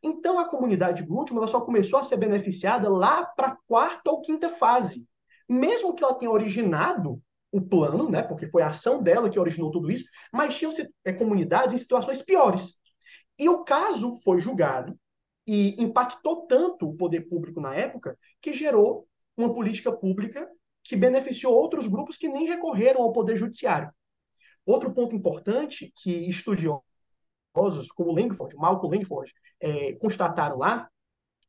Então, 0.00 0.38
a 0.38 0.48
comunidade 0.48 1.02
de 1.02 1.08
Grutbol 1.08 1.48
só 1.48 1.60
começou 1.60 1.98
a 1.98 2.04
ser 2.04 2.18
beneficiada 2.18 2.88
lá 2.88 3.26
para 3.26 3.48
a 3.48 3.56
quarta 3.66 4.12
ou 4.12 4.22
quinta 4.22 4.50
fase. 4.50 5.08
Mesmo 5.48 5.92
que 5.92 6.04
ela 6.04 6.14
tenha 6.14 6.30
originado 6.30 7.20
o 7.52 7.60
plano, 7.60 8.08
né, 8.08 8.22
porque 8.22 8.48
foi 8.48 8.62
a 8.62 8.68
ação 8.68 9.02
dela 9.02 9.28
que 9.28 9.38
originou 9.38 9.70
tudo 9.70 9.90
isso, 9.90 10.04
mas 10.32 10.56
tinham 10.56 10.72
é, 11.04 11.12
comunidades 11.12 11.74
em 11.74 11.78
situações 11.78 12.22
piores. 12.22 12.78
E 13.38 13.48
o 13.48 13.64
caso 13.64 14.16
foi 14.22 14.40
julgado 14.40 14.98
e 15.46 15.82
impactou 15.82 16.46
tanto 16.46 16.88
o 16.88 16.96
poder 16.96 17.22
público 17.22 17.60
na 17.60 17.74
época 17.74 18.16
que 18.40 18.52
gerou 18.52 19.08
uma 19.36 19.52
política 19.52 19.90
pública 19.90 20.48
que 20.84 20.96
beneficiou 20.96 21.54
outros 21.54 21.86
grupos 21.86 22.16
que 22.16 22.28
nem 22.28 22.46
recorreram 22.46 23.02
ao 23.02 23.12
poder 23.12 23.36
judiciário. 23.36 23.90
Outro 24.64 24.92
ponto 24.92 25.14
importante 25.16 25.92
que 26.02 26.28
estudiosos 26.28 26.82
como 27.94 28.12
Langford, 28.12 28.56
Malcolm 28.56 28.96
Langford, 28.96 29.32
é, 29.60 29.94
constataram 29.94 30.58
lá 30.58 30.88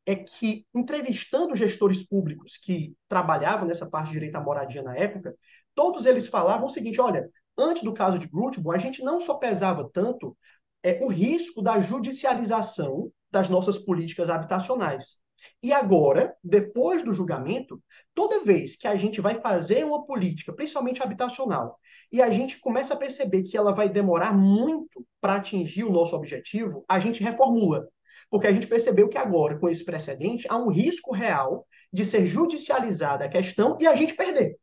é 0.05 0.15
que, 0.15 0.65
entrevistando 0.73 1.55
gestores 1.55 2.05
públicos 2.05 2.57
que 2.57 2.95
trabalhavam 3.07 3.67
nessa 3.67 3.87
parte 3.87 4.07
de 4.07 4.13
direito 4.13 4.35
à 4.35 4.41
moradia 4.41 4.81
na 4.81 4.95
época, 4.95 5.35
todos 5.75 6.05
eles 6.05 6.27
falavam 6.27 6.67
o 6.67 6.69
seguinte: 6.69 6.99
olha, 6.99 7.29
antes 7.57 7.83
do 7.83 7.93
caso 7.93 8.19
de 8.19 8.27
Grutbon, 8.27 8.71
a 8.71 8.77
gente 8.77 9.03
não 9.03 9.19
só 9.19 9.35
pesava 9.35 9.89
tanto 9.91 10.37
é, 10.83 10.99
o 11.03 11.07
risco 11.07 11.61
da 11.61 11.79
judicialização 11.79 13.11
das 13.29 13.49
nossas 13.49 13.77
políticas 13.77 14.29
habitacionais. 14.29 15.21
E 15.61 15.73
agora, 15.73 16.35
depois 16.43 17.03
do 17.03 17.13
julgamento, 17.13 17.81
toda 18.13 18.43
vez 18.43 18.75
que 18.75 18.87
a 18.87 18.95
gente 18.95 19.19
vai 19.21 19.39
fazer 19.39 19.85
uma 19.85 20.05
política, 20.05 20.53
principalmente 20.53 21.01
habitacional, 21.01 21.79
e 22.11 22.21
a 22.21 22.29
gente 22.29 22.59
começa 22.59 22.93
a 22.93 22.97
perceber 22.97 23.43
que 23.43 23.57
ela 23.57 23.71
vai 23.71 23.89
demorar 23.89 24.33
muito 24.33 25.05
para 25.19 25.35
atingir 25.35 25.83
o 25.83 25.91
nosso 25.91 26.15
objetivo, 26.15 26.83
a 26.87 26.99
gente 26.99 27.23
reformula. 27.23 27.87
Porque 28.29 28.47
a 28.47 28.53
gente 28.53 28.67
percebeu 28.67 29.09
que 29.09 29.17
agora, 29.17 29.57
com 29.59 29.67
esse 29.67 29.83
precedente, 29.83 30.45
há 30.49 30.57
um 30.57 30.69
risco 30.69 31.13
real 31.13 31.65
de 31.91 32.05
ser 32.05 32.25
judicializada 32.25 33.25
a 33.25 33.29
questão 33.29 33.77
e 33.79 33.87
a 33.87 33.95
gente 33.95 34.13
perder. 34.13 34.57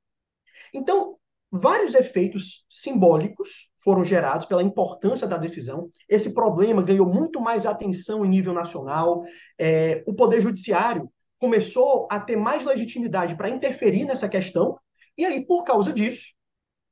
Então, 0.73 1.17
vários 1.51 1.95
efeitos 1.95 2.65
simbólicos 2.69 3.69
foram 3.83 4.05
gerados 4.05 4.47
pela 4.47 4.63
importância 4.63 5.27
da 5.27 5.37
decisão. 5.37 5.91
Esse 6.09 6.35
problema 6.35 6.83
ganhou 6.83 7.07
muito 7.07 7.41
mais 7.41 7.65
atenção 7.65 8.25
em 8.25 8.29
nível 8.29 8.53
nacional. 8.53 9.25
É, 9.59 10.03
o 10.07 10.15
Poder 10.15 10.41
Judiciário 10.41 11.11
começou 11.39 12.09
a 12.11 12.19
ter 12.21 12.37
mais 12.37 12.65
legitimidade 12.65 13.37
para 13.37 13.49
interferir 13.49 14.05
nessa 14.05 14.29
questão, 14.29 14.79
e 15.17 15.25
aí, 15.25 15.45
por 15.45 15.65
causa 15.65 15.93
disso, 15.93 16.27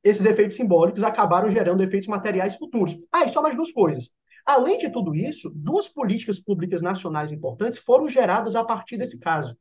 esses 0.03 0.25
efeitos 0.25 0.57
simbólicos 0.57 1.03
acabaram 1.03 1.51
gerando 1.51 1.83
efeitos 1.83 2.09
materiais 2.09 2.57
futuros. 2.57 2.97
Ah, 3.13 3.25
e 3.25 3.29
só 3.29 3.43
mais 3.43 3.57
duas 3.57 3.73
coisas. 3.73 4.11
Além 4.45 4.79
de 4.79 4.89
tudo 4.89 5.15
isso, 5.15 5.51
duas 5.55 5.89
políticas 5.89 6.39
públicas 6.39 6.81
nacionais 6.81 7.33
importantes 7.33 7.81
foram 7.81 8.09
geradas 8.09 8.55
a 8.55 8.65
partir 8.65 8.97
desse 8.97 9.19
caso. 9.19 9.57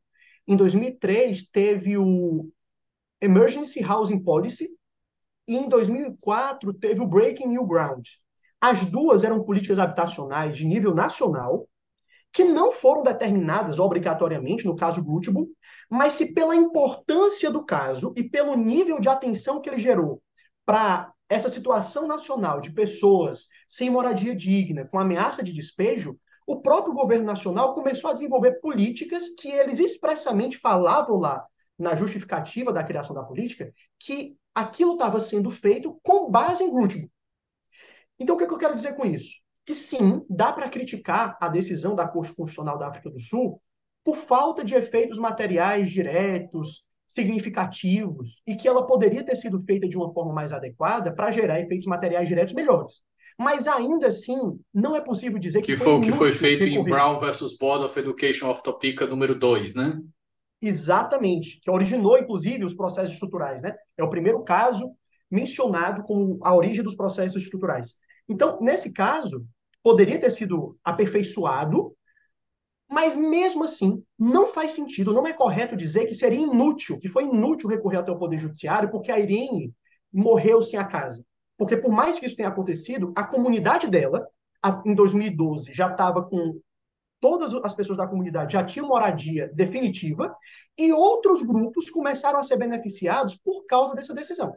Em 0.47 0.55
2003, 0.55 1.49
teve 1.49 1.97
o 1.97 2.51
Emergency 3.21 3.83
Housing 3.83 4.19
Policy, 4.23 4.69
e 5.47 5.55
em 5.55 5.69
2004 5.69 6.73
teve 6.73 7.01
o 7.01 7.07
Breaking 7.07 7.47
New 7.47 7.65
Ground. 7.65 8.05
As 8.59 8.85
duas 8.85 9.23
eram 9.23 9.43
políticas 9.43 9.77
habitacionais 9.77 10.57
de 10.57 10.65
nível 10.65 10.93
nacional, 10.93 11.67
que 12.33 12.43
não 12.43 12.71
foram 12.71 13.03
determinadas 13.03 13.79
obrigatoriamente 13.79 14.65
no 14.65 14.75
caso 14.75 15.03
Gutbull, 15.03 15.49
mas 15.89 16.15
que 16.15 16.25
pela 16.25 16.55
importância 16.55 17.49
do 17.49 17.63
caso 17.63 18.13
e 18.15 18.23
pelo 18.23 18.57
nível 18.57 18.99
de 18.99 19.07
atenção 19.07 19.61
que 19.61 19.69
ele 19.69 19.79
gerou 19.79 20.21
para 20.65 21.13
essa 21.29 21.49
situação 21.49 22.07
nacional 22.07 22.59
de 22.59 22.71
pessoas 22.71 23.47
sem 23.69 23.89
moradia 23.89 24.35
digna, 24.35 24.85
com 24.85 24.99
ameaça 24.99 25.43
de 25.43 25.53
despejo, 25.53 26.19
o 26.45 26.61
próprio 26.61 26.93
governo 26.93 27.25
nacional 27.25 27.73
começou 27.73 28.09
a 28.09 28.13
desenvolver 28.13 28.59
políticas 28.59 29.29
que 29.29 29.49
eles 29.49 29.79
expressamente 29.79 30.57
falavam 30.57 31.17
lá 31.17 31.45
na 31.77 31.95
justificativa 31.95 32.71
da 32.71 32.83
criação 32.83 33.15
da 33.15 33.23
política 33.23 33.71
que 33.99 34.37
aquilo 34.53 34.93
estava 34.93 35.19
sendo 35.19 35.51
feito 35.51 35.99
com 36.01 36.29
base 36.29 36.63
em 36.63 36.71
Grutman. 36.71 37.09
Então, 38.17 38.35
o 38.35 38.37
que, 38.37 38.45
é 38.45 38.47
que 38.47 38.53
eu 38.53 38.57
quero 38.57 38.75
dizer 38.75 38.95
com 38.95 39.05
isso? 39.05 39.35
Que 39.65 39.75
sim, 39.75 40.23
dá 40.29 40.53
para 40.53 40.69
criticar 40.69 41.37
a 41.41 41.49
decisão 41.49 41.95
da 41.95 42.07
Corte 42.07 42.33
Constitucional 42.33 42.77
da 42.77 42.87
África 42.87 43.09
do 43.09 43.19
Sul 43.19 43.61
por 44.03 44.15
falta 44.15 44.63
de 44.63 44.75
efeitos 44.75 45.17
materiais 45.17 45.91
diretos, 45.91 46.83
significativos, 47.07 48.41
e 48.47 48.55
que 48.55 48.67
ela 48.67 48.85
poderia 48.85 49.23
ter 49.23 49.35
sido 49.35 49.59
feita 49.59 49.87
de 49.87 49.97
uma 49.97 50.13
forma 50.13 50.31
mais 50.31 50.53
adequada 50.53 51.13
para 51.13 51.31
gerar 51.31 51.59
efeitos 51.59 51.87
materiais 51.87 52.27
diretos 52.27 52.53
melhores. 52.53 53.01
Mas 53.37 53.67
ainda 53.67 54.07
assim, 54.07 54.37
não 54.73 54.95
é 54.95 55.01
possível 55.01 55.37
dizer 55.37 55.61
que, 55.61 55.73
que 55.73 55.77
foi 55.77 55.93
o 55.93 56.01
que 56.01 56.11
foi 56.11 56.31
feito 56.31 56.63
recorrer. 56.63 56.79
em 56.79 56.83
Brown 56.83 57.19
versus 57.19 57.57
Board 57.57 57.83
of 57.83 57.99
Education 57.99 58.49
of 58.49 58.63
Topeka 58.63 59.05
número 59.05 59.37
2, 59.37 59.75
né? 59.75 59.99
Exatamente, 60.61 61.59
que 61.61 61.69
originou, 61.69 62.17
inclusive, 62.17 62.65
os 62.65 62.73
processos 62.73 63.13
estruturais. 63.13 63.61
Né? 63.61 63.75
É 63.97 64.03
o 64.03 64.09
primeiro 64.09 64.43
caso 64.43 64.91
mencionado 65.29 66.03
como 66.03 66.39
a 66.43 66.55
origem 66.55 66.83
dos 66.83 66.95
processos 66.95 67.43
estruturais. 67.43 67.95
Então, 68.27 68.59
nesse 68.61 68.93
caso, 68.93 69.45
poderia 69.83 70.19
ter 70.19 70.31
sido 70.31 70.77
aperfeiçoado, 70.83 71.95
mas 72.89 73.15
mesmo 73.15 73.63
assim, 73.63 74.03
não 74.17 74.47
faz 74.47 74.71
sentido, 74.71 75.13
não 75.13 75.27
é 75.27 75.33
correto 75.33 75.75
dizer 75.75 76.05
que 76.05 76.13
seria 76.13 76.39
inútil, 76.39 76.99
que 76.99 77.07
foi 77.07 77.23
inútil 77.25 77.69
recorrer 77.69 77.97
até 77.97 78.11
o 78.11 78.17
Poder 78.17 78.37
Judiciário, 78.37 78.89
porque 78.89 79.11
a 79.11 79.19
Irene 79.19 79.73
morreu 80.11 80.61
sem 80.61 80.79
a 80.79 80.85
casa. 80.85 81.23
Porque, 81.57 81.77
por 81.77 81.91
mais 81.91 82.19
que 82.19 82.25
isso 82.25 82.35
tenha 82.35 82.49
acontecido, 82.49 83.13
a 83.15 83.23
comunidade 83.23 83.87
dela, 83.87 84.27
em 84.85 84.93
2012, 84.93 85.73
já 85.73 85.91
estava 85.91 86.23
com 86.23 86.59
todas 87.19 87.53
as 87.53 87.73
pessoas 87.73 87.97
da 87.97 88.07
comunidade 88.07 88.53
já 88.53 88.63
tinham 88.63 88.87
moradia 88.87 89.51
definitiva 89.53 90.35
e 90.77 90.91
outros 90.91 91.41
grupos 91.41 91.89
começaram 91.89 92.39
a 92.39 92.43
ser 92.43 92.57
beneficiados 92.57 93.35
por 93.35 93.65
causa 93.65 93.95
dessa 93.95 94.13
decisão. 94.13 94.55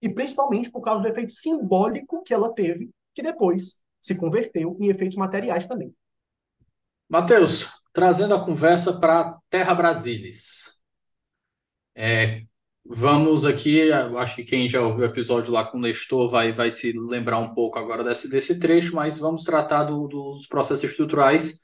E 0.00 0.08
principalmente 0.08 0.70
por 0.70 0.82
causa 0.82 1.02
do 1.02 1.08
efeito 1.08 1.32
simbólico 1.32 2.22
que 2.22 2.32
ela 2.32 2.52
teve, 2.52 2.90
que 3.14 3.22
depois 3.22 3.82
se 4.00 4.14
converteu 4.14 4.76
em 4.80 4.88
efeitos 4.88 5.16
materiais 5.16 5.66
também. 5.66 5.94
Matheus, 7.08 7.82
trazendo 7.92 8.34
a 8.34 8.44
conversa 8.44 9.00
para 9.00 9.38
Terra 9.48 9.74
Brasilis. 9.74 10.80
É, 11.94 12.42
vamos 12.84 13.44
aqui, 13.44 13.90
acho 13.90 14.36
que 14.36 14.44
quem 14.44 14.68
já 14.68 14.82
ouviu 14.82 15.02
o 15.02 15.08
episódio 15.08 15.52
lá 15.52 15.64
com 15.64 15.78
o 15.78 15.80
Nestor 15.80 16.28
vai, 16.28 16.52
vai 16.52 16.70
se 16.70 16.92
lembrar 16.92 17.38
um 17.38 17.54
pouco 17.54 17.78
agora 17.78 18.04
desse, 18.04 18.28
desse 18.28 18.60
trecho, 18.60 18.94
mas 18.94 19.18
vamos 19.18 19.44
tratar 19.44 19.84
do, 19.84 20.06
dos 20.06 20.46
processos 20.46 20.90
estruturais 20.90 21.60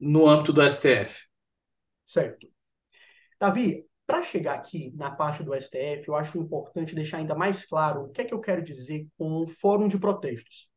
no 0.00 0.28
âmbito 0.28 0.52
do 0.52 0.62
STF. 0.62 1.26
Certo. 2.06 2.48
Davi, 3.38 3.84
para 4.06 4.22
chegar 4.22 4.54
aqui 4.54 4.92
na 4.96 5.10
parte 5.10 5.42
do 5.42 5.54
STF, 5.54 6.04
eu 6.06 6.14
acho 6.14 6.38
importante 6.38 6.94
deixar 6.94 7.18
ainda 7.18 7.34
mais 7.34 7.66
claro 7.66 8.04
o 8.04 8.08
que 8.10 8.22
é 8.22 8.24
que 8.24 8.34
eu 8.34 8.40
quero 8.40 8.62
dizer 8.62 9.06
com 9.16 9.46
Fórum 9.46 9.88
de 9.88 9.98
Protestos 9.98 10.68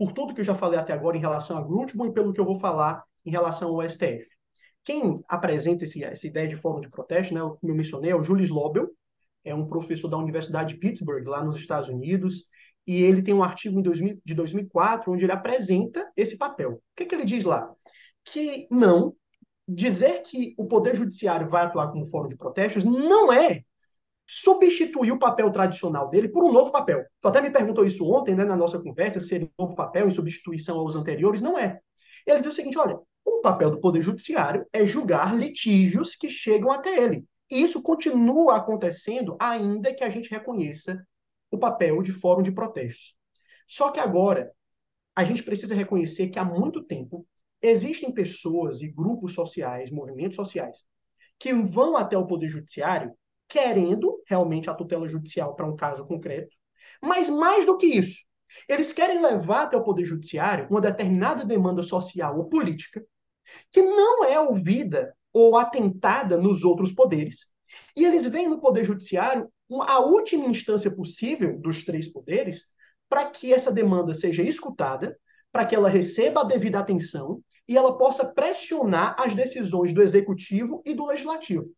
por 0.00 0.12
tudo 0.12 0.32
que 0.32 0.40
eu 0.40 0.44
já 0.44 0.54
falei 0.54 0.78
até 0.78 0.94
agora 0.94 1.18
em 1.18 1.20
relação 1.20 1.58
a 1.58 1.62
Grundtmann 1.62 2.08
e 2.08 2.14
pelo 2.14 2.32
que 2.32 2.40
eu 2.40 2.44
vou 2.46 2.58
falar 2.58 3.04
em 3.22 3.30
relação 3.30 3.68
ao 3.68 3.86
STF. 3.86 4.26
Quem 4.82 5.22
apresenta 5.28 5.84
esse, 5.84 6.02
essa 6.02 6.26
ideia 6.26 6.48
de 6.48 6.56
fórum 6.56 6.80
de 6.80 6.88
protesto, 6.88 7.34
né, 7.34 7.40
como 7.40 7.70
eu 7.70 7.74
mencionei, 7.74 8.10
é 8.10 8.16
o 8.16 8.22
Julius 8.22 8.48
Lobel, 8.48 8.88
é 9.44 9.54
um 9.54 9.68
professor 9.68 10.08
da 10.08 10.16
Universidade 10.16 10.72
de 10.72 10.80
Pittsburgh, 10.80 11.28
lá 11.28 11.44
nos 11.44 11.54
Estados 11.54 11.90
Unidos, 11.90 12.46
e 12.86 13.02
ele 13.02 13.20
tem 13.20 13.34
um 13.34 13.42
artigo 13.42 13.82
2000, 13.82 14.22
de 14.24 14.34
2004 14.34 15.12
onde 15.12 15.26
ele 15.26 15.32
apresenta 15.32 16.10
esse 16.16 16.38
papel. 16.38 16.76
O 16.76 16.82
que, 16.96 17.04
que 17.04 17.14
ele 17.14 17.26
diz 17.26 17.44
lá? 17.44 17.70
Que 18.32 18.66
não, 18.70 19.14
dizer 19.66 20.22
que 20.22 20.54
o 20.56 20.66
Poder 20.66 20.94
Judiciário 20.94 21.48
vai 21.48 21.64
atuar 21.64 21.90
como 21.90 22.06
fórum 22.06 22.28
de 22.28 22.36
protestos 22.36 22.84
não 22.84 23.32
é 23.32 23.64
substituir 24.26 25.10
o 25.10 25.18
papel 25.18 25.50
tradicional 25.50 26.08
dele 26.08 26.28
por 26.28 26.44
um 26.44 26.52
novo 26.52 26.70
papel. 26.70 27.04
Tu 27.20 27.28
até 27.28 27.40
me 27.40 27.50
perguntou 27.50 27.84
isso 27.84 28.08
ontem, 28.08 28.34
né, 28.34 28.44
na 28.44 28.56
nossa 28.56 28.80
conversa, 28.80 29.20
se 29.20 29.38
um 29.38 29.50
novo 29.58 29.74
papel 29.74 30.06
em 30.06 30.12
substituição 30.12 30.78
aos 30.78 30.94
anteriores. 30.94 31.42
Não 31.42 31.58
é. 31.58 31.80
Ele 32.24 32.40
diz 32.40 32.52
o 32.52 32.54
seguinte: 32.54 32.78
olha, 32.78 32.96
o 33.24 33.40
papel 33.40 33.70
do 33.70 33.80
Poder 33.80 34.02
Judiciário 34.02 34.64
é 34.72 34.86
julgar 34.86 35.36
litígios 35.36 36.14
que 36.14 36.28
chegam 36.28 36.70
até 36.70 36.96
ele. 36.96 37.24
E 37.50 37.60
isso 37.60 37.82
continua 37.82 38.56
acontecendo, 38.56 39.36
ainda 39.40 39.92
que 39.92 40.04
a 40.04 40.08
gente 40.08 40.30
reconheça 40.30 41.04
o 41.50 41.58
papel 41.58 42.00
de 42.00 42.12
fórum 42.12 42.42
de 42.42 42.52
protestos. 42.52 43.16
Só 43.66 43.90
que 43.90 43.98
agora, 43.98 44.52
a 45.16 45.24
gente 45.24 45.42
precisa 45.42 45.74
reconhecer 45.74 46.28
que 46.28 46.38
há 46.38 46.44
muito 46.44 46.84
tempo 46.84 47.26
existem 47.62 48.12
pessoas 48.12 48.80
e 48.82 48.88
grupos 48.88 49.34
sociais, 49.34 49.90
movimentos 49.90 50.36
sociais, 50.36 50.84
que 51.38 51.52
vão 51.52 51.96
até 51.96 52.16
o 52.16 52.26
Poder 52.26 52.48
Judiciário 52.48 53.12
querendo 53.48 54.22
realmente 54.26 54.70
a 54.70 54.74
tutela 54.74 55.08
judicial 55.08 55.54
para 55.56 55.66
um 55.66 55.76
caso 55.76 56.06
concreto, 56.06 56.54
mas 57.02 57.28
mais 57.28 57.66
do 57.66 57.76
que 57.76 57.86
isso, 57.86 58.24
eles 58.68 58.92
querem 58.92 59.20
levar 59.20 59.64
até 59.64 59.76
o 59.76 59.82
Poder 59.82 60.04
Judiciário 60.04 60.68
uma 60.70 60.80
determinada 60.80 61.44
demanda 61.44 61.82
social 61.82 62.38
ou 62.38 62.48
política 62.48 63.04
que 63.70 63.82
não 63.82 64.24
é 64.24 64.38
ouvida 64.38 65.14
ou 65.32 65.56
atentada 65.56 66.36
nos 66.36 66.64
outros 66.64 66.92
poderes. 66.92 67.46
E 67.96 68.04
eles 68.04 68.26
veem 68.26 68.48
no 68.48 68.60
Poder 68.60 68.84
Judiciário 68.84 69.50
a 69.82 70.00
última 70.00 70.46
instância 70.46 70.90
possível 70.90 71.58
dos 71.58 71.84
três 71.84 72.08
poderes 72.08 72.66
para 73.08 73.28
que 73.28 73.52
essa 73.52 73.72
demanda 73.72 74.14
seja 74.14 74.42
escutada, 74.42 75.16
para 75.52 75.66
que 75.66 75.74
ela 75.74 75.88
receba 75.88 76.40
a 76.40 76.44
devida 76.44 76.78
atenção 76.78 77.42
e 77.68 77.76
ela 77.76 77.96
possa 77.96 78.24
pressionar 78.24 79.14
as 79.18 79.34
decisões 79.34 79.92
do 79.92 80.02
executivo 80.02 80.82
e 80.84 80.94
do 80.94 81.06
legislativo. 81.06 81.70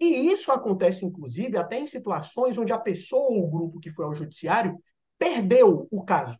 E 0.00 0.32
isso 0.32 0.50
acontece, 0.50 1.04
inclusive, 1.04 1.56
até 1.56 1.78
em 1.78 1.86
situações 1.86 2.56
onde 2.58 2.72
a 2.72 2.78
pessoa 2.78 3.30
ou 3.30 3.44
o 3.44 3.50
grupo 3.50 3.80
que 3.80 3.92
foi 3.92 4.04
ao 4.04 4.14
judiciário 4.14 4.78
perdeu 5.18 5.86
o 5.90 6.04
caso. 6.04 6.38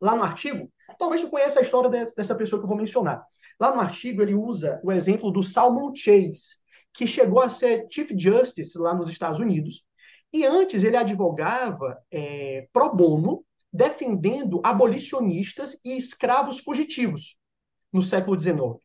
Lá 0.00 0.14
no 0.14 0.22
artigo, 0.22 0.70
talvez 0.98 1.22
você 1.22 1.28
conheça 1.28 1.58
a 1.58 1.62
história 1.62 1.88
dessa 1.90 2.34
pessoa 2.34 2.60
que 2.60 2.64
eu 2.64 2.68
vou 2.68 2.76
mencionar. 2.76 3.24
Lá 3.58 3.74
no 3.74 3.80
artigo, 3.80 4.22
ele 4.22 4.34
usa 4.34 4.80
o 4.84 4.92
exemplo 4.92 5.30
do 5.30 5.42
Salmon 5.42 5.94
Chase, 5.94 6.56
que 6.92 7.06
chegou 7.06 7.40
a 7.40 7.48
ser 7.48 7.86
Chief 7.90 8.10
Justice 8.16 8.78
lá 8.78 8.94
nos 8.94 9.08
Estados 9.08 9.40
Unidos. 9.40 9.84
E 10.32 10.44
antes 10.44 10.82
ele 10.82 10.96
advogava 10.96 11.98
é, 12.10 12.68
pro 12.72 12.94
bono, 12.94 13.44
defendendo 13.76 14.60
abolicionistas 14.64 15.78
e 15.84 15.96
escravos 15.96 16.58
fugitivos 16.58 17.36
no 17.92 18.02
século 18.02 18.40
XIX. 18.40 18.80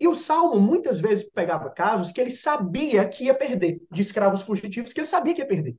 E 0.00 0.08
o 0.08 0.14
Salmo 0.14 0.58
muitas 0.58 0.98
vezes 0.98 1.30
pegava 1.30 1.70
casos 1.70 2.10
que 2.10 2.20
ele 2.20 2.30
sabia 2.30 3.08
que 3.08 3.24
ia 3.24 3.34
perder, 3.34 3.80
de 3.90 4.02
escravos 4.02 4.42
fugitivos 4.42 4.92
que 4.92 5.00
ele 5.00 5.06
sabia 5.06 5.34
que 5.34 5.42
ia 5.42 5.46
perder. 5.46 5.76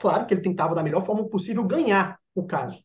Claro 0.00 0.26
que 0.26 0.34
ele 0.34 0.42
tentava 0.42 0.74
da 0.74 0.82
melhor 0.82 1.04
forma 1.04 1.28
possível 1.28 1.64
ganhar 1.64 2.18
o 2.34 2.44
caso. 2.44 2.82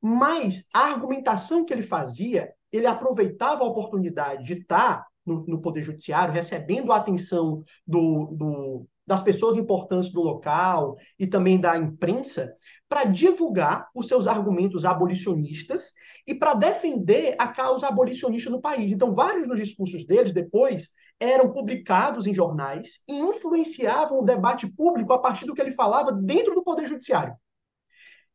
Mas 0.00 0.66
a 0.74 0.86
argumentação 0.86 1.64
que 1.64 1.72
ele 1.72 1.82
fazia, 1.82 2.52
ele 2.72 2.86
aproveitava 2.86 3.62
a 3.62 3.66
oportunidade 3.66 4.44
de 4.44 4.54
estar 4.54 5.06
no, 5.24 5.44
no 5.46 5.60
Poder 5.60 5.82
Judiciário, 5.82 6.34
recebendo 6.34 6.92
a 6.92 6.96
atenção 6.96 7.62
do, 7.86 8.26
do, 8.32 8.86
das 9.06 9.20
pessoas 9.20 9.56
importantes 9.56 10.10
do 10.10 10.20
local 10.20 10.96
e 11.18 11.26
também 11.26 11.60
da 11.60 11.76
imprensa, 11.76 12.54
para 12.90 13.04
divulgar 13.04 13.88
os 13.94 14.08
seus 14.08 14.26
argumentos 14.26 14.84
abolicionistas 14.84 15.92
e 16.26 16.34
para 16.34 16.54
defender 16.54 17.36
a 17.38 17.46
causa 17.46 17.86
abolicionista 17.86 18.50
no 18.50 18.60
país. 18.60 18.90
Então, 18.90 19.14
vários 19.14 19.46
dos 19.46 19.60
discursos 19.60 20.04
deles 20.04 20.32
depois 20.32 20.88
eram 21.20 21.52
publicados 21.52 22.26
em 22.26 22.34
jornais 22.34 22.98
e 23.06 23.14
influenciavam 23.14 24.18
o 24.18 24.24
debate 24.24 24.66
público 24.66 25.12
a 25.12 25.20
partir 25.20 25.46
do 25.46 25.54
que 25.54 25.60
ele 25.60 25.70
falava 25.70 26.10
dentro 26.10 26.52
do 26.52 26.64
Poder 26.64 26.88
Judiciário. 26.88 27.36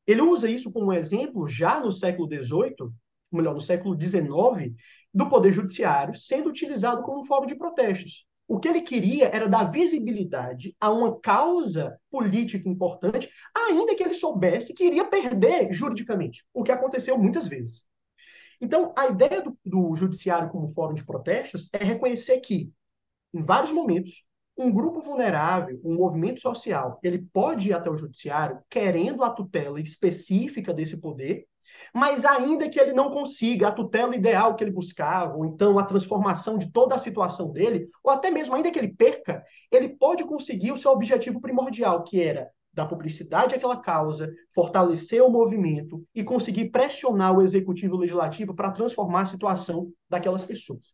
Ele 0.07 0.21
usa 0.21 0.49
isso 0.49 0.71
como 0.71 0.93
exemplo 0.93 1.45
já 1.49 1.81
no 1.81 1.91
século 1.91 2.25
XVIII, 2.25 2.89
melhor, 3.33 3.55
no 3.55 3.61
século 3.61 3.99
XIX, 3.99 4.73
do 5.13 5.27
Poder 5.27 5.51
Judiciário 5.51 6.15
sendo 6.15 6.47
utilizado 6.47 7.03
como 7.03 7.25
fórum 7.25 7.45
de 7.45 7.55
protestos. 7.55 8.25
O 8.47 8.59
que 8.59 8.67
ele 8.67 8.81
queria 8.81 9.27
era 9.27 9.49
dar 9.49 9.71
visibilidade 9.71 10.75
a 10.79 10.91
uma 10.91 11.19
causa 11.19 11.99
política 12.11 12.69
importante, 12.69 13.29
ainda 13.55 13.95
que 13.95 14.03
ele 14.03 14.13
soubesse 14.13 14.73
que 14.73 14.83
iria 14.83 15.05
perder 15.05 15.73
juridicamente, 15.73 16.45
o 16.53 16.63
que 16.63 16.71
aconteceu 16.71 17.17
muitas 17.17 17.47
vezes. 17.47 17.83
Então, 18.61 18.93
a 18.97 19.07
ideia 19.07 19.41
do, 19.41 19.57
do 19.65 19.95
judiciário 19.95 20.49
como 20.49 20.73
fórum 20.73 20.93
de 20.93 21.05
protestos 21.05 21.69
é 21.73 21.83
reconhecer 21.83 22.39
que, 22.39 22.71
em 23.33 23.43
vários 23.43 23.71
momentos, 23.71 24.24
um 24.57 24.71
grupo 24.71 25.01
vulnerável, 25.01 25.79
um 25.83 25.95
movimento 25.95 26.41
social, 26.41 26.99
ele 27.03 27.19
pode 27.33 27.69
ir 27.69 27.73
até 27.73 27.89
o 27.89 27.95
judiciário 27.95 28.59
querendo 28.69 29.23
a 29.23 29.29
tutela 29.29 29.81
específica 29.81 30.73
desse 30.73 31.01
poder 31.01 31.45
mas 31.93 32.25
ainda 32.25 32.69
que 32.69 32.79
ele 32.79 32.93
não 32.93 33.11
consiga 33.11 33.67
a 33.67 33.71
tutela 33.71 34.15
ideal 34.15 34.55
que 34.55 34.63
ele 34.63 34.71
buscava, 34.71 35.35
ou 35.35 35.45
então 35.45 35.77
a 35.77 35.83
transformação 35.83 36.57
de 36.57 36.71
toda 36.71 36.95
a 36.95 36.99
situação 36.99 37.51
dele, 37.51 37.87
ou 38.03 38.11
até 38.11 38.29
mesmo 38.29 38.55
ainda 38.55 38.71
que 38.71 38.79
ele 38.79 38.93
perca, 38.93 39.43
ele 39.71 39.89
pode 39.89 40.23
conseguir 40.23 40.71
o 40.71 40.77
seu 40.77 40.91
objetivo 40.91 41.39
primordial, 41.41 42.03
que 42.03 42.21
era 42.21 42.49
dar 42.73 42.87
publicidade 42.87 43.55
àquela 43.55 43.77
causa, 43.77 44.29
fortalecer 44.53 45.23
o 45.23 45.29
movimento 45.29 46.03
e 46.13 46.23
conseguir 46.23 46.71
pressionar 46.71 47.33
o 47.33 47.41
executivo 47.41 47.95
e 47.95 47.97
o 47.97 47.99
legislativo 48.01 48.53
para 48.53 48.71
transformar 48.71 49.21
a 49.21 49.25
situação 49.25 49.89
daquelas 50.09 50.43
pessoas. 50.43 50.93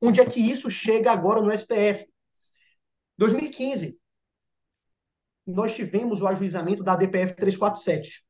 Onde 0.00 0.20
é 0.20 0.24
que 0.24 0.38
isso 0.38 0.70
chega 0.70 1.10
agora 1.10 1.42
no 1.42 1.50
STF? 1.50 2.06
2015, 3.18 3.98
nós 5.46 5.74
tivemos 5.74 6.20
o 6.22 6.26
ajuizamento 6.26 6.82
da 6.82 6.96
DPF 6.96 7.34
347, 7.34 8.24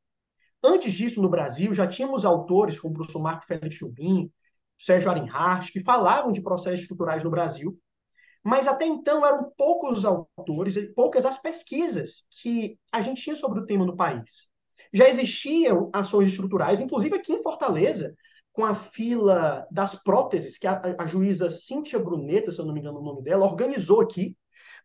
Antes 0.63 0.93
disso, 0.93 1.21
no 1.21 1.29
Brasil, 1.29 1.73
já 1.73 1.87
tínhamos 1.87 2.25
autores 2.25 2.79
como 2.79 2.93
o 2.93 2.97
professor 2.97 3.21
Marco 3.21 3.45
Félix 3.45 3.77
Jobim, 3.77 4.29
Sérgio 4.77 5.09
Arenhart, 5.09 5.71
que 5.71 5.81
falavam 5.81 6.31
de 6.31 6.41
processos 6.41 6.81
estruturais 6.81 7.23
no 7.23 7.29
Brasil, 7.29 7.77
mas 8.43 8.67
até 8.67 8.85
então 8.85 9.25
eram 9.25 9.51
poucos 9.57 9.99
os 9.99 10.05
autores 10.05 10.75
poucas 10.95 11.25
as 11.25 11.41
pesquisas 11.41 12.25
que 12.41 12.77
a 12.91 13.01
gente 13.01 13.21
tinha 13.21 13.35
sobre 13.35 13.59
o 13.59 13.65
tema 13.65 13.85
no 13.85 13.95
país. 13.95 14.49
Já 14.93 15.07
existiam 15.07 15.89
ações 15.93 16.29
estruturais, 16.29 16.81
inclusive 16.81 17.15
aqui 17.15 17.33
em 17.33 17.43
Fortaleza, 17.43 18.13
com 18.51 18.65
a 18.65 18.75
fila 18.75 19.65
das 19.71 19.95
próteses, 19.95 20.57
que 20.57 20.67
a, 20.67 20.95
a 20.97 21.05
juíza 21.05 21.49
Cíntia 21.49 21.99
Bruneta, 21.99 22.51
se 22.51 22.59
eu 22.59 22.65
não 22.65 22.73
me 22.73 22.79
engano 22.79 22.99
o 22.99 23.03
nome 23.03 23.21
dela, 23.21 23.45
organizou 23.45 24.01
aqui, 24.01 24.35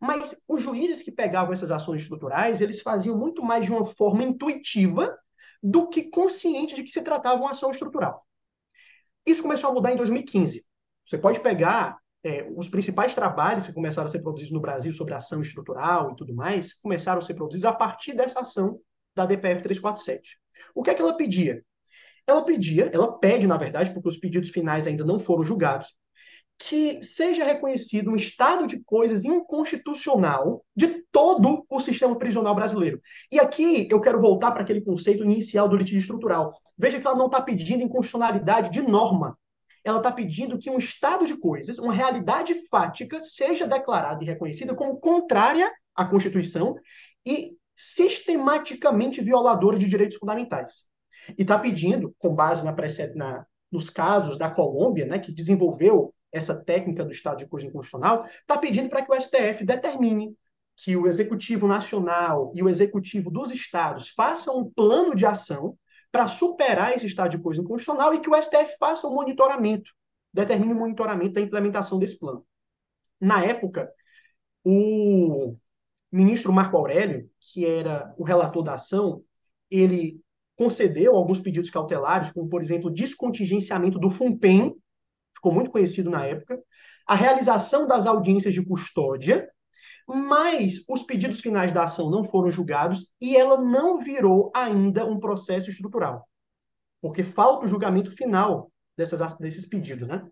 mas 0.04 0.34
os 0.46 0.62
juízes 0.62 1.02
que 1.02 1.10
pegavam 1.10 1.52
essas 1.52 1.70
ações 1.70 2.02
estruturais, 2.02 2.60
eles 2.60 2.80
faziam 2.80 3.16
muito 3.16 3.42
mais 3.42 3.64
de 3.64 3.72
uma 3.72 3.86
forma 3.86 4.22
intuitiva 4.22 5.16
do 5.62 5.88
que 5.88 6.10
consciente 6.10 6.74
de 6.74 6.84
que 6.84 6.90
se 6.90 7.02
tratava 7.02 7.40
uma 7.40 7.52
ação 7.52 7.70
estrutural. 7.70 8.22
Isso 9.24 9.42
começou 9.42 9.70
a 9.70 9.72
mudar 9.72 9.92
em 9.92 9.96
2015. 9.96 10.64
Você 11.06 11.16
pode 11.16 11.40
pegar 11.40 11.96
é, 12.22 12.46
os 12.54 12.68
principais 12.68 13.14
trabalhos 13.14 13.66
que 13.66 13.72
começaram 13.72 14.06
a 14.06 14.10
ser 14.10 14.20
produzidos 14.20 14.52
no 14.52 14.60
Brasil 14.60 14.92
sobre 14.92 15.14
ação 15.14 15.40
estrutural 15.40 16.12
e 16.12 16.16
tudo 16.16 16.34
mais, 16.34 16.74
começaram 16.74 17.20
a 17.20 17.24
ser 17.24 17.34
produzidos 17.34 17.64
a 17.64 17.72
partir 17.72 18.12
dessa 18.14 18.40
ação 18.40 18.78
da 19.14 19.24
DPF 19.24 19.62
347. 19.62 20.38
O 20.74 20.82
que 20.82 20.90
é 20.90 20.94
que 20.94 21.00
ela 21.00 21.16
pedia? 21.16 21.64
ela 22.26 22.44
pedia, 22.44 22.90
ela 22.92 23.18
pede, 23.18 23.46
na 23.46 23.56
verdade, 23.56 23.92
porque 23.92 24.08
os 24.08 24.16
pedidos 24.16 24.50
finais 24.50 24.86
ainda 24.86 25.04
não 25.04 25.18
foram 25.18 25.44
julgados, 25.44 25.94
que 26.58 27.02
seja 27.02 27.44
reconhecido 27.44 28.10
um 28.10 28.16
estado 28.16 28.66
de 28.66 28.82
coisas 28.84 29.24
inconstitucional 29.24 30.64
de 30.74 31.04
todo 31.10 31.66
o 31.68 31.80
sistema 31.80 32.16
prisional 32.16 32.54
brasileiro. 32.54 33.00
E 33.30 33.38
aqui 33.40 33.88
eu 33.90 34.00
quero 34.00 34.20
voltar 34.20 34.52
para 34.52 34.62
aquele 34.62 34.80
conceito 34.80 35.24
inicial 35.24 35.68
do 35.68 35.76
litígio 35.76 36.00
estrutural. 36.00 36.52
Veja 36.78 37.00
que 37.00 37.06
ela 37.06 37.18
não 37.18 37.26
está 37.26 37.40
pedindo 37.40 37.82
inconstitucionalidade 37.82 38.70
de 38.70 38.82
norma. 38.82 39.36
Ela 39.82 39.98
está 39.98 40.10
pedindo 40.10 40.58
que 40.58 40.70
um 40.70 40.78
estado 40.78 41.26
de 41.26 41.36
coisas, 41.36 41.78
uma 41.78 41.92
realidade 41.92 42.54
fática, 42.68 43.22
seja 43.22 43.66
declarada 43.66 44.22
e 44.22 44.26
reconhecida 44.26 44.74
como 44.74 44.98
contrária 44.98 45.70
à 45.94 46.06
Constituição 46.06 46.74
e 47.26 47.56
sistematicamente 47.76 49.20
violadora 49.20 49.76
de 49.76 49.88
direitos 49.88 50.16
fundamentais. 50.16 50.84
E 51.36 51.42
está 51.42 51.58
pedindo, 51.58 52.14
com 52.18 52.34
base 52.34 52.64
na, 52.64 52.74
na, 53.14 53.46
nos 53.70 53.90
casos 53.90 54.38
da 54.38 54.50
Colômbia, 54.50 55.04
né, 55.04 55.18
que 55.18 55.32
desenvolveu 55.32 56.13
essa 56.34 56.54
técnica 56.62 57.04
do 57.04 57.12
estado 57.12 57.38
de 57.38 57.46
coisa 57.46 57.66
inconstitucional, 57.66 58.26
está 58.26 58.58
pedindo 58.58 58.90
para 58.90 59.02
que 59.02 59.12
o 59.12 59.20
STF 59.20 59.64
determine 59.64 60.36
que 60.76 60.96
o 60.96 61.06
Executivo 61.06 61.68
Nacional 61.68 62.52
e 62.54 62.62
o 62.62 62.68
Executivo 62.68 63.30
dos 63.30 63.52
Estados 63.52 64.08
façam 64.08 64.58
um 64.58 64.70
plano 64.70 65.14
de 65.14 65.24
ação 65.24 65.78
para 66.10 66.26
superar 66.26 66.94
esse 66.96 67.06
estado 67.06 67.30
de 67.30 67.42
coisa 67.42 67.60
inconstitucional 67.60 68.12
e 68.12 68.20
que 68.20 68.28
o 68.28 68.34
STF 68.34 68.76
faça 68.78 69.06
um 69.06 69.14
monitoramento, 69.14 69.90
determine 70.32 70.72
o 70.72 70.76
um 70.76 70.80
monitoramento 70.80 71.34
da 71.34 71.40
implementação 71.40 71.98
desse 72.00 72.18
plano. 72.18 72.44
Na 73.20 73.44
época, 73.44 73.88
o 74.64 75.56
ministro 76.10 76.52
Marco 76.52 76.76
Aurélio, 76.76 77.30
que 77.38 77.64
era 77.64 78.12
o 78.18 78.24
relator 78.24 78.62
da 78.64 78.74
ação, 78.74 79.22
ele 79.70 80.20
concedeu 80.56 81.14
alguns 81.14 81.38
pedidos 81.38 81.70
cautelares, 81.70 82.32
como, 82.32 82.48
por 82.48 82.60
exemplo, 82.60 82.90
descontingenciamento 82.90 83.98
do 83.98 84.10
FUNPEN, 84.10 84.74
ficou 85.44 85.52
muito 85.52 85.70
conhecido 85.70 86.08
na 86.08 86.24
época, 86.24 86.58
a 87.06 87.14
realização 87.14 87.86
das 87.86 88.06
audiências 88.06 88.54
de 88.54 88.64
custódia, 88.64 89.46
mas 90.08 90.82
os 90.88 91.02
pedidos 91.02 91.40
finais 91.40 91.70
da 91.70 91.84
ação 91.84 92.10
não 92.10 92.24
foram 92.24 92.50
julgados 92.50 93.12
e 93.20 93.36
ela 93.36 93.60
não 93.60 93.98
virou 93.98 94.50
ainda 94.54 95.04
um 95.04 95.20
processo 95.20 95.68
estrutural, 95.68 96.26
porque 97.02 97.22
falta 97.22 97.66
o 97.66 97.68
julgamento 97.68 98.10
final 98.10 98.72
dessas, 98.96 99.36
desses 99.36 99.66
pedidos, 99.66 100.08
né? 100.08 100.26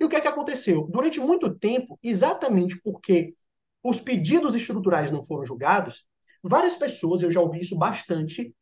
E 0.00 0.04
o 0.04 0.08
que 0.08 0.16
é 0.16 0.20
que 0.20 0.28
aconteceu? 0.28 0.88
Durante 0.90 1.20
muito 1.20 1.54
tempo, 1.54 1.98
exatamente 2.02 2.80
porque 2.82 3.34
os 3.82 4.00
pedidos 4.00 4.54
estruturais 4.54 5.12
não 5.12 5.22
foram 5.22 5.44
julgados, 5.44 6.06
várias 6.42 6.74
pessoas, 6.74 7.20
eu 7.20 7.30
já 7.30 7.40
ouvi 7.40 7.60
isso 7.60 7.76
bastante, 7.76 8.54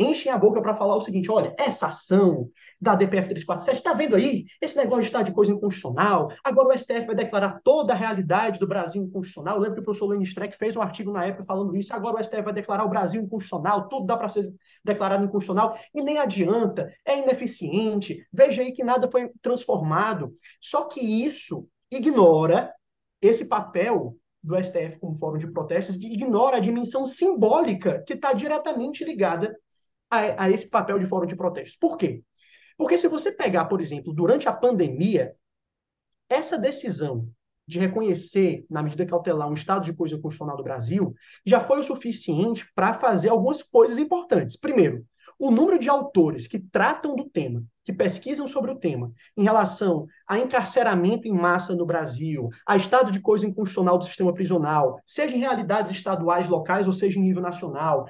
enchem 0.00 0.32
a 0.32 0.38
boca 0.38 0.62
para 0.62 0.74
falar 0.74 0.96
o 0.96 1.00
seguinte: 1.00 1.30
olha, 1.30 1.54
essa 1.58 1.88
ação 1.88 2.48
da 2.80 2.94
DPF 2.94 3.28
347, 3.28 3.76
está 3.76 3.92
vendo 3.92 4.16
aí? 4.16 4.46
Esse 4.60 4.76
negócio 4.76 5.02
estar 5.02 5.22
de 5.22 5.32
coisa 5.32 5.52
inconstitucional. 5.52 6.32
Agora 6.42 6.68
o 6.68 6.78
STF 6.78 7.06
vai 7.06 7.14
declarar 7.14 7.60
toda 7.62 7.92
a 7.92 7.96
realidade 7.96 8.58
do 8.58 8.66
Brasil 8.66 9.02
inconstitucional. 9.02 9.56
Eu 9.56 9.60
lembro 9.60 9.76
que 9.76 9.80
o 9.82 9.84
professor 9.84 10.06
Lenny 10.06 10.24
Streck 10.24 10.56
fez 10.56 10.76
um 10.76 10.82
artigo 10.82 11.12
na 11.12 11.26
época 11.26 11.44
falando 11.44 11.76
isso. 11.76 11.94
Agora 11.94 12.20
o 12.20 12.24
STF 12.24 12.42
vai 12.42 12.54
declarar 12.54 12.84
o 12.84 12.88
Brasil 12.88 13.22
inconstitucional, 13.22 13.88
tudo 13.88 14.06
dá 14.06 14.16
para 14.16 14.28
ser 14.28 14.52
declarado 14.84 15.24
inconstitucional. 15.24 15.78
E 15.94 16.02
nem 16.02 16.18
adianta, 16.18 16.92
é 17.04 17.18
ineficiente. 17.18 18.26
Veja 18.32 18.62
aí 18.62 18.72
que 18.72 18.84
nada 18.84 19.10
foi 19.10 19.30
transformado. 19.42 20.34
Só 20.60 20.84
que 20.84 21.00
isso 21.00 21.66
ignora 21.90 22.72
esse 23.20 23.46
papel 23.46 24.16
do 24.42 24.56
STF 24.56 24.98
como 24.98 25.18
fórum 25.18 25.38
de 25.38 25.50
protestos 25.52 25.96
ignora 25.96 26.56
a 26.56 26.60
dimensão 26.60 27.06
simbólica 27.06 28.02
que 28.06 28.14
está 28.14 28.32
diretamente 28.32 29.04
ligada 29.04 29.54
a, 30.10 30.44
a 30.44 30.50
esse 30.50 30.68
papel 30.68 30.98
de 30.98 31.06
fórum 31.06 31.26
de 31.26 31.36
protestos. 31.36 31.76
Por 31.76 31.96
quê? 31.96 32.22
Porque 32.76 32.98
se 32.98 33.08
você 33.08 33.30
pegar, 33.30 33.66
por 33.66 33.80
exemplo, 33.80 34.12
durante 34.12 34.48
a 34.48 34.52
pandemia, 34.52 35.34
essa 36.28 36.58
decisão 36.58 37.28
de 37.66 37.78
reconhecer, 37.78 38.66
na 38.68 38.82
medida 38.82 39.06
cautelar, 39.06 39.48
um 39.48 39.54
estado 39.54 39.84
de 39.84 39.92
coisa 39.92 40.16
constitucional 40.16 40.56
do 40.56 40.64
Brasil, 40.64 41.14
já 41.46 41.60
foi 41.60 41.78
o 41.78 41.84
suficiente 41.84 42.66
para 42.74 42.94
fazer 42.94 43.28
algumas 43.28 43.62
coisas 43.62 43.96
importantes. 43.96 44.56
Primeiro, 44.56 45.06
o 45.38 45.50
número 45.50 45.78
de 45.78 45.88
autores 45.88 46.46
que 46.46 46.58
tratam 46.58 47.14
do 47.14 47.30
tema, 47.30 47.62
que 47.84 47.92
pesquisam 47.92 48.46
sobre 48.48 48.72
o 48.72 48.76
tema, 48.76 49.12
em 49.36 49.44
relação 49.44 50.06
a 50.26 50.38
encarceramento 50.38 51.26
em 51.26 51.32
massa 51.32 51.74
no 51.74 51.86
Brasil, 51.86 52.50
a 52.66 52.76
estado 52.76 53.10
de 53.10 53.20
coisa 53.20 53.46
inconstitucional 53.46 53.96
do 53.96 54.04
sistema 54.04 54.34
prisional, 54.34 55.00
seja 55.06 55.34
em 55.34 55.38
realidades 55.38 55.92
estaduais, 55.92 56.48
locais 56.48 56.86
ou 56.86 56.92
seja 56.92 57.18
em 57.18 57.22
nível 57.22 57.40
nacional, 57.42 58.06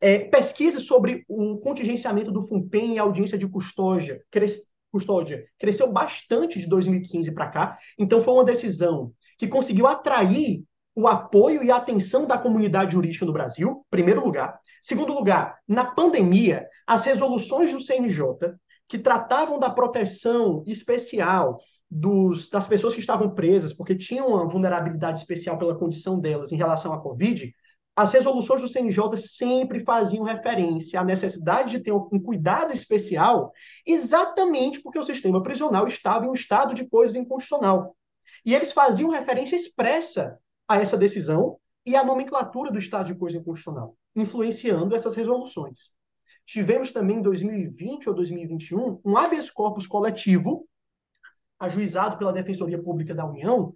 é, 0.00 0.18
pesquisa 0.18 0.80
sobre 0.80 1.24
o 1.28 1.58
contingenciamento 1.58 2.30
do 2.30 2.42
FUNPEN 2.42 2.94
e 2.94 2.98
audiência 2.98 3.38
de 3.38 3.48
custódia, 3.48 4.22
cres, 4.30 4.60
custódia. 4.92 5.44
Cresceu 5.58 5.90
bastante 5.92 6.60
de 6.60 6.68
2015 6.68 7.32
para 7.32 7.48
cá, 7.48 7.78
então 7.98 8.22
foi 8.22 8.34
uma 8.34 8.44
decisão 8.44 9.12
que 9.38 9.48
conseguiu 9.48 9.86
atrair 9.86 10.64
o 10.94 11.08
apoio 11.08 11.64
e 11.64 11.70
a 11.70 11.76
atenção 11.76 12.26
da 12.26 12.38
comunidade 12.38 12.92
jurídica 12.92 13.26
no 13.26 13.32
Brasil, 13.32 13.84
primeiro 13.90 14.24
lugar. 14.24 14.58
Segundo 14.80 15.12
lugar, 15.12 15.58
na 15.66 15.84
pandemia, 15.84 16.68
as 16.86 17.04
resoluções 17.04 17.72
do 17.72 17.80
CNJ 17.80 18.54
que 18.88 18.98
tratavam 18.98 19.58
da 19.58 19.70
proteção 19.70 20.62
especial 20.66 21.58
dos, 21.90 22.48
das 22.50 22.68
pessoas 22.68 22.94
que 22.94 23.00
estavam 23.00 23.34
presas, 23.34 23.72
porque 23.72 23.96
tinham 23.96 24.28
uma 24.28 24.46
vulnerabilidade 24.46 25.20
especial 25.20 25.58
pela 25.58 25.76
condição 25.76 26.20
delas 26.20 26.52
em 26.52 26.56
relação 26.56 26.92
à 26.92 27.00
Covid, 27.00 27.52
as 27.96 28.12
resoluções 28.12 28.60
do 28.60 28.68
CNJ 28.68 29.16
sempre 29.16 29.84
faziam 29.84 30.24
referência 30.24 31.00
à 31.00 31.04
necessidade 31.04 31.70
de 31.70 31.80
ter 31.80 31.92
um 31.92 32.20
cuidado 32.20 32.72
especial, 32.72 33.52
exatamente 33.86 34.80
porque 34.80 34.98
o 34.98 35.04
sistema 35.04 35.42
prisional 35.42 35.86
estava 35.86 36.24
em 36.24 36.28
um 36.28 36.34
estado 36.34 36.74
de 36.74 36.88
coisa 36.88 37.18
inconstitucional. 37.18 37.96
E 38.44 38.54
eles 38.54 38.72
faziam 38.72 39.10
referência 39.10 39.54
expressa 39.54 40.38
a 40.66 40.80
essa 40.80 40.96
decisão 40.96 41.58
e 41.86 41.94
à 41.94 42.04
nomenclatura 42.04 42.72
do 42.72 42.78
estado 42.78 43.06
de 43.06 43.14
coisa 43.14 43.38
inconstitucional, 43.38 43.96
influenciando 44.16 44.96
essas 44.96 45.14
resoluções. 45.14 45.92
Tivemos 46.44 46.90
também 46.90 47.18
em 47.18 47.22
2020 47.22 48.08
ou 48.08 48.14
2021 48.14 49.00
um 49.04 49.16
habeas 49.16 49.50
corpus 49.50 49.86
coletivo, 49.86 50.66
ajuizado 51.58 52.18
pela 52.18 52.32
Defensoria 52.32 52.82
Pública 52.82 53.14
da 53.14 53.24
União, 53.24 53.72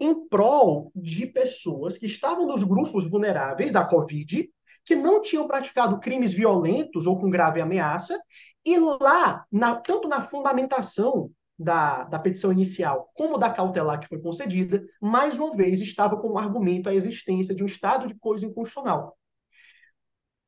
em 0.00 0.28
prol 0.28 0.92
de 0.94 1.26
pessoas 1.26 1.98
que 1.98 2.06
estavam 2.06 2.46
nos 2.46 2.62
grupos 2.62 3.08
vulneráveis 3.08 3.74
à 3.74 3.84
Covid, 3.84 4.48
que 4.84 4.96
não 4.96 5.20
tinham 5.20 5.46
praticado 5.46 5.98
crimes 6.00 6.32
violentos 6.32 7.06
ou 7.06 7.18
com 7.20 7.28
grave 7.28 7.60
ameaça, 7.60 8.18
e 8.64 8.78
lá, 8.78 9.44
na, 9.50 9.76
tanto 9.76 10.08
na 10.08 10.22
fundamentação 10.22 11.30
da, 11.58 12.04
da 12.04 12.18
petição 12.18 12.52
inicial 12.52 13.10
como 13.14 13.36
da 13.36 13.50
cautelar 13.50 13.98
que 13.98 14.06
foi 14.06 14.20
concedida, 14.20 14.84
mais 15.00 15.36
uma 15.36 15.56
vez 15.56 15.80
estava 15.80 16.16
como 16.16 16.38
argumento 16.38 16.88
a 16.88 16.94
existência 16.94 17.54
de 17.54 17.62
um 17.62 17.66
estado 17.66 18.06
de 18.06 18.14
coisa 18.14 18.46
inconstitucional. 18.46 19.18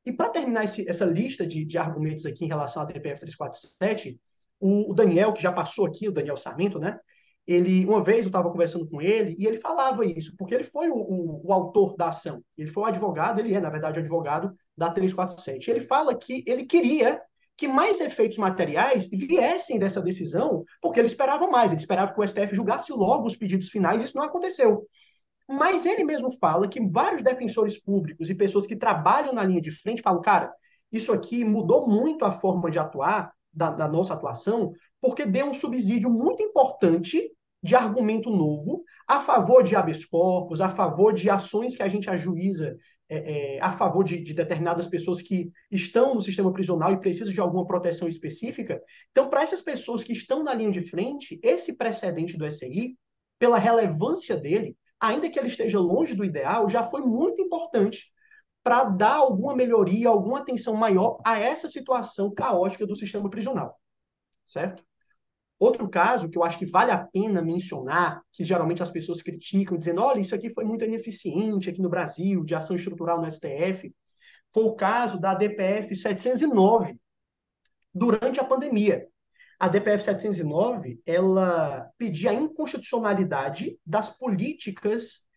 E 0.05 0.11
para 0.11 0.29
terminar 0.29 0.63
esse, 0.63 0.89
essa 0.89 1.05
lista 1.05 1.45
de, 1.45 1.65
de, 1.65 1.77
argumentos 1.77 2.25
aqui 2.25 2.45
em 2.45 2.47
relação 2.47 2.81
à 2.81 2.85
DPF 2.85 3.19
347, 3.19 4.19
o, 4.59 4.91
o 4.91 4.93
Daniel, 4.93 5.33
que 5.33 5.41
já 5.43 5.51
passou 5.51 5.85
aqui, 5.85 6.07
o 6.07 6.11
Daniel 6.11 6.37
Sarmento, 6.37 6.79
né? 6.79 6.99
Ele 7.51 7.85
uma 7.85 8.03
vez 8.03 8.19
eu 8.19 8.27
estava 8.27 8.49
conversando 8.51 8.87
com 8.87 9.01
ele 9.01 9.35
e 9.37 9.45
ele 9.45 9.57
falava 9.57 10.05
isso, 10.05 10.35
porque 10.37 10.53
ele 10.53 10.63
foi 10.63 10.89
o, 10.89 10.95
o, 10.95 11.47
o, 11.47 11.53
autor 11.53 11.95
da 11.95 12.09
ação. 12.09 12.43
Ele 12.57 12.69
foi 12.69 12.83
o 12.83 12.85
advogado, 12.85 13.39
ele 13.39 13.53
é, 13.53 13.59
na 13.59 13.69
verdade, 13.69 13.97
o 13.97 14.01
advogado 14.01 14.53
da 14.77 14.91
347. 14.91 15.69
Ele 15.69 15.79
fala 15.79 16.15
que 16.17 16.43
ele 16.47 16.65
queria 16.65 17.21
que 17.57 17.67
mais 17.67 17.99
efeitos 17.99 18.37
materiais 18.37 19.09
viessem 19.09 19.77
dessa 19.77 20.01
decisão, 20.01 20.63
porque 20.81 20.99
ele 20.99 21.07
esperava 21.07 21.47
mais, 21.47 21.71
ele 21.71 21.79
esperava 21.79 22.13
que 22.13 22.19
o 22.19 22.27
STF 22.27 22.55
julgasse 22.55 22.91
logo 22.91 23.27
os 23.27 23.35
pedidos 23.35 23.69
finais, 23.69 24.01
isso 24.01 24.17
não 24.17 24.23
aconteceu. 24.23 24.87
Mas 25.47 25.85
ele 25.85 26.03
mesmo 26.03 26.31
fala 26.31 26.67
que 26.67 26.81
vários 26.81 27.21
defensores 27.21 27.79
públicos 27.79 28.29
e 28.29 28.35
pessoas 28.35 28.65
que 28.65 28.75
trabalham 28.75 29.33
na 29.33 29.43
linha 29.43 29.61
de 29.61 29.71
frente 29.71 30.01
falam, 30.01 30.21
cara, 30.21 30.51
isso 30.91 31.11
aqui 31.13 31.43
mudou 31.45 31.87
muito 31.87 32.25
a 32.25 32.31
forma 32.31 32.71
de 32.71 32.79
atuar, 32.79 33.31
da, 33.53 33.69
da 33.69 33.87
nossa 33.87 34.13
atuação, 34.13 34.71
porque 35.01 35.25
deu 35.25 35.47
um 35.47 35.53
subsídio 35.53 36.09
muito 36.09 36.41
importante 36.41 37.31
de 37.61 37.75
argumento 37.75 38.29
novo 38.29 38.83
a 39.07 39.21
favor 39.21 39.63
de 39.63 39.75
habeas 39.75 40.03
corpus, 40.03 40.61
a 40.61 40.69
favor 40.69 41.13
de 41.13 41.29
ações 41.29 41.75
que 41.75 41.83
a 41.83 41.87
gente 41.87 42.09
ajuiza 42.09 42.77
é, 43.07 43.57
é, 43.57 43.61
a 43.61 43.73
favor 43.73 44.05
de, 44.05 44.23
de, 44.23 44.33
determinadas 44.33 44.87
pessoas 44.87 45.21
que 45.21 45.51
estão 45.69 46.15
no 46.15 46.21
sistema 46.21 46.51
prisional 46.53 46.93
e 46.93 46.99
precisam 46.99 47.33
de 47.33 47.41
alguma 47.41 47.67
proteção 47.67 48.07
específica. 48.07 48.81
Então, 49.11 49.29
para 49.29 49.43
essas 49.43 49.61
pessoas 49.61 50.01
que 50.01 50.13
estão 50.13 50.43
na 50.43 50.53
linha 50.53 50.71
de 50.71 50.81
frente, 50.81 51.37
esse 51.43 51.75
precedente 51.75 52.37
do 52.37 52.49
SI, 52.49 52.97
pela 53.37 53.57
relevância 53.57 54.37
dele, 54.37 54.77
ainda 54.97 55.29
que 55.29 55.37
ele 55.37 55.49
esteja 55.49 55.77
longe 55.77 56.15
do 56.15 56.23
ideal, 56.23 56.69
já 56.69 56.85
foi 56.85 57.01
muito 57.01 57.41
importante 57.41 58.09
para 58.63 58.85
dar 58.85 59.15
alguma 59.15 59.55
melhoria, 59.55 60.07
alguma 60.07 60.39
atenção 60.39 60.75
maior 60.75 61.19
a 61.25 61.37
essa 61.37 61.67
situação 61.67 62.33
caótica 62.33 62.87
do 62.87 62.95
sistema 62.95 63.29
prisional. 63.29 63.77
Certo? 64.45 64.83
Outro 65.61 65.87
caso 65.87 66.27
que 66.27 66.39
eu 66.39 66.43
acho 66.43 66.57
que 66.57 66.65
vale 66.65 66.89
a 66.89 66.97
pena 66.97 67.39
mencionar, 67.39 68.23
que 68.31 68.43
geralmente 68.43 68.81
as 68.81 68.89
pessoas 68.89 69.21
criticam, 69.21 69.77
dizendo: 69.77 70.01
olha, 70.01 70.19
isso 70.19 70.33
aqui 70.33 70.49
foi 70.49 70.65
muito 70.65 70.83
ineficiente 70.83 71.69
aqui 71.69 71.79
no 71.79 71.87
Brasil, 71.87 72.43
de 72.43 72.55
ação 72.55 72.75
estrutural 72.75 73.21
no 73.21 73.31
STF, 73.31 73.93
foi 74.51 74.63
o 74.63 74.73
caso 74.73 75.19
da 75.19 75.35
DPF 75.35 75.95
709, 75.95 76.99
durante 77.93 78.39
a 78.39 78.43
pandemia. 78.43 79.07
A 79.59 79.67
DPF 79.67 80.03
709, 80.03 80.99
ela 81.05 81.87
pedia 81.95 82.31
a 82.31 82.33
inconstitucionalidade 82.33 83.77
das 83.85 84.09
políticas 84.09 85.27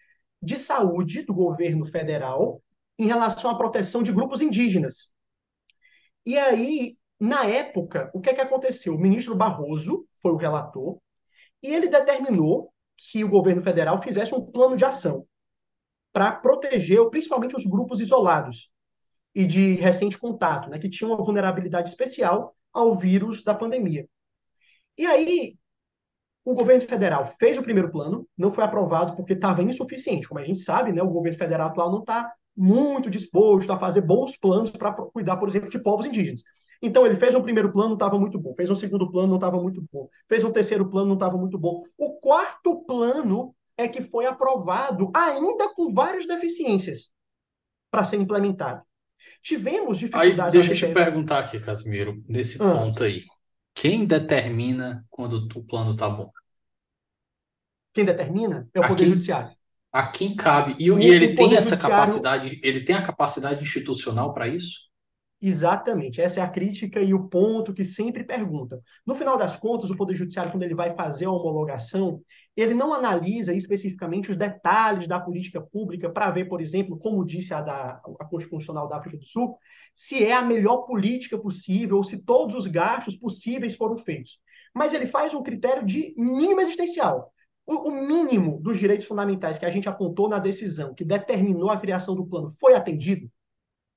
de 0.41 0.57
saúde 0.57 1.21
do 1.21 1.35
governo 1.35 1.85
federal 1.85 2.63
em 2.99 3.07
relação 3.07 3.51
à 3.51 3.59
proteção 3.59 4.03
de 4.03 4.11
grupos 4.11 4.41
indígenas. 4.41 5.13
E 6.25 6.39
aí, 6.39 6.95
na 7.21 7.45
época, 7.45 8.11
o 8.15 8.23
que 8.23 8.31
é 8.31 8.35
que 8.35 8.41
aconteceu? 8.41 8.95
O 8.95 8.99
ministro 8.99 9.37
Barroso 9.37 10.07
foi 10.25 10.33
o 10.33 10.37
relator 10.37 10.97
e 11.63 11.69
ele 11.69 11.89
determinou 11.89 12.73
que 12.97 13.23
o 13.23 13.29
governo 13.29 13.63
federal 13.63 14.01
fizesse 14.01 14.35
um 14.35 14.41
plano 14.41 14.75
de 14.75 14.85
ação 14.85 15.27
para 16.13 16.33
proteger 16.33 17.07
principalmente 17.11 17.55
os 17.55 17.67
grupos 17.67 18.01
isolados 18.01 18.71
e 19.35 19.45
de 19.45 19.75
recente 19.75 20.17
contato, 20.17 20.71
né, 20.71 20.79
que 20.79 20.89
tinham 20.89 21.13
uma 21.13 21.23
vulnerabilidade 21.23 21.91
especial 21.91 22.57
ao 22.73 22.97
vírus 22.97 23.43
da 23.43 23.55
pandemia. 23.55 24.09
E 24.97 25.05
aí, 25.05 25.59
o 26.45 26.55
governo 26.55 26.83
federal 26.83 27.27
fez 27.39 27.59
o 27.59 27.63
primeiro 27.63 27.91
plano, 27.91 28.27
não 28.39 28.51
foi 28.51 28.65
aprovado 28.65 29.17
porque 29.17 29.33
estava 29.33 29.63
insuficiente. 29.63 30.29
Como 30.29 30.41
a 30.41 30.45
gente 30.45 30.61
sabe, 30.61 30.93
né, 30.93 31.03
o 31.03 31.11
governo 31.11 31.37
federal 31.37 31.69
atual 31.69 31.91
não 31.91 32.01
está 32.01 32.33
muito 32.57 33.11
disposto 33.11 33.73
a 33.73 33.79
fazer 33.79 34.01
bons 34.03 34.37
planos 34.37 34.71
para 34.71 34.93
cuidar, 34.93 35.37
por 35.37 35.49
exemplo, 35.49 35.69
de 35.69 35.83
povos 35.83 36.07
indígenas. 36.07 36.45
Então, 36.85 37.07
ele 37.07 37.17
fez 37.17 37.35
um 37.35 37.41
primeiro 37.41 37.73
plano, 37.73 37.89
não 37.89 37.97
estava 37.97 38.19
muito 38.19 38.39
bom. 38.39 38.55
Fez 38.55 38.69
um 38.69 38.77
segundo 38.77 39.11
plano, 39.11 39.29
não 39.29 39.37
estava 39.37 39.59
muito 39.59 39.83
bom. 39.91 40.07
Fez 40.29 40.45
um 40.45 40.53
terceiro 40.53 40.87
plano, 40.91 41.07
não 41.07 41.15
estava 41.15 41.39
muito 41.39 41.59
bom. 41.59 41.83
O 41.97 42.21
quarto 42.21 42.85
plano 42.85 43.57
é 43.75 43.89
que 43.89 44.03
foi 44.03 44.27
aprovado, 44.27 45.11
ainda 45.15 45.75
com 45.75 45.95
várias 45.95 46.27
deficiências, 46.27 47.11
para 47.91 48.05
ser 48.05 48.17
implementado. 48.19 48.83
Tivemos 49.43 49.99
dificuldades. 49.99 50.45
Aí, 50.45 50.51
deixa 50.51 50.73
eu 50.87 50.89
te 50.91 50.95
perguntar 50.95 51.39
aqui, 51.39 51.59
Casimiro, 51.59 52.23
nesse 52.29 52.63
ah. 52.63 52.71
ponto 52.71 53.03
aí. 53.03 53.25
Quem 53.73 54.05
determina 54.05 55.07
quando 55.09 55.49
o 55.59 55.65
plano 55.65 55.93
está 55.93 56.11
bom? 56.11 56.31
Quem 57.95 58.05
determina 58.05 58.69
é 58.75 58.81
o 58.81 58.85
a 58.85 58.89
Poder 58.89 59.05
quem, 59.05 59.13
Judiciário. 59.13 59.57
A 59.91 60.07
quem 60.09 60.37
cabe. 60.37 60.77
E, 60.79 60.91
e 60.91 61.07
ele 61.07 61.35
tem 61.35 61.57
essa 61.57 61.79
capacidade, 61.79 62.61
ele 62.63 62.85
tem 62.85 62.95
a 62.95 63.07
capacidade 63.07 63.63
institucional 63.63 64.35
para 64.35 64.49
isso? 64.49 64.93
Exatamente, 65.47 66.23
essa 66.23 66.41
é 66.41 66.43
a 66.43 66.49
crítica 66.49 67.03
e 67.03 67.13
o 67.13 67.29
ponto 67.29 67.75
que 67.75 67.85
sempre 67.85 68.25
pergunta. 68.25 68.83
No 69.07 69.15
final 69.15 69.37
das 69.37 69.55
contas, 69.57 69.91
o 69.91 69.97
Poder 69.97 70.17
Judiciário, 70.17 70.51
quando 70.51 70.63
ele 70.63 70.75
vai 70.75 70.95
fazer 70.95 71.27
a 71.27 71.31
homologação, 71.31 72.23
ele 72.57 72.73
não 72.73 72.95
analisa 72.95 73.53
especificamente 73.53 74.31
os 74.31 74.39
detalhes 74.39 75.07
da 75.07 75.21
política 75.21 75.61
pública 75.61 76.09
para 76.09 76.31
ver, 76.31 76.47
por 76.47 76.63
exemplo, 76.63 76.99
como 76.99 77.27
disse 77.27 77.53
a, 77.53 77.61
da, 77.61 78.01
a 78.21 78.25
Constitucional 78.25 78.89
da 78.89 78.97
África 78.97 79.19
do 79.19 79.25
Sul, 79.27 79.59
se 79.95 80.25
é 80.25 80.33
a 80.33 80.41
melhor 80.41 80.87
política 80.87 81.37
possível 81.37 81.99
ou 81.99 82.05
se 82.05 82.25
todos 82.25 82.55
os 82.57 82.67
gastos 82.67 83.15
possíveis 83.15 83.75
foram 83.75 83.99
feitos. 83.99 84.41
Mas 84.75 84.95
ele 84.95 85.07
faz 85.07 85.35
um 85.35 85.43
critério 85.43 85.85
de 85.85 86.15
mínimo 86.17 86.63
existencial. 86.63 87.31
O, 87.67 87.91
o 87.91 88.07
mínimo 88.07 88.59
dos 88.63 88.79
direitos 88.79 89.07
fundamentais 89.07 89.59
que 89.59 89.67
a 89.67 89.71
gente 89.71 89.91
apontou 89.91 90.27
na 90.27 90.39
decisão 90.39 90.95
que 90.95 91.05
determinou 91.05 91.69
a 91.69 91.79
criação 91.79 92.15
do 92.15 92.25
plano 92.25 92.49
foi 92.49 92.75
atendido? 92.75 93.31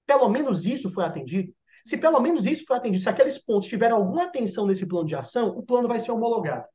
Pelo 0.07 0.27
menos 0.29 0.65
isso 0.65 0.89
foi 0.89 1.03
atendido. 1.05 1.53
Se 1.85 1.97
pelo 1.97 2.19
menos 2.19 2.45
isso 2.45 2.65
foi 2.65 2.77
atendido, 2.77 3.03
se 3.03 3.09
aqueles 3.09 3.37
pontos 3.37 3.69
tiverem 3.69 3.95
alguma 3.95 4.23
atenção 4.23 4.65
nesse 4.65 4.87
plano 4.87 5.07
de 5.07 5.15
ação, 5.15 5.49
o 5.49 5.61
plano 5.61 5.87
vai 5.87 5.99
ser 5.99 6.11
homologado. 6.11 6.65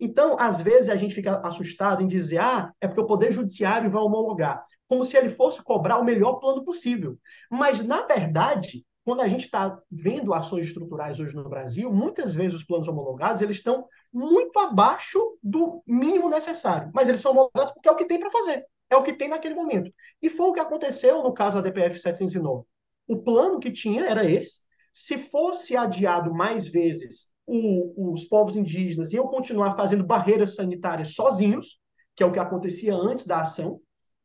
Então, 0.00 0.36
às 0.38 0.60
vezes, 0.60 0.88
a 0.88 0.96
gente 0.96 1.14
fica 1.14 1.38
assustado 1.40 2.02
em 2.02 2.08
dizer, 2.08 2.38
ah, 2.38 2.72
é 2.80 2.86
porque 2.86 3.00
o 3.00 3.06
Poder 3.06 3.32
Judiciário 3.32 3.90
vai 3.90 4.02
homologar, 4.02 4.62
como 4.88 5.04
se 5.04 5.16
ele 5.16 5.28
fosse 5.28 5.62
cobrar 5.62 5.98
o 5.98 6.04
melhor 6.04 6.34
plano 6.34 6.64
possível. 6.64 7.18
Mas, 7.50 7.84
na 7.84 8.02
verdade, 8.02 8.84
quando 9.04 9.20
a 9.20 9.28
gente 9.28 9.44
está 9.44 9.78
vendo 9.90 10.34
ações 10.34 10.66
estruturais 10.66 11.20
hoje 11.20 11.34
no 11.34 11.48
Brasil, 11.48 11.92
muitas 11.92 12.34
vezes 12.34 12.54
os 12.54 12.64
planos 12.64 12.88
homologados 12.88 13.40
eles 13.40 13.58
estão 13.58 13.86
muito 14.12 14.58
abaixo 14.58 15.38
do 15.40 15.80
mínimo 15.86 16.28
necessário. 16.28 16.90
Mas 16.92 17.08
eles 17.08 17.20
são 17.20 17.30
homologados 17.30 17.72
porque 17.72 17.88
é 17.88 17.92
o 17.92 17.96
que 17.96 18.04
tem 18.04 18.18
para 18.18 18.30
fazer. 18.30 18.66
É 18.90 18.96
o 18.96 19.04
que 19.04 19.12
tem 19.12 19.28
naquele 19.28 19.54
momento. 19.54 19.92
E 20.20 20.28
foi 20.28 20.48
o 20.48 20.52
que 20.52 20.60
aconteceu 20.60 21.22
no 21.22 21.32
caso 21.32 21.56
da 21.56 21.62
DPF 21.62 22.00
709. 22.00 22.64
O 23.06 23.16
plano 23.16 23.60
que 23.60 23.70
tinha 23.70 24.04
era 24.04 24.28
esse. 24.28 24.60
Se 24.92 25.18
fosse 25.18 25.76
adiado 25.76 26.34
mais 26.34 26.66
vezes, 26.66 27.28
o, 27.46 28.12
os 28.12 28.24
povos 28.24 28.56
indígenas 28.56 29.12
iam 29.12 29.28
continuar 29.28 29.76
fazendo 29.76 30.04
barreiras 30.04 30.54
sanitárias 30.54 31.14
sozinhos, 31.14 31.78
que 32.14 32.22
é 32.22 32.26
o 32.26 32.32
que 32.32 32.38
acontecia 32.38 32.94
antes 32.94 33.26
da 33.26 33.42
ação, 33.42 33.80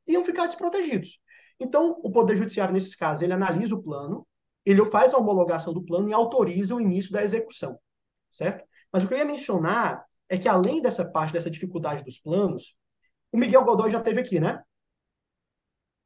iam 0.08 0.26
ficar 0.26 0.48
desprotegidos. 0.48 1.20
Então, 1.60 2.00
o 2.04 2.12
Poder 2.12 2.36
Judiciário, 2.36 2.74
nesses 2.74 2.96
casos, 2.96 3.22
ele 3.22 3.34
analisa 3.34 3.76
o 3.76 3.84
plano, 3.84 4.26
ele 4.66 4.84
faz 4.86 5.14
a 5.14 5.18
homologação 5.18 5.74
do 5.74 5.84
plano 5.84 6.10
e 6.10 6.14
autoriza 6.14 6.76
o 6.76 6.82
início 6.82 7.12
da 7.12 7.24
execução, 7.24 7.78
certo? 8.30 8.66
Mas 8.92 9.04
o 9.04 9.08
que 9.08 9.14
eu 9.14 9.18
ia 9.18 9.26
mencionar 9.26 10.04
é 10.28 10.38
que, 10.38 10.48
além 10.48 10.82
dessa 10.82 11.10
parte, 11.12 11.34
dessa 11.34 11.52
dificuldade 11.52 12.04
dos 12.04 12.18
planos, 12.18 12.76
o 13.32 13.38
Miguel 13.38 13.64
Godoy 13.64 13.92
já 13.92 14.02
teve 14.02 14.22
aqui, 14.22 14.40
né? 14.40 14.62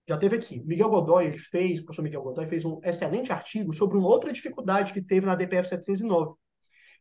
Já 0.08 0.18
teve 0.18 0.36
aqui. 0.36 0.62
Miguel 0.66 0.90
Godoy 0.90 1.38
fez, 1.38 1.80
o 1.80 1.86
professor 1.86 2.04
Miguel 2.04 2.22
Godoy 2.22 2.48
fez 2.48 2.64
um 2.64 2.80
excelente 2.84 3.32
artigo 3.32 3.74
sobre 3.74 3.98
uma 3.98 4.08
outra 4.08 4.32
dificuldade 4.32 4.94
que 4.94 5.02
teve 5.02 5.26
na 5.26 5.36
DPF 5.36 5.68
709, 5.68 6.36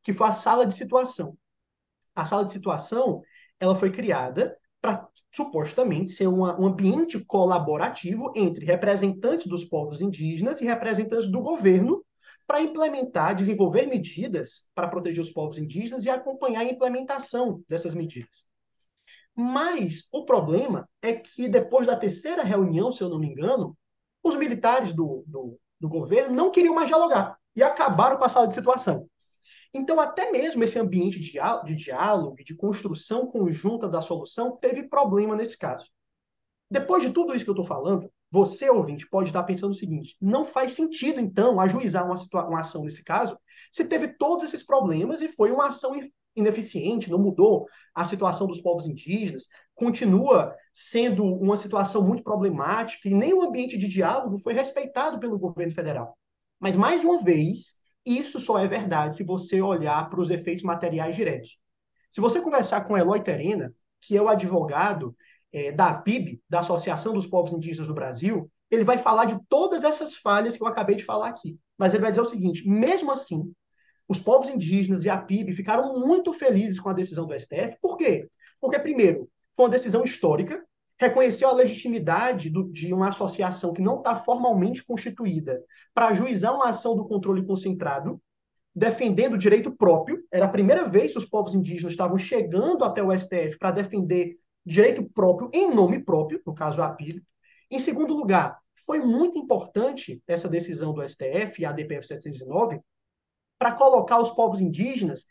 que 0.02 0.12
foi 0.12 0.26
a 0.26 0.32
sala 0.32 0.66
de 0.66 0.74
situação. 0.74 1.36
A 2.14 2.24
sala 2.24 2.44
de 2.44 2.52
situação 2.52 3.22
ela 3.60 3.74
foi 3.74 3.90
criada 3.90 4.56
para 4.80 5.08
supostamente 5.34 6.12
ser 6.12 6.28
uma, 6.28 6.58
um 6.60 6.66
ambiente 6.66 7.22
colaborativo 7.24 8.32
entre 8.36 8.64
representantes 8.64 9.46
dos 9.46 9.64
povos 9.64 10.00
indígenas 10.00 10.60
e 10.60 10.64
representantes 10.64 11.28
do 11.28 11.40
governo 11.40 12.04
para 12.46 12.60
implementar, 12.60 13.34
desenvolver 13.34 13.86
medidas 13.86 14.68
para 14.74 14.88
proteger 14.88 15.22
os 15.22 15.30
povos 15.30 15.58
indígenas 15.58 16.04
e 16.04 16.10
acompanhar 16.10 16.60
a 16.60 16.70
implementação 16.70 17.62
dessas 17.68 17.94
medidas. 17.94 18.46
Mas 19.34 20.08
o 20.12 20.24
problema 20.24 20.88
é 21.02 21.14
que 21.14 21.48
depois 21.48 21.86
da 21.86 21.96
terceira 21.96 22.42
reunião, 22.42 22.92
se 22.92 23.02
eu 23.02 23.08
não 23.08 23.18
me 23.18 23.28
engano, 23.28 23.76
os 24.22 24.36
militares 24.36 24.92
do, 24.92 25.24
do, 25.26 25.58
do 25.80 25.88
governo 25.88 26.34
não 26.34 26.50
queriam 26.50 26.74
mais 26.74 26.88
dialogar 26.88 27.36
e 27.54 27.62
acabaram 27.62 28.16
com 28.16 28.24
a 28.24 28.28
sala 28.28 28.46
de 28.46 28.54
situação. 28.54 29.08
Então, 29.72 29.98
até 29.98 30.30
mesmo 30.30 30.62
esse 30.62 30.78
ambiente 30.78 31.18
de, 31.18 31.32
de 31.64 31.74
diálogo 31.74 32.36
e 32.38 32.44
de 32.44 32.56
construção 32.56 33.26
conjunta 33.26 33.88
da 33.88 34.00
solução 34.00 34.56
teve 34.56 34.84
problema 34.84 35.34
nesse 35.34 35.58
caso. 35.58 35.86
Depois 36.70 37.02
de 37.02 37.10
tudo 37.10 37.34
isso 37.34 37.44
que 37.44 37.50
eu 37.50 37.54
estou 37.54 37.66
falando, 37.66 38.08
você, 38.30 38.70
ouvinte, 38.70 39.08
pode 39.08 39.30
estar 39.30 39.42
pensando 39.42 39.72
o 39.72 39.76
seguinte: 39.76 40.16
não 40.20 40.44
faz 40.44 40.72
sentido, 40.74 41.20
então, 41.20 41.60
ajuizar 41.60 42.04
uma, 42.04 42.16
uma 42.48 42.60
ação 42.60 42.84
nesse 42.84 43.04
caso, 43.04 43.38
se 43.72 43.84
teve 43.84 44.08
todos 44.08 44.44
esses 44.44 44.62
problemas 44.62 45.20
e 45.20 45.28
foi 45.28 45.50
uma 45.50 45.68
ação 45.68 45.92
ineficiente, 46.36 47.10
não 47.10 47.18
mudou 47.18 47.66
a 47.94 48.04
situação 48.04 48.46
dos 48.46 48.60
povos 48.60 48.86
indígenas, 48.86 49.46
continua 49.74 50.54
sendo 50.72 51.24
uma 51.24 51.56
situação 51.56 52.02
muito 52.02 52.22
problemática 52.22 53.08
e 53.08 53.14
nem 53.14 53.32
o 53.32 53.42
ambiente 53.42 53.78
de 53.78 53.88
diálogo 53.88 54.38
foi 54.38 54.52
respeitado 54.52 55.18
pelo 55.20 55.38
governo 55.38 55.72
federal. 55.72 56.18
Mas, 56.58 56.76
mais 56.76 57.04
uma 57.04 57.22
vez, 57.22 57.74
isso 58.04 58.40
só 58.40 58.58
é 58.58 58.66
verdade 58.66 59.16
se 59.16 59.24
você 59.24 59.60
olhar 59.62 60.08
para 60.10 60.20
os 60.20 60.30
efeitos 60.30 60.64
materiais 60.64 61.14
diretos. 61.14 61.58
Se 62.10 62.20
você 62.20 62.40
conversar 62.40 62.82
com 62.82 62.96
Eloy 62.96 63.20
Terena, 63.22 63.72
que 64.00 64.16
é 64.16 64.22
o 64.22 64.28
advogado 64.28 65.16
é, 65.52 65.72
da 65.72 65.94
PIB, 65.94 66.42
da 66.48 66.60
Associação 66.60 67.12
dos 67.12 67.26
Povos 67.26 67.52
Indígenas 67.52 67.88
do 67.88 67.94
Brasil, 67.94 68.50
ele 68.70 68.84
vai 68.84 68.98
falar 68.98 69.26
de 69.26 69.38
todas 69.48 69.84
essas 69.84 70.14
falhas 70.14 70.56
que 70.56 70.62
eu 70.62 70.66
acabei 70.66 70.96
de 70.96 71.04
falar 71.04 71.28
aqui. 71.28 71.58
Mas 71.78 71.92
ele 71.92 72.02
vai 72.02 72.12
dizer 72.12 72.22
o 72.22 72.26
seguinte: 72.26 72.68
mesmo 72.68 73.10
assim, 73.12 73.52
os 74.08 74.18
povos 74.18 74.48
indígenas 74.48 75.04
e 75.04 75.10
a 75.10 75.18
PIB 75.18 75.54
ficaram 75.54 75.98
muito 75.98 76.32
felizes 76.32 76.78
com 76.78 76.88
a 76.88 76.92
decisão 76.94 77.26
do 77.26 77.38
STF. 77.38 77.76
Por 77.80 77.96
quê? 77.96 78.28
Porque, 78.60 78.78
primeiro, 78.78 79.28
foi 79.54 79.66
uma 79.66 79.70
decisão 79.70 80.04
histórica, 80.04 80.62
reconheceu 80.98 81.48
a 81.48 81.52
legitimidade 81.52 82.50
do, 82.50 82.70
de 82.70 82.92
uma 82.92 83.08
associação 83.08 83.72
que 83.72 83.82
não 83.82 83.98
está 83.98 84.16
formalmente 84.16 84.84
constituída 84.84 85.62
para 85.92 86.08
ajuizar 86.08 86.54
uma 86.54 86.68
ação 86.68 86.96
do 86.96 87.06
controle 87.06 87.44
concentrado, 87.44 88.20
defendendo 88.74 89.34
o 89.34 89.38
direito 89.38 89.70
próprio. 89.70 90.22
Era 90.30 90.46
a 90.46 90.50
primeira 90.50 90.88
vez 90.88 91.12
que 91.12 91.18
os 91.18 91.24
povos 91.24 91.54
indígenas 91.54 91.92
estavam 91.92 92.18
chegando 92.18 92.84
até 92.84 93.02
o 93.02 93.16
STF 93.16 93.58
para 93.58 93.70
defender 93.70 94.36
direito 94.64 95.04
próprio 95.04 95.50
em 95.52 95.72
nome 95.72 96.02
próprio, 96.02 96.40
no 96.46 96.54
caso 96.54 96.82
a 96.82 96.88
PIB. 96.90 97.22
Em 97.70 97.78
segundo 97.78 98.14
lugar, 98.14 98.58
foi 98.86 99.00
muito 99.00 99.38
importante 99.38 100.22
essa 100.26 100.48
decisão 100.48 100.92
do 100.92 101.06
STF, 101.06 101.64
a 101.64 101.72
DPF 101.72 102.06
709, 102.06 102.80
para 103.64 103.72
colocar 103.72 104.20
os 104.20 104.28
povos 104.28 104.60
indígenas 104.60 105.24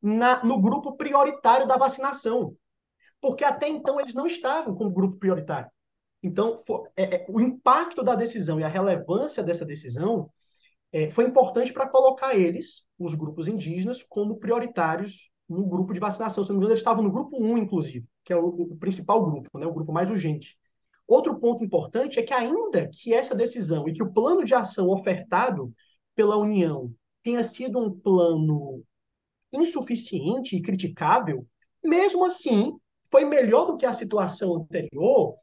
na, 0.00 0.44
no 0.44 0.60
grupo 0.60 0.96
prioritário 0.96 1.66
da 1.66 1.76
vacinação. 1.76 2.54
Porque 3.20 3.42
até 3.42 3.68
então 3.68 3.98
eles 3.98 4.14
não 4.14 4.28
estavam 4.28 4.76
como 4.76 4.92
grupo 4.92 5.16
prioritário. 5.16 5.68
Então, 6.22 6.56
for, 6.58 6.88
é, 6.96 7.16
é, 7.16 7.26
o 7.28 7.40
impacto 7.40 8.04
da 8.04 8.14
decisão 8.14 8.60
e 8.60 8.62
a 8.62 8.68
relevância 8.68 9.42
dessa 9.42 9.64
decisão 9.64 10.30
é, 10.92 11.10
foi 11.10 11.24
importante 11.24 11.72
para 11.72 11.88
colocar 11.88 12.36
eles, 12.36 12.84
os 12.96 13.16
grupos 13.16 13.48
indígenas, 13.48 14.04
como 14.04 14.38
prioritários 14.38 15.28
no 15.48 15.66
grupo 15.66 15.92
de 15.92 15.98
vacinação. 15.98 16.44
Se 16.44 16.50
não 16.50 16.58
me 16.58 16.60
engano, 16.60 16.74
eles 16.74 16.80
estavam 16.80 17.02
no 17.02 17.10
grupo 17.10 17.42
1, 17.42 17.58
inclusive, 17.58 18.06
que 18.24 18.32
é 18.32 18.36
o, 18.36 18.46
o 18.46 18.76
principal 18.76 19.24
grupo, 19.28 19.58
né, 19.58 19.66
o 19.66 19.74
grupo 19.74 19.92
mais 19.92 20.08
urgente. 20.08 20.56
Outro 21.08 21.40
ponto 21.40 21.64
importante 21.64 22.20
é 22.20 22.22
que, 22.22 22.32
ainda 22.32 22.88
que 22.88 23.12
essa 23.12 23.34
decisão 23.34 23.88
e 23.88 23.92
que 23.92 24.02
o 24.02 24.12
plano 24.12 24.44
de 24.44 24.54
ação 24.54 24.88
ofertado 24.90 25.74
pela 26.14 26.36
União 26.36 26.94
tenha 27.22 27.42
sido 27.42 27.78
um 27.78 27.90
plano 27.90 28.82
insuficiente 29.52 30.56
e 30.56 30.62
criticável, 30.62 31.46
mesmo 31.82 32.24
assim, 32.24 32.72
foi 33.10 33.24
melhor 33.24 33.66
do 33.66 33.76
que 33.76 33.86
a 33.86 33.92
situação 33.92 34.56
anterior, 34.56 35.36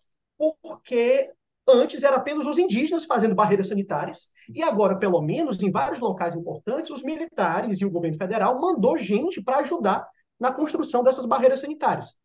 porque 0.62 1.32
antes 1.68 2.04
era 2.04 2.16
apenas 2.16 2.46
os 2.46 2.58
indígenas 2.58 3.04
fazendo 3.04 3.36
barreiras 3.36 3.68
sanitárias, 3.68 4.32
e 4.54 4.64
agora, 4.64 4.98
pelo 4.98 5.22
menos, 5.22 5.62
em 5.62 5.70
vários 5.70 6.00
locais 6.00 6.36
importantes, 6.36 6.90
os 6.90 7.04
militares 7.04 7.82
e 7.82 7.86
o 7.86 7.92
governo 7.92 8.18
federal 8.18 8.60
mandou 8.62 8.98
gente 8.98 9.42
para 9.42 9.58
ajudar 9.58 10.08
na 10.40 10.52
construção 10.54 11.04
dessas 11.04 11.26
barreiras 11.26 11.60
sanitárias. 11.60 12.16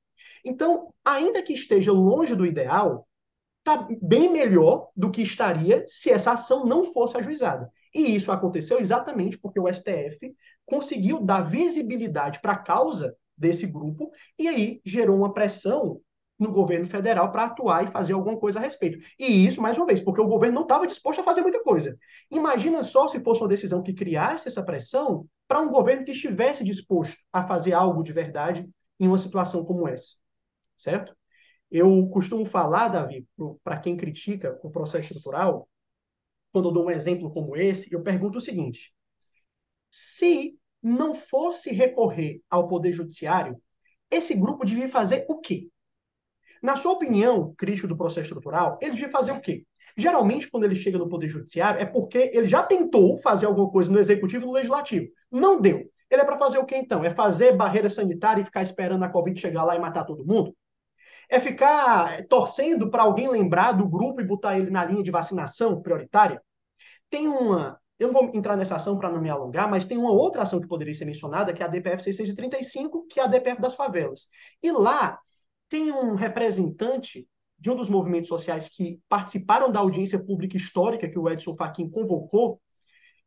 Então, 0.44 0.92
ainda 1.05 1.42
que 1.42 1.53
esteja 1.53 1.92
longe 1.92 2.36
do 2.36 2.46
ideal, 2.46 3.09
está 3.59 3.88
bem 4.00 4.30
melhor 4.30 4.90
do 4.94 5.11
que 5.11 5.22
estaria 5.22 5.84
se 5.88 6.11
essa 6.11 6.32
ação 6.32 6.66
não 6.66 6.84
fosse 6.84 7.16
ajuizada. 7.16 7.70
E 7.95 8.14
isso 8.14 8.32
aconteceu 8.32 8.78
exatamente 8.78 9.38
porque 9.38 9.61
o 9.61 9.68
STF 9.68 10.34
conseguiu 10.64 11.20
dar 11.20 11.43
visibilidade 11.43 12.40
para 12.40 12.53
a 12.53 12.59
causa 12.59 13.16
desse 13.36 13.66
grupo 13.66 14.11
e 14.38 14.49
aí 14.49 14.80
gerou 14.84 15.16
uma 15.16 15.32
pressão 15.32 16.01
no 16.38 16.51
governo 16.51 16.86
federal 16.86 17.30
para 17.30 17.45
atuar 17.45 17.84
e 17.84 17.90
fazer 17.90 18.12
alguma 18.12 18.36
coisa 18.38 18.59
a 18.59 18.62
respeito. 18.62 18.99
E 19.18 19.47
isso, 19.47 19.61
mais 19.62 19.76
uma 19.76 19.86
vez, 19.86 20.01
porque 20.01 20.20
o 20.20 20.26
governo 20.26 20.57
não 20.57 20.62
estava 20.62 20.86
disposto 20.86 21.20
a 21.20 21.24
fazer 21.24 21.40
muita 21.40 21.62
coisa. 21.62 21.97
Imagina 22.30 22.82
só 22.82 23.07
se 23.07 23.20
fosse 23.20 23.40
uma 23.40 23.49
decisão 23.49 23.82
que 23.82 23.95
criasse 23.95 24.49
essa 24.49 24.64
pressão 24.64 25.26
para 25.47 25.61
um 25.61 25.70
governo 25.70 26.05
que 26.05 26.11
estivesse 26.11 26.64
disposto 26.64 27.16
a 27.32 27.47
fazer 27.47 27.74
algo 27.74 28.03
de 28.03 28.12
verdade 28.12 28.68
em 28.99 29.07
uma 29.07 29.18
situação 29.18 29.64
como 29.64 29.86
essa. 29.86 30.16
Certo? 30.76 31.14
Eu 31.70 32.09
costumo 32.09 32.45
falar, 32.45 32.88
Davi, 32.88 33.26
para 33.62 33.78
quem 33.78 33.97
critica 33.97 34.59
o 34.62 34.70
processo 34.70 35.12
estrutural, 35.12 35.68
quando 36.53 36.68
eu 36.68 36.72
dou 36.72 36.86
um 36.86 36.90
exemplo 36.90 37.32
como 37.32 37.57
esse, 37.57 37.92
eu 37.92 38.03
pergunto 38.03 38.38
o 38.38 38.40
seguinte: 38.40 38.92
se 39.90 40.59
não 40.82 41.14
fosse 41.14 41.70
recorrer 41.70 42.40
ao 42.50 42.68
Poder 42.68 42.92
Judiciário, 42.92 43.61
esse 44.11 44.34
grupo 44.34 44.64
devia 44.64 44.88
fazer 44.88 45.24
o 45.28 45.40
quê? 45.40 45.68
Na 46.62 46.76
sua 46.76 46.92
opinião, 46.92 47.55
crítico 47.57 47.88
do 47.88 47.96
processo 47.96 48.28
estrutural, 48.28 48.78
ele 48.80 48.92
devia 48.92 49.09
fazer 49.09 49.32
o 49.32 49.40
quê? 49.40 49.66
Geralmente, 49.96 50.48
quando 50.50 50.64
ele 50.64 50.76
chega 50.76 50.98
no 50.98 51.09
Poder 51.09 51.28
Judiciário, 51.28 51.80
é 51.80 51.84
porque 51.84 52.30
ele 52.32 52.46
já 52.46 52.62
tentou 52.62 53.18
fazer 53.18 53.46
alguma 53.46 53.70
coisa 53.70 53.90
no 53.90 53.98
Executivo 53.98 54.44
e 54.44 54.46
no 54.46 54.53
Legislativo. 54.53 55.09
Não 55.30 55.61
deu. 55.61 55.90
Ele 56.11 56.22
é 56.22 56.24
para 56.24 56.38
fazer 56.38 56.59
o 56.59 56.64
quê, 56.64 56.76
então? 56.76 57.05
É 57.05 57.11
fazer 57.11 57.57
barreira 57.57 57.90
sanitária 57.90 58.42
e 58.42 58.44
ficar 58.44 58.62
esperando 58.62 59.03
a 59.03 59.09
Covid 59.09 59.38
chegar 59.40 59.64
lá 59.64 59.74
e 59.74 59.80
matar 59.80 60.05
todo 60.05 60.24
mundo? 60.24 60.55
É 61.33 61.41
ficar 61.41 62.26
torcendo 62.26 62.91
para 62.91 63.05
alguém 63.05 63.26
lembrar 63.26 63.72
do 63.72 63.89
grupo 63.89 64.20
e 64.20 64.24
botar 64.24 64.59
ele 64.59 64.68
na 64.68 64.85
linha 64.85 65.03
de 65.03 65.11
vacinação 65.11 65.80
prioritária? 65.80 66.43
Tem 67.09 67.26
uma. 67.26 67.80
Eu 67.99 68.09
não 68.09 68.12
vou 68.12 68.30
entrar 68.35 68.55
nessa 68.55 68.76
ação 68.76 68.99
para 68.99 69.09
não 69.11 69.18
me 69.18 69.30
alongar, 69.30 69.66
mas 69.70 69.87
tem 69.87 69.97
uma 69.97 70.12
outra 70.12 70.43
ação 70.43 70.61
que 70.61 70.68
poderia 70.68 70.95
ser 70.95 71.07
mencionada, 71.07 71.55
que 71.55 71.62
é 71.62 71.64
a 71.64 71.70
DPF 71.70 72.03
635, 72.03 73.07
que 73.07 73.18
é 73.18 73.22
a 73.22 73.26
DPF 73.26 73.62
das 73.62 73.74
favelas. 73.74 74.28
E 74.62 74.70
lá 74.70 75.18
tem 75.70 75.91
um 75.91 76.14
representante 76.14 77.26
de 77.59 77.70
um 77.70 77.76
dos 77.76 77.89
movimentos 77.89 78.28
sociais 78.28 78.68
que 78.68 79.01
participaram 79.09 79.72
da 79.72 79.80
audiência 79.80 80.22
pública 80.22 80.59
histórica 80.59 81.09
que 81.09 81.18
o 81.18 81.30
Edson 81.30 81.55
Fachin 81.55 81.89
convocou, 81.89 82.61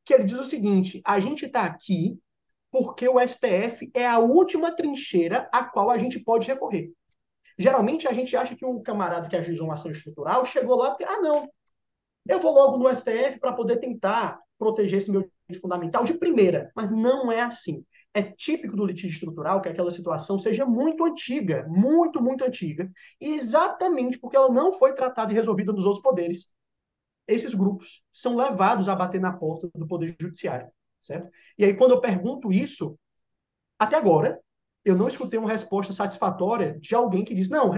que 0.06 0.14
ele 0.14 0.26
diz 0.26 0.38
o 0.38 0.46
seguinte: 0.46 1.02
a 1.04 1.20
gente 1.20 1.48
está 1.48 1.64
aqui 1.64 2.20
porque 2.70 3.10
o 3.10 3.20
STF 3.20 3.90
é 3.96 4.06
a 4.06 4.20
última 4.20 4.76
trincheira 4.76 5.50
a 5.52 5.64
qual 5.64 5.90
a 5.90 5.98
gente 5.98 6.20
pode 6.20 6.46
recorrer. 6.46 6.94
Geralmente 7.58 8.08
a 8.08 8.14
gente 8.14 8.36
acha 8.36 8.56
que 8.56 8.66
o 8.66 8.82
camarada 8.82 9.30
que 9.30 9.36
ajuizou 9.36 9.68
uma 9.68 9.76
ação 9.76 9.92
estrutural 9.92 10.44
chegou 10.46 10.76
lá 10.78 10.90
porque, 10.90 11.06
ah, 11.06 11.20
não, 11.22 11.50
eu 12.28 12.40
vou 12.40 12.54
logo 12.54 12.78
no 12.78 12.90
STF 12.90 13.40
para 13.40 13.54
poder 13.54 13.78
tentar 13.78 14.40
proteger 14.58 14.98
esse 14.98 15.12
meu 15.12 15.22
direito 15.22 15.62
fundamental 15.62 16.04
de 16.04 16.14
primeira. 16.14 16.72
Mas 16.76 16.92
não 16.92 17.32
é 17.32 17.42
assim. 17.42 17.86
É 18.14 18.22
típico 18.22 18.76
do 18.76 18.86
litígio 18.86 19.10
estrutural 19.10 19.62
que 19.62 19.70
aquela 19.70 19.92
situação 19.92 20.40
seja 20.40 20.66
muito 20.66 21.04
antiga, 21.06 21.66
muito, 21.68 22.22
muito 22.22 22.46
antiga, 22.46 22.90
e 23.20 23.34
exatamente 23.34 24.18
porque 24.18 24.38
ela 24.38 24.50
não 24.50 24.72
foi 24.72 24.94
tratada 24.94 25.34
e 25.34 25.36
resolvida 25.36 25.74
nos 25.74 25.86
outros 25.86 26.02
poderes. 26.02 26.54
Esses 27.28 27.54
grupos 27.54 28.04
são 28.14 28.36
levados 28.36 28.88
a 28.88 28.96
bater 28.96 29.20
na 29.20 29.34
porta 29.34 29.70
do 29.76 29.86
Poder 29.88 30.16
Judiciário, 30.20 30.70
certo? 31.02 31.30
E 31.58 31.66
aí, 31.66 31.76
quando 31.76 31.92
eu 31.92 32.00
pergunto 32.00 32.54
isso, 32.54 32.98
até 33.78 33.98
agora, 33.98 34.40
eu 34.86 34.96
não 34.96 35.08
escutei 35.08 35.40
uma 35.40 35.50
resposta 35.50 35.92
satisfatória 35.92 36.78
de 36.80 36.94
alguém 36.94 37.26
que 37.26 37.34
diz: 37.34 37.50
não, 37.50 37.74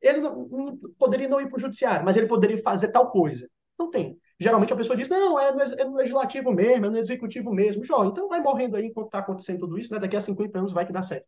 ele 0.00 0.20
não, 0.20 0.48
não, 0.48 0.78
poderia 0.98 1.28
não 1.28 1.40
ir 1.40 1.48
para 1.48 1.56
o 1.56 1.60
judiciário, 1.60 2.04
mas 2.04 2.16
ele 2.16 2.26
poderia 2.26 2.62
fazer 2.62 2.88
tal 2.88 3.10
coisa. 3.10 3.48
Não 3.78 3.90
tem. 3.90 4.16
Geralmente 4.38 4.72
a 4.72 4.76
pessoa 4.76 4.96
diz: 4.96 5.08
não, 5.08 5.38
é 5.38 5.52
no, 5.52 5.60
é 5.60 5.84
no 5.84 5.96
legislativo 5.96 6.52
mesmo, 6.52 6.86
é 6.86 6.90
no 6.90 6.98
executivo 6.98 7.52
mesmo. 7.52 7.84
Jó, 7.84 8.04
então 8.04 8.28
vai 8.28 8.40
morrendo 8.40 8.76
aí 8.76 8.86
enquanto 8.86 9.06
está 9.06 9.18
acontecendo 9.18 9.60
tudo 9.60 9.78
isso, 9.78 9.92
né? 9.92 9.98
daqui 9.98 10.16
a 10.16 10.20
50 10.20 10.58
anos 10.58 10.72
vai 10.72 10.86
que 10.86 10.92
dá 10.92 11.02
certo. 11.02 11.26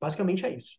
Basicamente 0.00 0.46
é 0.46 0.54
isso. 0.54 0.78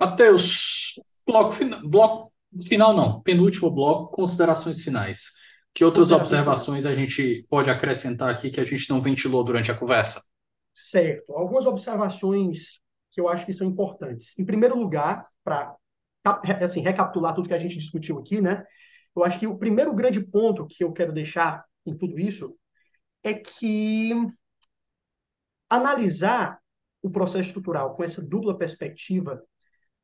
Matheus, 0.00 1.00
bloco, 1.26 1.54
bloco 1.84 2.32
final 2.66 2.94
não, 2.94 3.22
penúltimo 3.22 3.70
bloco, 3.70 4.14
considerações 4.14 4.82
finais. 4.82 5.30
Que 5.74 5.84
outras 5.84 6.10
observações 6.10 6.84
a 6.84 6.94
gente 6.94 7.46
pode 7.48 7.70
acrescentar 7.70 8.28
aqui 8.28 8.50
que 8.50 8.60
a 8.60 8.64
gente 8.64 8.90
não 8.90 9.00
ventilou 9.00 9.42
durante 9.42 9.70
a 9.70 9.74
conversa? 9.74 10.22
Certo. 10.74 11.32
Algumas 11.34 11.66
observações 11.66 12.80
que 13.10 13.20
eu 13.20 13.28
acho 13.28 13.44
que 13.44 13.52
são 13.52 13.66
importantes. 13.66 14.38
Em 14.38 14.44
primeiro 14.44 14.76
lugar, 14.76 15.28
para 15.44 15.76
assim, 16.62 16.80
recapitular 16.80 17.34
tudo 17.34 17.48
que 17.48 17.54
a 17.54 17.58
gente 17.58 17.78
discutiu 17.78 18.18
aqui, 18.18 18.40
né? 18.40 18.64
Eu 19.14 19.22
acho 19.24 19.38
que 19.38 19.46
o 19.46 19.58
primeiro 19.58 19.94
grande 19.94 20.20
ponto 20.20 20.66
que 20.66 20.82
eu 20.82 20.92
quero 20.92 21.12
deixar 21.12 21.64
em 21.84 21.96
tudo 21.96 22.18
isso 22.18 22.56
é 23.22 23.34
que 23.34 24.12
analisar 25.68 26.58
o 27.02 27.10
processo 27.10 27.48
estrutural 27.48 27.94
com 27.94 28.04
essa 28.04 28.22
dupla 28.22 28.56
perspectiva 28.56 29.42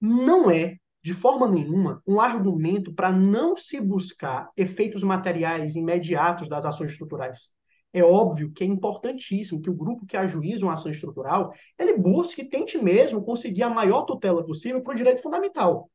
não 0.00 0.50
é, 0.50 0.76
de 1.02 1.14
forma 1.14 1.48
nenhuma, 1.48 2.02
um 2.06 2.20
argumento 2.20 2.92
para 2.92 3.10
não 3.10 3.56
se 3.56 3.80
buscar 3.80 4.50
efeitos 4.56 5.02
materiais 5.02 5.76
imediatos 5.76 6.48
das 6.48 6.66
ações 6.66 6.92
estruturais. 6.92 7.50
É 7.92 8.02
óbvio 8.02 8.52
que 8.52 8.62
é 8.62 8.66
importantíssimo 8.66 9.62
que 9.62 9.70
o 9.70 9.74
grupo 9.74 10.04
que 10.04 10.16
ajuiza 10.16 10.66
uma 10.66 10.74
ação 10.74 10.90
estrutural, 10.90 11.52
ele 11.78 11.96
busque 11.96 12.44
tente 12.44 12.76
mesmo 12.76 13.24
conseguir 13.24 13.62
a 13.62 13.70
maior 13.70 14.02
tutela 14.02 14.44
possível 14.44 14.82
para 14.82 14.92
o 14.92 14.96
direito 14.96 15.22
fundamental. 15.22 15.90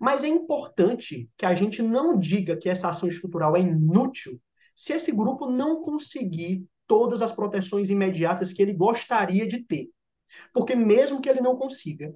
Mas 0.00 0.24
é 0.24 0.28
importante 0.28 1.28
que 1.36 1.44
a 1.44 1.54
gente 1.54 1.82
não 1.82 2.18
diga 2.18 2.56
que 2.56 2.68
essa 2.68 2.88
ação 2.88 3.08
estrutural 3.08 3.56
é 3.56 3.60
inútil 3.60 4.40
se 4.74 4.92
esse 4.92 5.12
grupo 5.12 5.50
não 5.50 5.82
conseguir 5.82 6.64
todas 6.86 7.20
as 7.20 7.32
proteções 7.32 7.90
imediatas 7.90 8.52
que 8.52 8.62
ele 8.62 8.72
gostaria 8.72 9.46
de 9.46 9.62
ter. 9.62 9.90
Porque 10.54 10.74
mesmo 10.74 11.20
que 11.20 11.28
ele 11.28 11.40
não 11.40 11.56
consiga, 11.56 12.14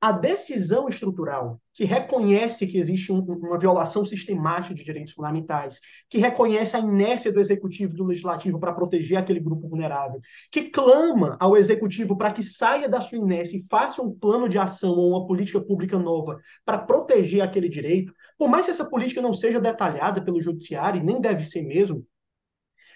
a 0.00 0.12
decisão 0.12 0.88
estrutural 0.88 1.60
que 1.72 1.84
reconhece 1.84 2.66
que 2.66 2.78
existe 2.78 3.10
um, 3.12 3.20
uma 3.20 3.58
violação 3.58 4.04
sistemática 4.04 4.74
de 4.74 4.84
direitos 4.84 5.12
fundamentais, 5.12 5.80
que 6.08 6.18
reconhece 6.18 6.76
a 6.76 6.80
inércia 6.80 7.32
do 7.32 7.40
executivo 7.40 7.94
e 7.94 7.96
do 7.96 8.04
legislativo 8.04 8.58
para 8.58 8.74
proteger 8.74 9.18
aquele 9.18 9.40
grupo 9.40 9.68
vulnerável, 9.68 10.20
que 10.50 10.70
clama 10.70 11.36
ao 11.40 11.56
executivo 11.56 12.16
para 12.16 12.32
que 12.32 12.42
saia 12.42 12.88
da 12.88 13.00
sua 13.00 13.18
inércia 13.18 13.56
e 13.56 13.66
faça 13.68 14.02
um 14.02 14.10
plano 14.10 14.48
de 14.48 14.58
ação 14.58 14.92
ou 14.92 15.10
uma 15.10 15.26
política 15.26 15.60
pública 15.60 15.98
nova 15.98 16.38
para 16.64 16.78
proteger 16.78 17.42
aquele 17.42 17.68
direito, 17.68 18.12
por 18.38 18.48
mais 18.48 18.66
que 18.66 18.70
essa 18.70 18.88
política 18.88 19.22
não 19.22 19.34
seja 19.34 19.60
detalhada 19.60 20.22
pelo 20.22 20.40
judiciário, 20.40 21.00
e 21.00 21.04
nem 21.04 21.20
deve 21.20 21.42
ser 21.42 21.62
mesmo, 21.62 22.06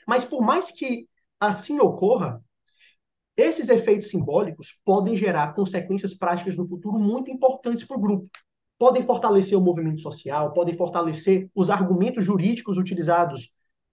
mas 0.07 0.25
por 0.25 0.43
mais 0.43 0.71
que 0.71 1.09
assim 1.39 1.81
ocorra, 1.81 2.43
esses 3.41 3.69
efeitos 3.69 4.11
simbólicos 4.11 4.79
podem 4.85 5.15
gerar 5.15 5.55
consequências 5.55 6.15
práticas 6.15 6.57
no 6.57 6.67
futuro 6.67 6.99
muito 6.99 7.31
importantes 7.31 7.85
para 7.85 7.97
o 7.97 8.01
grupo. 8.01 8.29
Podem 8.79 9.03
fortalecer 9.03 9.57
o 9.59 9.61
movimento 9.61 10.01
social, 10.01 10.53
podem 10.53 10.77
fortalecer 10.77 11.49
os 11.55 11.71
argumentos 11.71 12.25
jurídicos 12.25 12.79
utilizados 12.79 13.51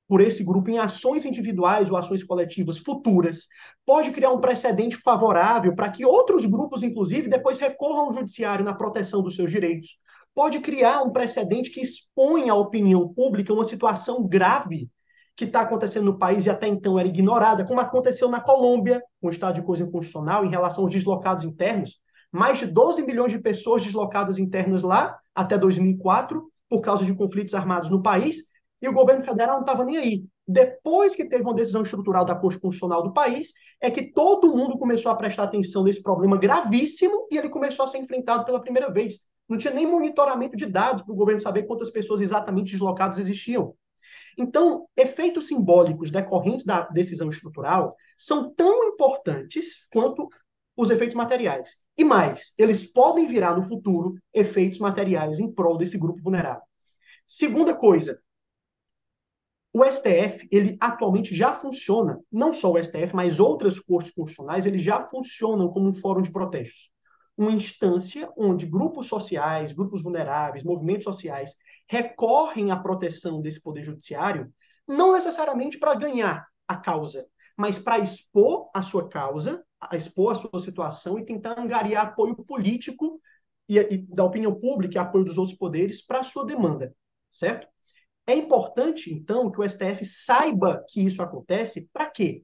por 0.08 0.22
esse 0.22 0.44
grupo 0.44 0.70
em 0.70 0.78
ações 0.78 1.26
individuais 1.26 1.92
ou 1.92 1.98
ações 1.98 2.24
coletivas 2.24 2.78
futuras. 2.78 3.48
Pode 3.86 4.12
criar 4.12 4.32
um 4.32 4.40
precedente 4.40 4.96
favorável 4.96 5.76
para 5.76 5.90
que 5.90 6.06
outros 6.06 6.46
grupos, 6.46 6.82
inclusive, 6.84 7.28
depois 7.28 7.60
recorram 7.60 8.06
ao 8.06 8.14
judiciário 8.14 8.64
na 8.64 8.74
proteção 8.74 9.22
dos 9.22 9.36
seus 9.36 9.52
direitos. 9.52 9.98
Pode 10.34 10.60
criar 10.60 11.02
um 11.04 11.12
precedente 11.12 11.70
que 11.70 11.82
expõe 11.82 12.50
à 12.50 12.56
opinião 12.56 13.08
pública 13.14 13.54
uma 13.54 13.66
situação 13.66 14.26
grave 14.26 14.90
que 15.38 15.46
está 15.46 15.62
acontecendo 15.62 16.06
no 16.06 16.18
país 16.18 16.48
e 16.48 16.50
até 16.50 16.68
então 16.68 16.98
era 16.98 17.08
ignorada, 17.08 17.64
como 17.64 17.80
aconteceu 17.80 18.28
na 18.28 18.42
Colômbia, 18.42 19.04
com 19.22 19.28
o 19.28 19.30
estado 19.30 19.54
de 19.54 19.62
coisa 19.62 19.84
inconstitucional, 19.84 20.44
em 20.44 20.50
relação 20.50 20.84
aos 20.84 20.92
deslocados 20.92 21.46
internos. 21.46 22.02
Mais 22.32 22.58
de 22.58 22.66
12 22.66 23.04
milhões 23.04 23.32
de 23.32 23.38
pessoas 23.38 23.84
deslocadas 23.84 24.40
internas 24.40 24.82
lá 24.82 25.16
até 25.36 25.56
2004, 25.56 26.44
por 26.68 26.82
causa 26.82 27.06
de 27.06 27.14
conflitos 27.14 27.54
armados 27.54 27.88
no 27.88 28.02
país, 28.02 28.38
e 28.82 28.90
o 28.90 28.94
governo 28.94 29.24
federal 29.24 29.58
não 29.58 29.62
estava 29.62 29.86
nem 29.86 29.98
aí. 29.98 30.26
Depois 30.48 31.16
que 31.16 31.30
teve 31.30 31.44
uma 31.44 31.54
decisão 31.54 31.84
estrutural 31.84 32.26
da 32.26 32.34
Corte 32.34 32.60
Constitucional 32.60 33.04
do 33.04 33.14
país, 33.14 33.54
é 33.80 33.92
que 33.92 34.12
todo 34.12 34.56
mundo 34.56 34.80
começou 34.80 35.12
a 35.12 35.16
prestar 35.16 35.44
atenção 35.44 35.84
nesse 35.84 36.02
problema 36.02 36.36
gravíssimo 36.36 37.28
e 37.30 37.38
ele 37.38 37.50
começou 37.50 37.86
a 37.86 37.88
ser 37.88 38.00
enfrentado 38.00 38.44
pela 38.44 38.60
primeira 38.60 38.92
vez. 38.92 39.20
Não 39.48 39.58
tinha 39.58 39.74
nem 39.74 39.86
monitoramento 39.86 40.58
de 40.58 40.66
dados 40.66 41.04
para 41.04 41.14
o 41.14 41.16
governo 41.16 41.40
saber 41.40 41.64
quantas 41.64 41.92
pessoas 41.92 42.22
exatamente 42.22 42.72
deslocadas 42.72 43.20
existiam. 43.20 43.76
Então, 44.38 44.88
efeitos 44.96 45.48
simbólicos 45.48 46.12
decorrentes 46.12 46.66
da 46.66 46.84
decisão 46.84 47.30
estrutural 47.30 47.96
são 48.18 48.54
tão 48.54 48.84
importantes 48.90 49.88
quanto 49.92 50.30
os 50.76 50.92
efeitos 50.92 51.16
materiais. 51.16 51.78
E 51.98 52.04
mais, 52.04 52.54
eles 52.58 52.86
podem 52.86 53.28
virar 53.28 53.56
no 53.56 53.64
futuro 53.64 54.16
efeitos 54.32 54.78
materiais 54.78 55.40
em 55.40 55.52
prol 55.52 55.76
desse 55.76 55.98
grupo 55.98 56.22
vulnerável. 56.22 56.62
Segunda 57.26 57.74
coisa, 57.74 58.22
o 59.74 59.84
STF, 59.84 60.48
ele 60.52 60.78
atualmente 60.80 61.36
já 61.36 61.54
funciona, 61.54 62.20
não 62.32 62.54
só 62.54 62.72
o 62.72 62.78
STF, 62.78 63.16
mas 63.16 63.40
outras 63.40 63.80
cortes 63.80 64.12
constitucionais, 64.12 64.66
eles 64.66 64.82
já 64.82 65.06
funcionam 65.08 65.70
como 65.70 65.90
um 65.90 65.94
fórum 65.94 66.22
de 66.22 66.32
protestos. 66.32 66.90
Uma 67.36 67.52
instância 67.52 68.32
onde 68.38 68.66
grupos 68.66 69.08
sociais, 69.08 69.74
grupos 69.74 70.02
vulneráveis, 70.02 70.64
movimentos 70.64 71.04
sociais 71.04 71.56
recorrem 71.88 72.72
à 72.72 72.78
proteção 72.78 73.42
desse 73.42 73.62
poder 73.62 73.84
judiciário, 73.84 74.52
não 74.88 75.14
necessariamente 75.14 75.78
para 75.78 75.96
ganhar 75.96 76.48
a 76.68 76.76
causa, 76.76 77.26
mas 77.56 77.80
para 77.80 78.00
expor 78.00 78.70
a 78.74 78.82
sua 78.82 79.10
causa, 79.10 79.64
a 79.80 79.96
expor 79.96 80.32
a 80.32 80.36
sua 80.36 80.60
situação 80.60 81.18
e 81.18 81.26
tentar 81.26 81.60
angariar 81.60 82.08
apoio 82.08 82.36
político 82.36 83.22
e, 83.68 83.78
e 83.80 83.98
da 83.98 84.24
opinião 84.24 84.54
pública 84.54 84.96
e 84.96 84.98
apoio 84.98 85.26
dos 85.26 85.38
outros 85.38 85.58
poderes 85.58 86.02
para 86.02 86.20
a 86.20 86.24
sua 86.24 86.46
demanda, 86.46 86.96
certo? 87.32 87.68
É 88.26 88.36
importante, 88.36 89.14
então, 89.14 89.50
que 89.50 89.60
o 89.60 89.64
STF 89.64 90.06
saiba 90.06 90.84
que 90.90 91.02
isso 91.02 91.22
acontece, 91.22 91.90
para 91.94 92.10
quê? 92.10 92.44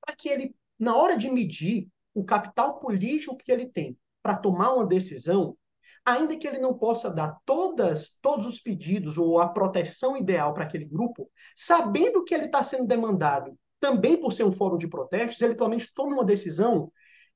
Para 0.00 0.14
que 0.14 0.28
ele, 0.28 0.54
na 0.78 0.94
hora 0.94 1.16
de 1.16 1.30
medir 1.30 1.88
o 2.14 2.24
capital 2.24 2.78
político 2.78 3.36
que 3.36 3.50
ele 3.50 3.66
tem 3.66 3.96
para 4.22 4.36
tomar 4.36 4.74
uma 4.74 4.86
decisão, 4.86 5.56
ainda 6.04 6.36
que 6.36 6.46
ele 6.46 6.58
não 6.58 6.74
possa 6.74 7.10
dar 7.10 7.36
todas, 7.44 8.18
todos 8.20 8.46
os 8.46 8.58
pedidos 8.60 9.16
ou 9.16 9.38
a 9.40 9.48
proteção 9.48 10.16
ideal 10.16 10.52
para 10.52 10.64
aquele 10.64 10.84
grupo, 10.84 11.30
sabendo 11.56 12.24
que 12.24 12.34
ele 12.34 12.46
está 12.46 12.62
sendo 12.62 12.86
demandado 12.86 13.56
também 13.78 14.16
por 14.18 14.32
ser 14.32 14.44
um 14.44 14.52
fórum 14.52 14.78
de 14.78 14.88
protestos, 14.88 15.40
ele 15.42 15.56
pelo 15.56 15.70
menos 15.70 15.92
tome 15.92 16.12
uma 16.12 16.24
decisão 16.24 16.90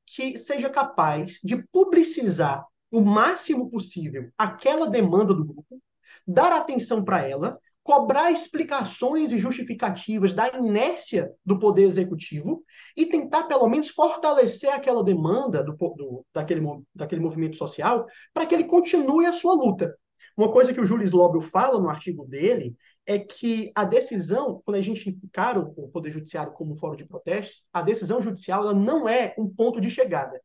que 0.06 0.38
seja 0.38 0.70
capaz 0.70 1.40
de 1.42 1.66
publicizar 1.72 2.64
o 2.90 3.00
máximo 3.00 3.68
possível 3.68 4.30
aquela 4.38 4.88
demanda 4.88 5.34
do 5.34 5.44
grupo, 5.44 5.82
dar 6.26 6.52
atenção 6.52 7.04
para 7.04 7.26
ela 7.26 7.58
cobrar 7.86 8.32
explicações 8.32 9.30
e 9.30 9.38
justificativas 9.38 10.32
da 10.32 10.48
inércia 10.48 11.32
do 11.44 11.56
poder 11.56 11.84
executivo 11.84 12.64
e 12.96 13.06
tentar, 13.06 13.44
pelo 13.44 13.68
menos, 13.68 13.90
fortalecer 13.90 14.74
aquela 14.74 15.04
demanda 15.04 15.62
do, 15.62 15.72
do, 15.72 16.26
daquele, 16.34 16.66
daquele 16.92 17.20
movimento 17.20 17.56
social 17.56 18.04
para 18.34 18.44
que 18.44 18.56
ele 18.56 18.64
continue 18.64 19.24
a 19.24 19.32
sua 19.32 19.54
luta. 19.54 19.96
Uma 20.36 20.50
coisa 20.50 20.74
que 20.74 20.80
o 20.80 20.84
Júlio 20.84 21.06
Slobel 21.06 21.40
fala 21.40 21.78
no 21.78 21.88
artigo 21.88 22.26
dele 22.26 22.74
é 23.06 23.20
que 23.20 23.70
a 23.72 23.84
decisão, 23.84 24.60
quando 24.64 24.78
a 24.78 24.82
gente 24.82 25.08
encara 25.08 25.60
o 25.60 25.88
Poder 25.88 26.10
Judiciário 26.10 26.52
como 26.54 26.72
um 26.72 26.76
fórum 26.76 26.96
de 26.96 27.06
protestos, 27.06 27.62
a 27.72 27.82
decisão 27.82 28.20
judicial 28.20 28.62
ela 28.62 28.74
não 28.74 29.08
é 29.08 29.32
um 29.38 29.48
ponto 29.48 29.80
de 29.80 29.90
chegada. 29.90 30.40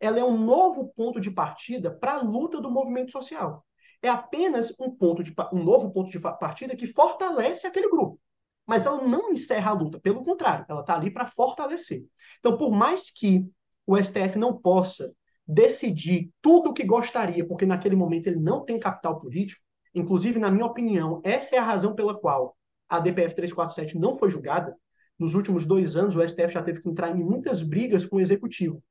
Ela 0.00 0.18
é 0.18 0.24
um 0.24 0.36
novo 0.36 0.92
ponto 0.96 1.20
de 1.20 1.30
partida 1.30 1.92
para 1.92 2.14
a 2.14 2.22
luta 2.22 2.60
do 2.60 2.68
movimento 2.68 3.12
social 3.12 3.64
é 4.02 4.08
apenas 4.08 4.74
um, 4.78 4.90
ponto 4.90 5.22
de, 5.22 5.32
um 5.52 5.62
novo 5.62 5.90
ponto 5.92 6.10
de 6.10 6.18
partida 6.18 6.76
que 6.76 6.88
fortalece 6.88 7.66
aquele 7.66 7.88
grupo. 7.88 8.20
Mas 8.66 8.84
ela 8.84 9.02
não 9.02 9.30
encerra 9.30 9.70
a 9.70 9.74
luta, 9.74 10.00
pelo 10.00 10.22
contrário, 10.22 10.66
ela 10.68 10.80
está 10.80 10.94
ali 10.94 11.10
para 11.10 11.26
fortalecer. 11.26 12.04
Então, 12.40 12.56
por 12.56 12.72
mais 12.72 13.10
que 13.10 13.48
o 13.86 13.96
STF 13.96 14.36
não 14.36 14.56
possa 14.56 15.12
decidir 15.46 16.30
tudo 16.40 16.70
o 16.70 16.72
que 16.72 16.84
gostaria, 16.84 17.46
porque 17.46 17.66
naquele 17.66 17.96
momento 17.96 18.26
ele 18.26 18.38
não 18.38 18.64
tem 18.64 18.78
capital 18.78 19.18
político, 19.18 19.62
inclusive, 19.94 20.38
na 20.38 20.50
minha 20.50 20.66
opinião, 20.66 21.20
essa 21.24 21.56
é 21.56 21.58
a 21.58 21.64
razão 21.64 21.94
pela 21.94 22.18
qual 22.18 22.56
a 22.88 23.00
DPF 23.00 23.34
347 23.34 23.98
não 23.98 24.16
foi 24.16 24.30
julgada. 24.30 24.76
Nos 25.18 25.34
últimos 25.34 25.66
dois 25.66 25.96
anos, 25.96 26.16
o 26.16 26.26
STF 26.26 26.52
já 26.52 26.62
teve 26.62 26.80
que 26.80 26.88
entrar 26.88 27.10
em 27.10 27.22
muitas 27.22 27.62
brigas 27.62 28.04
com 28.04 28.16
o 28.16 28.20
executivo 28.20 28.82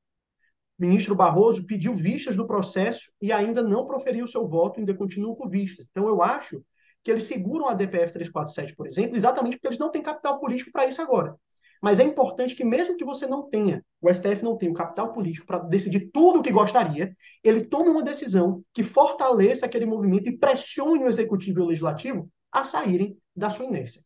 ministro 0.81 1.13
Barroso 1.13 1.63
pediu 1.63 1.93
vistas 1.93 2.35
do 2.35 2.47
processo 2.47 3.11
e 3.21 3.31
ainda 3.31 3.61
não 3.61 3.85
proferiu 3.85 4.25
seu 4.25 4.47
voto, 4.47 4.79
ainda 4.79 4.95
continua 4.95 5.35
com 5.35 5.47
vistas. 5.47 5.87
Então, 5.91 6.07
eu 6.07 6.23
acho 6.23 6.63
que 7.03 7.11
eles 7.11 7.23
seguram 7.25 7.67
a 7.67 7.75
DPF 7.75 8.11
347, 8.13 8.75
por 8.75 8.87
exemplo, 8.87 9.15
exatamente 9.15 9.57
porque 9.57 9.67
eles 9.67 9.77
não 9.77 9.91
têm 9.91 10.01
capital 10.01 10.39
político 10.39 10.71
para 10.71 10.87
isso 10.87 10.99
agora. 10.99 11.35
Mas 11.83 11.99
é 11.99 12.03
importante 12.03 12.55
que, 12.55 12.63
mesmo 12.63 12.97
que 12.97 13.05
você 13.05 13.27
não 13.27 13.47
tenha, 13.47 13.85
o 14.01 14.09
STF 14.09 14.43
não 14.43 14.57
tenha 14.57 14.71
o 14.71 14.75
capital 14.75 15.13
político 15.13 15.45
para 15.45 15.59
decidir 15.59 16.09
tudo 16.11 16.39
o 16.39 16.41
que 16.41 16.51
gostaria, 16.51 17.15
ele 17.43 17.65
tome 17.65 17.89
uma 17.89 18.03
decisão 18.03 18.63
que 18.73 18.83
fortaleça 18.83 19.67
aquele 19.67 19.85
movimento 19.85 20.29
e 20.29 20.37
pressione 20.37 21.03
o 21.03 21.07
executivo 21.07 21.59
e 21.59 21.61
o 21.63 21.65
legislativo 21.67 22.27
a 22.51 22.63
saírem 22.63 23.15
da 23.35 23.51
sua 23.51 23.65
inércia. 23.65 24.01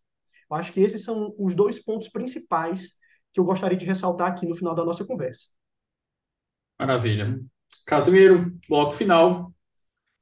Eu 0.49 0.57
acho 0.57 0.73
que 0.73 0.81
esses 0.81 1.03
são 1.03 1.33
os 1.37 1.55
dois 1.55 1.79
pontos 1.79 2.09
principais 2.09 2.91
que 3.33 3.39
eu 3.39 3.45
gostaria 3.45 3.77
de 3.77 3.85
ressaltar 3.85 4.31
aqui 4.31 4.45
no 4.45 4.55
final 4.55 4.75
da 4.75 4.85
nossa 4.85 5.05
conversa. 5.05 5.47
Maravilha. 6.79 7.39
Casimiro, 7.85 8.53
bloco 8.67 8.93
final. 8.93 9.53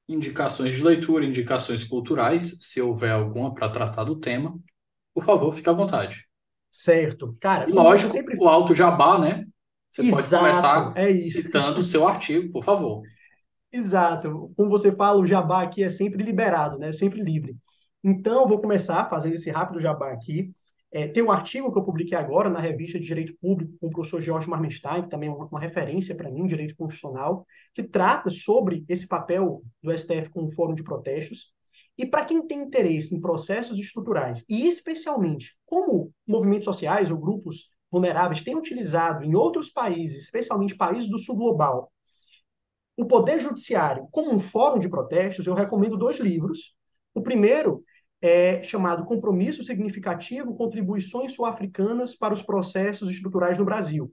Indicações 0.08 0.76
de 0.76 0.84
leitura, 0.84 1.26
indicações 1.26 1.84
culturais, 1.84 2.58
se 2.60 2.82
houver 2.82 3.12
alguma 3.12 3.54
para 3.54 3.70
tratar 3.70 4.04
do 4.04 4.20
tema, 4.20 4.60
por 5.14 5.24
favor, 5.24 5.54
fique 5.54 5.70
à 5.70 5.74
vontade. 5.74 6.28
Certo. 6.70 7.38
Cara, 7.39 7.70
e 7.70 7.72
lógico, 7.72 8.12
sempre... 8.12 8.36
o 8.38 8.47
alto 8.47 8.74
jabá, 8.74 9.20
né? 9.20 9.45
Você 9.89 10.01
Exato, 10.01 10.16
pode 10.16 10.30
começar 10.30 10.93
é 10.97 11.20
citando 11.20 11.80
o 11.80 11.84
seu 11.84 12.08
artigo, 12.08 12.51
por 12.51 12.64
favor. 12.64 13.04
Exato. 13.72 14.51
Como 14.58 14.70
você 14.70 14.91
fala, 14.95 15.22
o 15.22 15.26
jabá 15.26 15.62
aqui 15.62 15.84
é 15.84 15.89
sempre 15.89 16.24
liberado, 16.24 16.78
né? 16.80 16.91
Sempre 16.91 17.22
livre. 17.22 17.56
Então, 18.04 18.41
eu 18.41 18.47
vou 18.47 18.60
começar 18.60 19.08
fazendo 19.10 19.36
esse 19.36 19.49
rápido 19.51 19.80
jabá 19.80 20.12
aqui. 20.12 20.51
É, 20.95 21.07
tem 21.07 21.23
um 21.23 21.31
artigo 21.31 21.73
que 21.73 21.79
eu 21.79 21.83
publiquei 21.83 22.15
agora 22.15 22.51
na 22.51 22.59
revista 22.59 22.99
de 22.99 23.05
Direito 23.07 23.35
Público 23.41 23.73
com 23.79 23.87
o 23.87 23.89
professor 23.89 24.21
George 24.21 24.47
Marmenstein, 24.47 25.01
que 25.01 25.09
também 25.09 25.27
é 25.27 25.31
uma, 25.31 25.47
uma 25.47 25.59
referência 25.59 26.13
para 26.13 26.29
mim, 26.29 26.45
direito 26.45 26.75
constitucional, 26.75 27.47
que 27.73 27.81
trata 27.81 28.29
sobre 28.29 28.85
esse 28.87 29.07
papel 29.07 29.63
do 29.81 29.91
STF 29.91 30.29
como 30.29 30.51
fórum 30.51 30.75
de 30.75 30.83
protestos. 30.83 31.51
E 31.97 32.05
para 32.05 32.25
quem 32.25 32.45
tem 32.45 32.61
interesse 32.61 33.15
em 33.15 33.19
processos 33.19 33.79
estruturais, 33.79 34.45
e 34.47 34.67
especialmente 34.67 35.57
como 35.65 36.13
movimentos 36.27 36.65
sociais 36.65 37.09
ou 37.09 37.17
grupos 37.17 37.69
vulneráveis 37.91 38.43
têm 38.43 38.55
utilizado 38.55 39.23
em 39.23 39.33
outros 39.33 39.71
países, 39.71 40.25
especialmente 40.25 40.75
países 40.75 41.09
do 41.09 41.17
sul 41.17 41.35
global, 41.35 41.91
o 42.95 43.05
Poder 43.05 43.39
Judiciário 43.39 44.07
como 44.11 44.31
um 44.31 44.39
fórum 44.39 44.77
de 44.77 44.89
protestos, 44.89 45.47
eu 45.47 45.55
recomendo 45.55 45.97
dois 45.97 46.19
livros. 46.19 46.75
O 47.15 47.21
primeiro 47.21 47.83
é 48.24 48.63
chamado 48.63 49.03
Compromisso 49.03 49.65
Significativo, 49.65 50.55
Contribuições 50.55 51.34
Sul-Africanas 51.34 52.15
para 52.15 52.34
os 52.34 52.41
Processos 52.41 53.11
Estruturais 53.11 53.57
no 53.57 53.65
Brasil. 53.65 54.09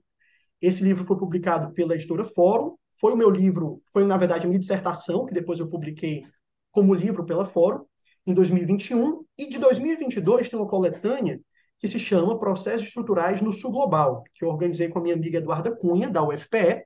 Esse 0.61 0.83
livro 0.83 1.05
foi 1.05 1.17
publicado 1.17 1.73
pela 1.73 1.95
editora 1.95 2.25
Fórum, 2.25 2.75
foi 2.99 3.13
o 3.13 3.17
meu 3.17 3.31
livro, 3.31 3.81
foi 3.93 4.05
na 4.05 4.17
verdade 4.17 4.47
a 4.47 4.49
minha 4.49 4.59
dissertação, 4.59 5.25
que 5.27 5.33
depois 5.33 5.61
eu 5.61 5.71
publiquei 5.71 6.25
como 6.73 6.93
livro 6.93 7.25
pela 7.25 7.45
Fórum, 7.45 7.85
em 8.27 8.35
2021, 8.35 9.25
e 9.39 9.49
de 9.49 9.61
2022 9.61 10.49
tem 10.49 10.59
uma 10.59 10.67
coletânea 10.67 11.41
que 11.79 11.87
se 11.87 11.99
chama 12.01 12.37
Processos 12.37 12.89
Estruturais 12.89 13.41
no 13.41 13.53
Sul 13.53 13.71
Global, 13.71 14.25
que 14.35 14.45
eu 14.45 14.49
organizei 14.49 14.89
com 14.89 14.99
a 14.99 15.03
minha 15.03 15.15
amiga 15.15 15.39
Eduarda 15.39 15.71
Cunha, 15.71 16.11
da 16.11 16.21
UFPE, 16.21 16.85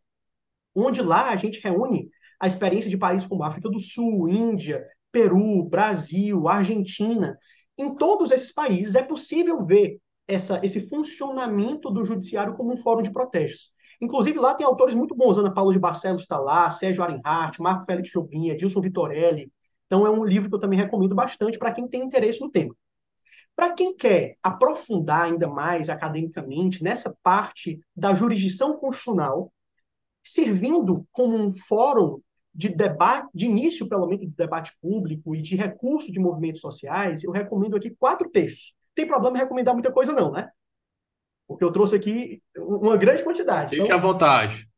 onde 0.74 1.00
lá 1.00 1.30
a 1.30 1.36
gente 1.36 1.58
reúne 1.58 2.10
a 2.38 2.46
experiência 2.46 2.90
de 2.90 2.98
países 2.98 3.26
como 3.26 3.44
África 3.44 3.70
do 3.70 3.80
Sul, 3.80 4.28
Índia, 4.28 4.86
Peru, 5.14 5.62
Brasil, 5.62 6.48
Argentina, 6.48 7.38
em 7.78 7.94
todos 7.94 8.32
esses 8.32 8.52
países 8.52 8.96
é 8.96 9.02
possível 9.02 9.64
ver 9.64 10.00
essa, 10.26 10.60
esse 10.64 10.88
funcionamento 10.88 11.88
do 11.88 12.04
judiciário 12.04 12.56
como 12.56 12.72
um 12.72 12.76
fórum 12.76 13.00
de 13.00 13.12
protestos. 13.12 13.70
Inclusive, 14.00 14.40
lá 14.40 14.54
tem 14.54 14.66
autores 14.66 14.92
muito 14.92 15.14
bons, 15.14 15.38
Ana 15.38 15.54
Paula 15.54 15.72
de 15.72 15.78
Barcelos 15.78 16.22
está 16.22 16.36
lá, 16.36 16.68
Sérgio 16.72 17.04
Arenhardt, 17.04 17.62
Marco 17.62 17.84
Félix 17.86 18.10
Jobim, 18.10 18.48
Edilson 18.48 18.80
Vitorelli. 18.80 19.52
Então, 19.86 20.04
é 20.04 20.10
um 20.10 20.24
livro 20.24 20.48
que 20.48 20.56
eu 20.56 20.60
também 20.60 20.80
recomendo 20.80 21.14
bastante 21.14 21.60
para 21.60 21.70
quem 21.70 21.86
tem 21.86 22.02
interesse 22.02 22.40
no 22.40 22.50
tema. 22.50 22.74
Para 23.54 23.72
quem 23.72 23.96
quer 23.96 24.36
aprofundar 24.42 25.26
ainda 25.26 25.46
mais 25.46 25.88
academicamente 25.88 26.82
nessa 26.82 27.16
parte 27.22 27.78
da 27.94 28.12
jurisdição 28.14 28.76
constitucional, 28.78 29.52
servindo 30.24 31.06
como 31.12 31.36
um 31.36 31.52
fórum 31.52 32.20
de 32.54 32.68
debate, 32.68 33.28
de 33.34 33.46
início, 33.46 33.88
pelo 33.88 34.06
menos, 34.06 34.24
de 34.24 34.32
debate 34.32 34.72
público 34.80 35.34
e 35.34 35.42
de 35.42 35.56
recurso 35.56 36.12
de 36.12 36.20
movimentos 36.20 36.60
sociais, 36.60 37.24
eu 37.24 37.32
recomendo 37.32 37.76
aqui 37.76 37.90
quatro 37.90 38.30
textos. 38.30 38.74
Tem 38.94 39.06
problema 39.06 39.36
em 39.36 39.40
recomendar 39.40 39.74
muita 39.74 39.92
coisa, 39.92 40.12
não, 40.12 40.30
né? 40.30 40.48
Porque 41.48 41.64
eu 41.64 41.72
trouxe 41.72 41.96
aqui 41.96 42.40
uma 42.56 42.96
grande 42.96 43.22
quantidade. 43.22 43.70
Fique 43.70 43.82
então, 43.82 43.96
à 43.96 44.00
vontade. 44.00 44.68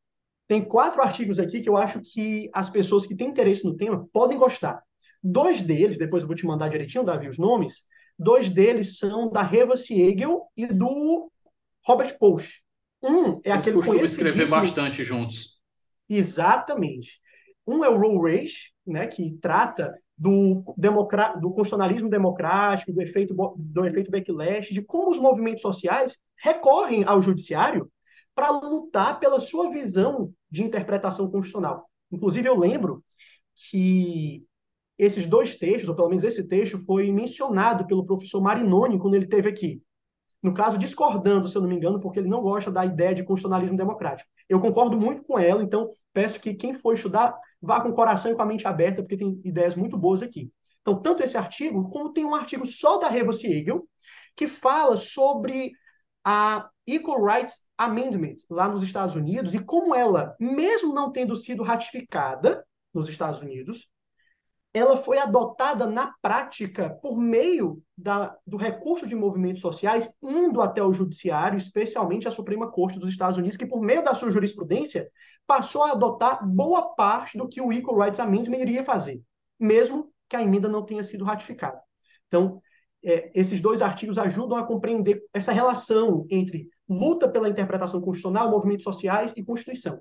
Tem 0.48 0.64
quatro 0.64 1.02
artigos 1.02 1.38
aqui 1.38 1.60
que 1.60 1.68
eu 1.68 1.76
acho 1.76 2.00
que 2.00 2.48
as 2.52 2.70
pessoas 2.70 3.06
que 3.06 3.14
têm 3.14 3.28
interesse 3.28 3.64
no 3.64 3.76
tema 3.76 4.08
podem 4.12 4.38
gostar. 4.38 4.82
Dois 5.22 5.60
deles, 5.60 5.98
depois 5.98 6.22
eu 6.22 6.26
vou 6.26 6.36
te 6.36 6.46
mandar 6.46 6.68
direitinho, 6.68 7.04
Davi, 7.04 7.28
os 7.28 7.38
nomes. 7.38 7.84
Dois 8.18 8.48
deles 8.48 8.96
são 8.98 9.30
da 9.30 9.42
Reva 9.42 9.76
Siegel 9.76 10.42
e 10.56 10.66
do 10.66 11.30
Robert 11.84 12.16
Post. 12.18 12.64
Um 13.02 13.40
é 13.44 13.50
Eles 13.50 13.58
aquele 13.58 13.76
costumam 13.76 14.04
escrever 14.04 14.48
bastante 14.48 15.04
juntos. 15.04 15.60
Exatamente. 16.08 17.20
Um 17.66 17.84
é 17.84 17.88
o 17.88 17.98
Roll 17.98 18.22
Rage, 18.22 18.72
né, 18.86 19.06
que 19.06 19.36
trata 19.40 19.92
do, 20.16 20.62
do 20.76 21.50
constitucionalismo 21.50 22.08
democrático, 22.08 22.92
do 22.92 23.02
efeito, 23.02 23.34
do 23.56 23.84
efeito 23.84 24.10
backlash, 24.10 24.72
de 24.72 24.82
como 24.82 25.10
os 25.10 25.18
movimentos 25.18 25.62
sociais 25.62 26.16
recorrem 26.42 27.04
ao 27.04 27.20
judiciário 27.20 27.90
para 28.34 28.50
lutar 28.50 29.18
pela 29.18 29.40
sua 29.40 29.70
visão 29.70 30.32
de 30.50 30.62
interpretação 30.62 31.30
constitucional. 31.30 31.88
Inclusive, 32.10 32.48
eu 32.48 32.58
lembro 32.58 33.02
que 33.70 34.44
esses 34.98 35.26
dois 35.26 35.54
textos, 35.56 35.88
ou 35.88 35.94
pelo 35.94 36.08
menos 36.08 36.24
esse 36.24 36.48
texto, 36.48 36.78
foi 36.78 37.10
mencionado 37.10 37.86
pelo 37.86 38.06
professor 38.06 38.40
Marinoni 38.40 38.98
quando 38.98 39.14
ele 39.14 39.24
esteve 39.24 39.48
aqui. 39.48 39.82
No 40.42 40.54
caso, 40.54 40.78
discordando, 40.78 41.48
se 41.48 41.56
eu 41.56 41.62
não 41.62 41.68
me 41.68 41.76
engano, 41.76 42.00
porque 42.00 42.18
ele 42.18 42.28
não 42.28 42.40
gosta 42.40 42.70
da 42.70 42.84
ideia 42.84 43.14
de 43.14 43.24
constitucionalismo 43.24 43.76
democrático. 43.76 44.30
Eu 44.48 44.60
concordo 44.60 44.96
muito 44.98 45.24
com 45.24 45.38
ela, 45.38 45.62
então 45.62 45.88
peço 46.12 46.38
que 46.40 46.54
quem 46.54 46.72
for 46.72 46.94
estudar 46.94 47.36
vá 47.66 47.80
com 47.80 47.88
o 47.88 47.94
coração 47.94 48.30
e 48.30 48.34
com 48.34 48.42
a 48.42 48.46
mente 48.46 48.66
aberta, 48.66 49.02
porque 49.02 49.16
tem 49.16 49.40
ideias 49.44 49.76
muito 49.76 49.98
boas 49.98 50.22
aqui. 50.22 50.50
Então, 50.80 51.00
tanto 51.02 51.22
esse 51.22 51.36
artigo, 51.36 51.90
como 51.90 52.12
tem 52.12 52.24
um 52.24 52.34
artigo 52.34 52.64
só 52.64 52.98
da 52.98 53.08
Reva 53.08 53.32
Siegel, 53.32 53.86
que 54.36 54.46
fala 54.46 54.96
sobre 54.96 55.72
a 56.24 56.68
Equal 56.86 57.24
Rights 57.24 57.66
Amendment 57.76 58.36
lá 58.48 58.68
nos 58.68 58.82
Estados 58.82 59.16
Unidos 59.16 59.54
e 59.54 59.58
como 59.58 59.94
ela, 59.94 60.36
mesmo 60.38 60.94
não 60.94 61.10
tendo 61.10 61.34
sido 61.34 61.62
ratificada 61.62 62.64
nos 62.94 63.08
Estados 63.08 63.40
Unidos, 63.40 63.88
ela 64.76 64.98
foi 64.98 65.16
adotada 65.16 65.86
na 65.86 66.12
prática 66.20 66.90
por 67.00 67.16
meio 67.16 67.82
da, 67.96 68.36
do 68.46 68.58
recurso 68.58 69.06
de 69.06 69.14
movimentos 69.14 69.62
sociais 69.62 70.12
indo 70.22 70.60
até 70.60 70.82
o 70.82 70.92
judiciário, 70.92 71.56
especialmente 71.56 72.28
a 72.28 72.30
Suprema 72.30 72.70
Corte 72.70 72.98
dos 72.98 73.08
Estados 73.08 73.38
Unidos, 73.38 73.56
que 73.56 73.64
por 73.64 73.80
meio 73.80 74.04
da 74.04 74.14
sua 74.14 74.30
jurisprudência 74.30 75.10
passou 75.46 75.82
a 75.82 75.92
adotar 75.92 76.46
boa 76.46 76.94
parte 76.94 77.38
do 77.38 77.48
que 77.48 77.58
o 77.58 77.72
Equal 77.72 77.98
Rights 77.98 78.20
Amendment 78.20 78.58
iria 78.58 78.84
fazer, 78.84 79.22
mesmo 79.58 80.12
que 80.28 80.36
a 80.36 80.42
emenda 80.42 80.68
não 80.68 80.84
tenha 80.84 81.02
sido 81.02 81.24
ratificada. 81.24 81.80
Então, 82.28 82.60
é, 83.02 83.30
esses 83.34 83.62
dois 83.62 83.80
artigos 83.80 84.18
ajudam 84.18 84.58
a 84.58 84.66
compreender 84.66 85.22
essa 85.32 85.52
relação 85.52 86.26
entre 86.28 86.68
luta 86.86 87.26
pela 87.26 87.48
interpretação 87.48 88.02
constitucional, 88.02 88.50
movimentos 88.50 88.84
sociais 88.84 89.32
e 89.38 89.42
Constituição. 89.42 89.98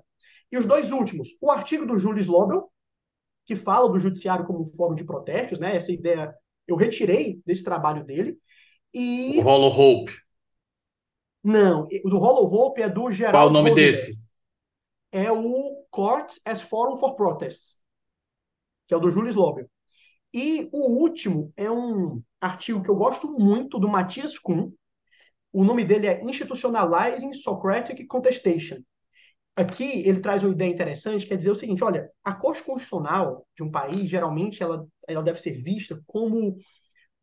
E 0.52 0.58
os 0.58 0.66
dois 0.66 0.92
últimos, 0.92 1.30
o 1.40 1.50
artigo 1.50 1.86
do 1.86 1.96
Julius 1.96 2.26
Lobel, 2.26 2.70
que 3.46 3.54
fala 3.54 3.88
do 3.88 3.98
judiciário 3.98 4.44
como 4.44 4.66
fórum 4.66 4.94
de 4.94 5.04
protestos, 5.04 5.58
né? 5.58 5.76
Essa 5.76 5.92
ideia 5.92 6.34
eu 6.66 6.76
retirei 6.76 7.40
desse 7.46 7.62
trabalho 7.62 8.04
dele. 8.04 8.36
E... 8.92 9.38
O 9.38 9.42
Hollow 9.42 9.70
Hope. 9.70 10.12
Não, 11.42 11.86
o 12.04 12.10
do 12.10 12.18
Hollow 12.18 12.52
Hope 12.52 12.82
é 12.82 12.88
do 12.88 13.10
Geraldo. 13.10 13.38
Qual 13.38 13.48
o 13.48 13.52
nome 13.52 13.72
desse? 13.72 14.20
É 15.12 15.30
o 15.30 15.86
Courts 15.90 16.40
as 16.44 16.60
Forum 16.60 16.96
for 16.96 17.14
Protests, 17.14 17.76
que 18.88 18.92
é 18.92 18.96
o 18.96 19.00
do 19.00 19.10
Julius 19.10 19.36
Lobel. 19.36 19.70
E 20.34 20.68
o 20.72 21.00
último 21.00 21.52
é 21.56 21.70
um 21.70 22.20
artigo 22.40 22.82
que 22.82 22.90
eu 22.90 22.96
gosto 22.96 23.30
muito 23.38 23.78
do 23.78 23.88
Matias 23.88 24.38
Kuhn. 24.38 24.72
O 25.52 25.62
nome 25.62 25.84
dele 25.84 26.08
é 26.08 26.22
Institutionalizing 26.24 27.32
Socratic 27.32 28.04
Contestation. 28.08 28.82
Aqui 29.56 30.02
ele 30.06 30.20
traz 30.20 30.42
uma 30.42 30.52
ideia 30.52 30.70
interessante, 30.70 31.26
quer 31.26 31.38
dizer 31.38 31.50
o 31.50 31.56
seguinte, 31.56 31.82
olha, 31.82 32.10
a 32.22 32.34
Corte 32.34 32.62
Constitucional 32.62 33.46
de 33.56 33.62
um 33.62 33.70
país, 33.70 34.10
geralmente, 34.10 34.62
ela, 34.62 34.86
ela 35.08 35.22
deve 35.22 35.40
ser 35.40 35.62
vista 35.62 35.98
como 36.06 36.58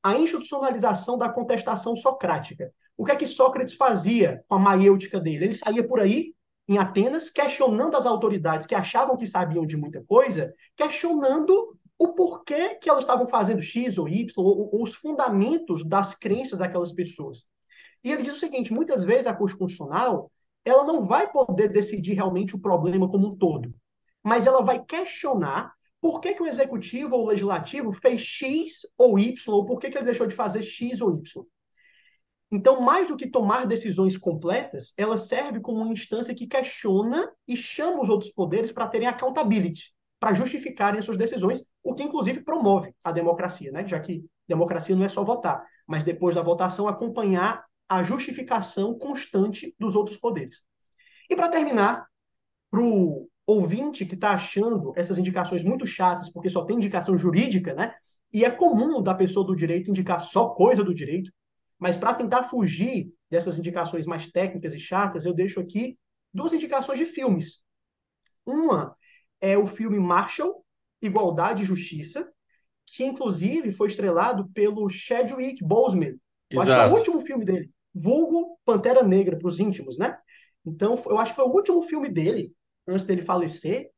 a 0.01 0.17
institucionalização 0.17 1.15
da 1.15 1.29
contestação 1.29 1.95
socrática. 1.95 2.73
O 2.97 3.05
que 3.05 3.11
é 3.11 3.15
que 3.15 3.27
Sócrates 3.27 3.75
fazia 3.75 4.43
com 4.47 4.55
a 4.55 4.59
maiêutica 4.59 5.19
dele? 5.19 5.45
Ele 5.45 5.55
saía 5.55 5.87
por 5.87 5.99
aí, 5.99 6.33
em 6.67 6.79
Atenas, 6.79 7.29
questionando 7.29 7.95
as 7.95 8.07
autoridades 8.07 8.65
que 8.65 8.73
achavam 8.73 9.15
que 9.15 9.27
sabiam 9.27 9.65
de 9.65 9.77
muita 9.77 10.03
coisa, 10.03 10.51
questionando 10.75 11.77
o 11.99 12.13
porquê 12.15 12.75
que 12.75 12.89
elas 12.89 13.03
estavam 13.03 13.27
fazendo 13.27 13.61
X 13.61 13.99
ou 13.99 14.09
Y, 14.09 14.33
ou, 14.37 14.73
ou 14.73 14.83
os 14.83 14.95
fundamentos 14.95 15.87
das 15.87 16.15
crenças 16.15 16.57
daquelas 16.57 16.91
pessoas. 16.91 17.45
E 18.03 18.11
ele 18.11 18.23
diz 18.23 18.35
o 18.35 18.39
seguinte: 18.39 18.73
muitas 18.73 19.03
vezes 19.03 19.27
a 19.27 19.35
Corte 19.35 19.55
Constitucional 19.55 20.31
ela 20.65 20.83
não 20.83 21.03
vai 21.03 21.29
poder 21.31 21.69
decidir 21.69 22.13
realmente 22.13 22.55
o 22.55 22.59
problema 22.59 23.09
como 23.09 23.27
um 23.27 23.35
todo, 23.35 23.73
mas 24.23 24.47
ela 24.47 24.61
vai 24.61 24.83
questionar 24.83 25.73
por 25.99 26.19
que, 26.19 26.33
que 26.33 26.43
o 26.43 26.47
executivo 26.47 27.15
ou 27.15 27.23
o 27.23 27.27
legislativo 27.27 27.91
fez 27.93 28.21
X 28.21 28.81
ou 28.97 29.17
Y, 29.17 29.53
ou 29.53 29.65
por 29.65 29.79
que, 29.79 29.89
que 29.89 29.97
ele 29.97 30.05
deixou 30.05 30.27
de 30.27 30.35
fazer 30.35 30.61
X 30.61 31.01
ou 31.01 31.15
Y. 31.15 31.45
Então, 32.51 32.81
mais 32.81 33.07
do 33.07 33.17
que 33.17 33.27
tomar 33.27 33.65
decisões 33.65 34.15
completas, 34.15 34.93
ela 34.97 35.17
serve 35.17 35.59
como 35.59 35.79
uma 35.79 35.91
instância 35.91 36.35
que 36.35 36.45
questiona 36.45 37.31
e 37.47 37.57
chama 37.57 38.01
os 38.01 38.09
outros 38.09 38.29
poderes 38.31 38.71
para 38.71 38.87
terem 38.87 39.07
accountability, 39.07 39.93
para 40.19 40.33
justificarem 40.33 40.99
as 40.99 41.05
suas 41.05 41.17
decisões, 41.17 41.63
o 41.83 41.95
que 41.95 42.03
inclusive 42.03 42.43
promove 42.43 42.93
a 43.03 43.11
democracia, 43.11 43.71
né? 43.71 43.87
já 43.87 43.99
que 43.99 44.23
democracia 44.47 44.95
não 44.95 45.03
é 45.03 45.09
só 45.09 45.23
votar, 45.23 45.65
mas 45.87 46.03
depois 46.03 46.35
da 46.35 46.43
votação 46.43 46.87
acompanhar 46.87 47.65
a 47.87 48.03
justificação 48.03 48.97
constante 48.97 49.75
dos 49.79 49.95
outros 49.95 50.17
poderes. 50.17 50.63
E 51.29 51.35
para 51.35 51.49
terminar, 51.49 52.07
para 52.69 52.81
o 52.81 53.29
ouvinte 53.45 54.05
que 54.05 54.15
está 54.15 54.31
achando 54.31 54.93
essas 54.95 55.17
indicações 55.17 55.63
muito 55.63 55.85
chatas, 55.85 56.29
porque 56.29 56.49
só 56.49 56.65
tem 56.65 56.77
indicação 56.77 57.17
jurídica, 57.17 57.73
né? 57.73 57.93
E 58.31 58.45
é 58.45 58.49
comum 58.49 59.01
da 59.01 59.13
pessoa 59.13 59.45
do 59.45 59.55
direito 59.55 59.89
indicar 59.89 60.21
só 60.21 60.49
coisa 60.49 60.83
do 60.83 60.93
direito, 60.93 61.31
mas 61.77 61.97
para 61.97 62.13
tentar 62.13 62.43
fugir 62.43 63.13
dessas 63.29 63.59
indicações 63.59 64.05
mais 64.05 64.31
técnicas 64.31 64.73
e 64.73 64.79
chatas, 64.79 65.25
eu 65.25 65.33
deixo 65.33 65.59
aqui 65.59 65.97
duas 66.33 66.53
indicações 66.53 66.97
de 66.97 67.05
filmes. 67.05 67.61
Uma 68.45 68.95
é 69.39 69.57
o 69.57 69.67
filme 69.67 69.99
Marshall, 69.99 70.65
Igualdade 71.01 71.63
e 71.63 71.65
Justiça, 71.65 72.31
que 72.85 73.03
inclusive 73.03 73.71
foi 73.71 73.89
estrelado 73.89 74.49
pelo 74.49 74.89
Chadwick 74.89 75.63
Boseman. 75.63 76.17
Eu 76.53 76.61
acho 76.61 76.71
que 76.71 76.79
é 76.79 76.87
o 76.87 76.95
último 76.95 77.21
filme 77.21 77.45
dele. 77.45 77.71
Vulgo 77.93 78.57
Pantera 78.65 79.03
Negra 79.03 79.37
para 79.37 79.47
os 79.47 79.59
íntimos, 79.59 79.97
né? 79.97 80.17
Então, 80.65 81.01
eu 81.05 81.17
acho 81.17 81.31
que 81.31 81.35
foi 81.35 81.45
o 81.45 81.53
último 81.53 81.81
filme 81.81 82.09
dele, 82.09 82.53
antes 82.87 83.05
dele 83.05 83.21
falecer. 83.21 83.89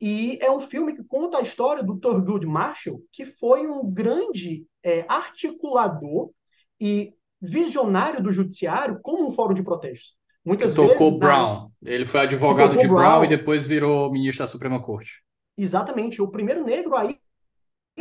E 0.00 0.38
é 0.42 0.50
um 0.50 0.60
filme 0.60 0.94
que 0.94 1.02
conta 1.02 1.38
a 1.38 1.42
história 1.42 1.82
do 1.82 1.98
Thurgood 1.98 2.46
Marshall, 2.46 3.02
que 3.10 3.24
foi 3.24 3.66
um 3.66 3.90
grande 3.90 4.66
é, 4.82 5.06
articulador 5.08 6.30
e 6.78 7.14
visionário 7.40 8.22
do 8.22 8.30
judiciário 8.30 9.00
como 9.02 9.26
um 9.26 9.32
fórum 9.32 9.54
de 9.54 9.62
protestos. 9.62 10.14
Muitas 10.44 10.76
Ele 10.76 10.82
vezes. 10.82 10.98
Tocou 10.98 11.18
Brown. 11.18 11.70
Na... 11.80 11.90
Ele 11.90 12.06
foi 12.06 12.20
advogado 12.20 12.78
de 12.78 12.86
Brown, 12.86 12.96
Brown 12.96 13.24
e 13.24 13.28
depois 13.28 13.66
virou 13.66 14.12
ministro 14.12 14.44
da 14.44 14.48
Suprema 14.48 14.80
Corte. 14.80 15.22
Exatamente. 15.56 16.20
O 16.20 16.28
primeiro 16.28 16.62
negro 16.62 16.94
aí 16.94 17.18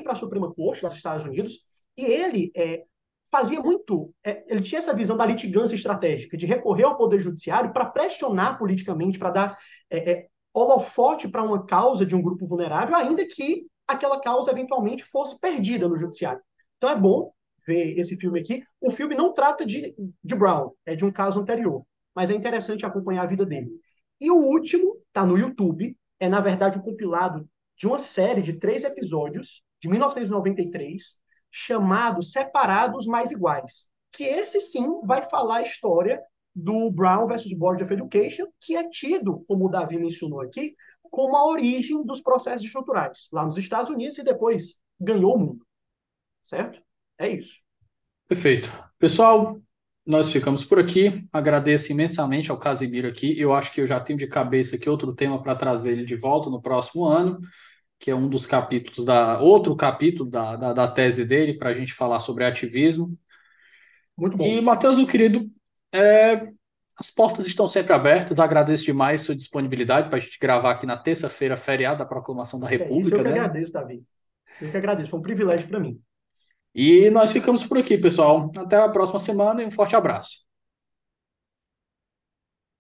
para 0.04 0.14
a 0.14 0.18
Suprema 0.18 0.54
Corte 0.54 0.82
dos 0.82 0.96
Estados 0.96 1.26
Unidos. 1.26 1.62
E 1.98 2.04
ele 2.04 2.52
é, 2.56 2.84
fazia 3.36 3.60
muito. 3.60 4.14
É, 4.24 4.46
ele 4.48 4.62
tinha 4.62 4.80
essa 4.80 4.94
visão 4.94 5.18
da 5.18 5.26
litigância 5.26 5.76
estratégica, 5.76 6.38
de 6.38 6.46
recorrer 6.46 6.86
ao 6.86 6.96
Poder 6.96 7.20
Judiciário 7.20 7.74
para 7.74 7.86
pressionar 7.86 8.58
politicamente, 8.58 9.20
para 9.20 9.30
dar 9.30 9.58
é, 9.90 10.12
é, 10.12 10.28
holofote 10.54 11.28
para 11.28 11.44
uma 11.44 11.66
causa 11.66 12.06
de 12.06 12.16
um 12.16 12.22
grupo 12.22 12.48
vulnerável, 12.48 12.96
ainda 12.96 13.28
que 13.28 13.68
aquela 13.86 14.22
causa 14.22 14.52
eventualmente 14.52 15.04
fosse 15.04 15.38
perdida 15.38 15.90
no 15.90 15.98
Judiciário. 15.98 16.42
Então 16.78 16.90
é 16.90 16.98
bom 16.98 17.34
ver 17.68 18.00
esse 18.00 18.16
filme 18.16 18.40
aqui. 18.40 18.64
O 18.80 18.90
filme 18.90 19.16
não 19.16 19.34
trata 19.34 19.66
de, 19.66 19.94
de 20.24 20.36
Brown, 20.36 20.72
é 20.86 20.95
de 20.95 21.03
um 21.03 21.12
caso 21.12 21.41
anterior, 21.41 21.86
mas 22.16 22.30
é 22.30 22.34
interessante 22.34 22.86
acompanhar 22.86 23.24
a 23.24 23.28
vida 23.28 23.45
dele. 23.45 23.70
E 24.22 24.32
o 24.32 24.38
último 24.38 24.95
está 25.07 25.26
no 25.26 25.38
YouTube, 25.38 25.94
é 26.22 26.30
na 26.30 26.40
verdade 26.40 26.80
um 26.80 26.82
compilado 26.82 27.45
de 27.78 27.86
uma 27.86 27.99
série 27.99 28.41
de 28.41 28.53
três 28.53 28.86
episódios 28.86 29.62
de 29.82 29.90
1993 29.90 31.20
chamado 31.57 32.22
Separados 32.22 33.06
Mais 33.06 33.32
Iguais, 33.32 33.90
que 34.11 34.26
esse 34.26 34.60
sim 34.60 34.99
vai 35.06 35.22
falar 35.22 35.57
a 35.60 35.61
história 35.61 36.22
do 36.53 36.91
Brown 36.91 37.27
versus 37.27 37.57
Board 37.57 37.82
of 37.82 37.94
Education, 37.94 38.48
que 38.60 38.76
é 38.76 38.90
tido, 38.90 39.45
como 39.48 39.65
o 39.65 39.69
Davi 39.69 39.98
mencionou 39.98 40.41
aqui, 40.41 40.76
como 41.02 41.38
a 41.38 41.48
origem 41.48 42.06
dos 42.06 42.19
processos 42.19 42.65
estruturais, 42.65 43.30
lá 43.32 43.45
nos 43.45 43.57
Estados 43.57 43.90
Unidos 43.90 44.18
e 44.18 44.23
depois 44.23 44.82
ganhou 44.99 45.36
o 45.36 45.40
mundo. 45.40 45.65
Certo? 46.44 46.82
É 47.18 47.30
isso. 47.30 47.61
Perfeito. 48.27 48.69
Pessoal, 48.99 49.57
nós 50.06 50.30
ficamos 50.34 50.65
por 50.65 50.77
aqui. 50.77 51.26
Agradeço 51.32 51.90
imensamente 51.90 52.52
ao 52.52 52.60
Casimiro 52.60 53.07
aqui. 53.07 53.40
Eu 53.40 53.53
acho 53.53 53.72
que 53.72 53.80
eu 53.80 53.88
já 53.88 54.02
tenho 54.02 54.19
de 54.19 54.27
cabeça 54.27 54.76
aqui 54.76 54.90
outro 54.90 55.15
tema 55.15 55.41
para 55.41 55.56
trazer 55.56 55.94
ele 55.94 56.06
de 56.06 56.18
volta 56.18 56.49
no 56.49 56.61
próximo 56.61 57.06
ano 57.06 57.40
que 57.99 58.11
é 58.11 58.15
um 58.15 58.27
dos 58.30 58.45
capítulos 58.45 59.05
da 59.05 59.39
outro 59.39 59.76
capítulo 59.76 60.30
da, 60.30 60.55
da, 60.55 60.73
da 60.73 60.88
tese 60.88 61.26
dele 61.26 61.57
para 61.57 61.69
a 61.69 61.73
gente 61.73 61.93
falar 61.93 62.19
sobre 62.19 62.45
ativismo. 62.45 63.17
Muito 64.17 64.38
bom. 64.38 64.45
E 64.45 64.61
Matheus, 64.61 64.97
meu 64.97 65.07
querido, 65.07 65.49
é, 65.91 66.47
as 66.97 67.11
portas 67.11 67.45
estão 67.45 67.67
sempre 67.67 67.93
abertas. 67.93 68.39
Agradeço 68.39 68.85
demais 68.85 69.22
sua 69.22 69.35
disponibilidade 69.35 70.07
para 70.07 70.17
a 70.17 70.22
gente 70.22 70.39
gravar 70.39 70.72
aqui 70.72 70.85
na 70.85 70.97
terça-feira, 70.97 71.57
feriado 71.57 71.99
da 71.99 72.05
Proclamação 72.05 72.59
da 72.59 72.67
República. 72.67 73.17
É 73.17 73.19
eu 73.19 73.23
que 73.23 73.30
né? 73.30 73.39
agradeço, 73.39 73.73
Davi. 73.73 74.03
Eu 74.61 74.72
que 74.72 74.77
agradeço, 74.77 75.09
foi 75.09 75.19
um 75.19 75.23
privilégio 75.23 75.67
para 75.67 75.80
mim. 75.80 75.99
E 76.73 77.09
nós 77.09 77.31
ficamos 77.31 77.63
por 77.65 77.77
aqui, 77.77 77.97
pessoal. 77.97 78.51
Até 78.57 78.77
a 78.77 78.89
próxima 78.89 79.19
semana 79.19 79.61
e 79.61 79.65
um 79.65 79.72
forte 79.72 79.95
abraço. 79.95 80.44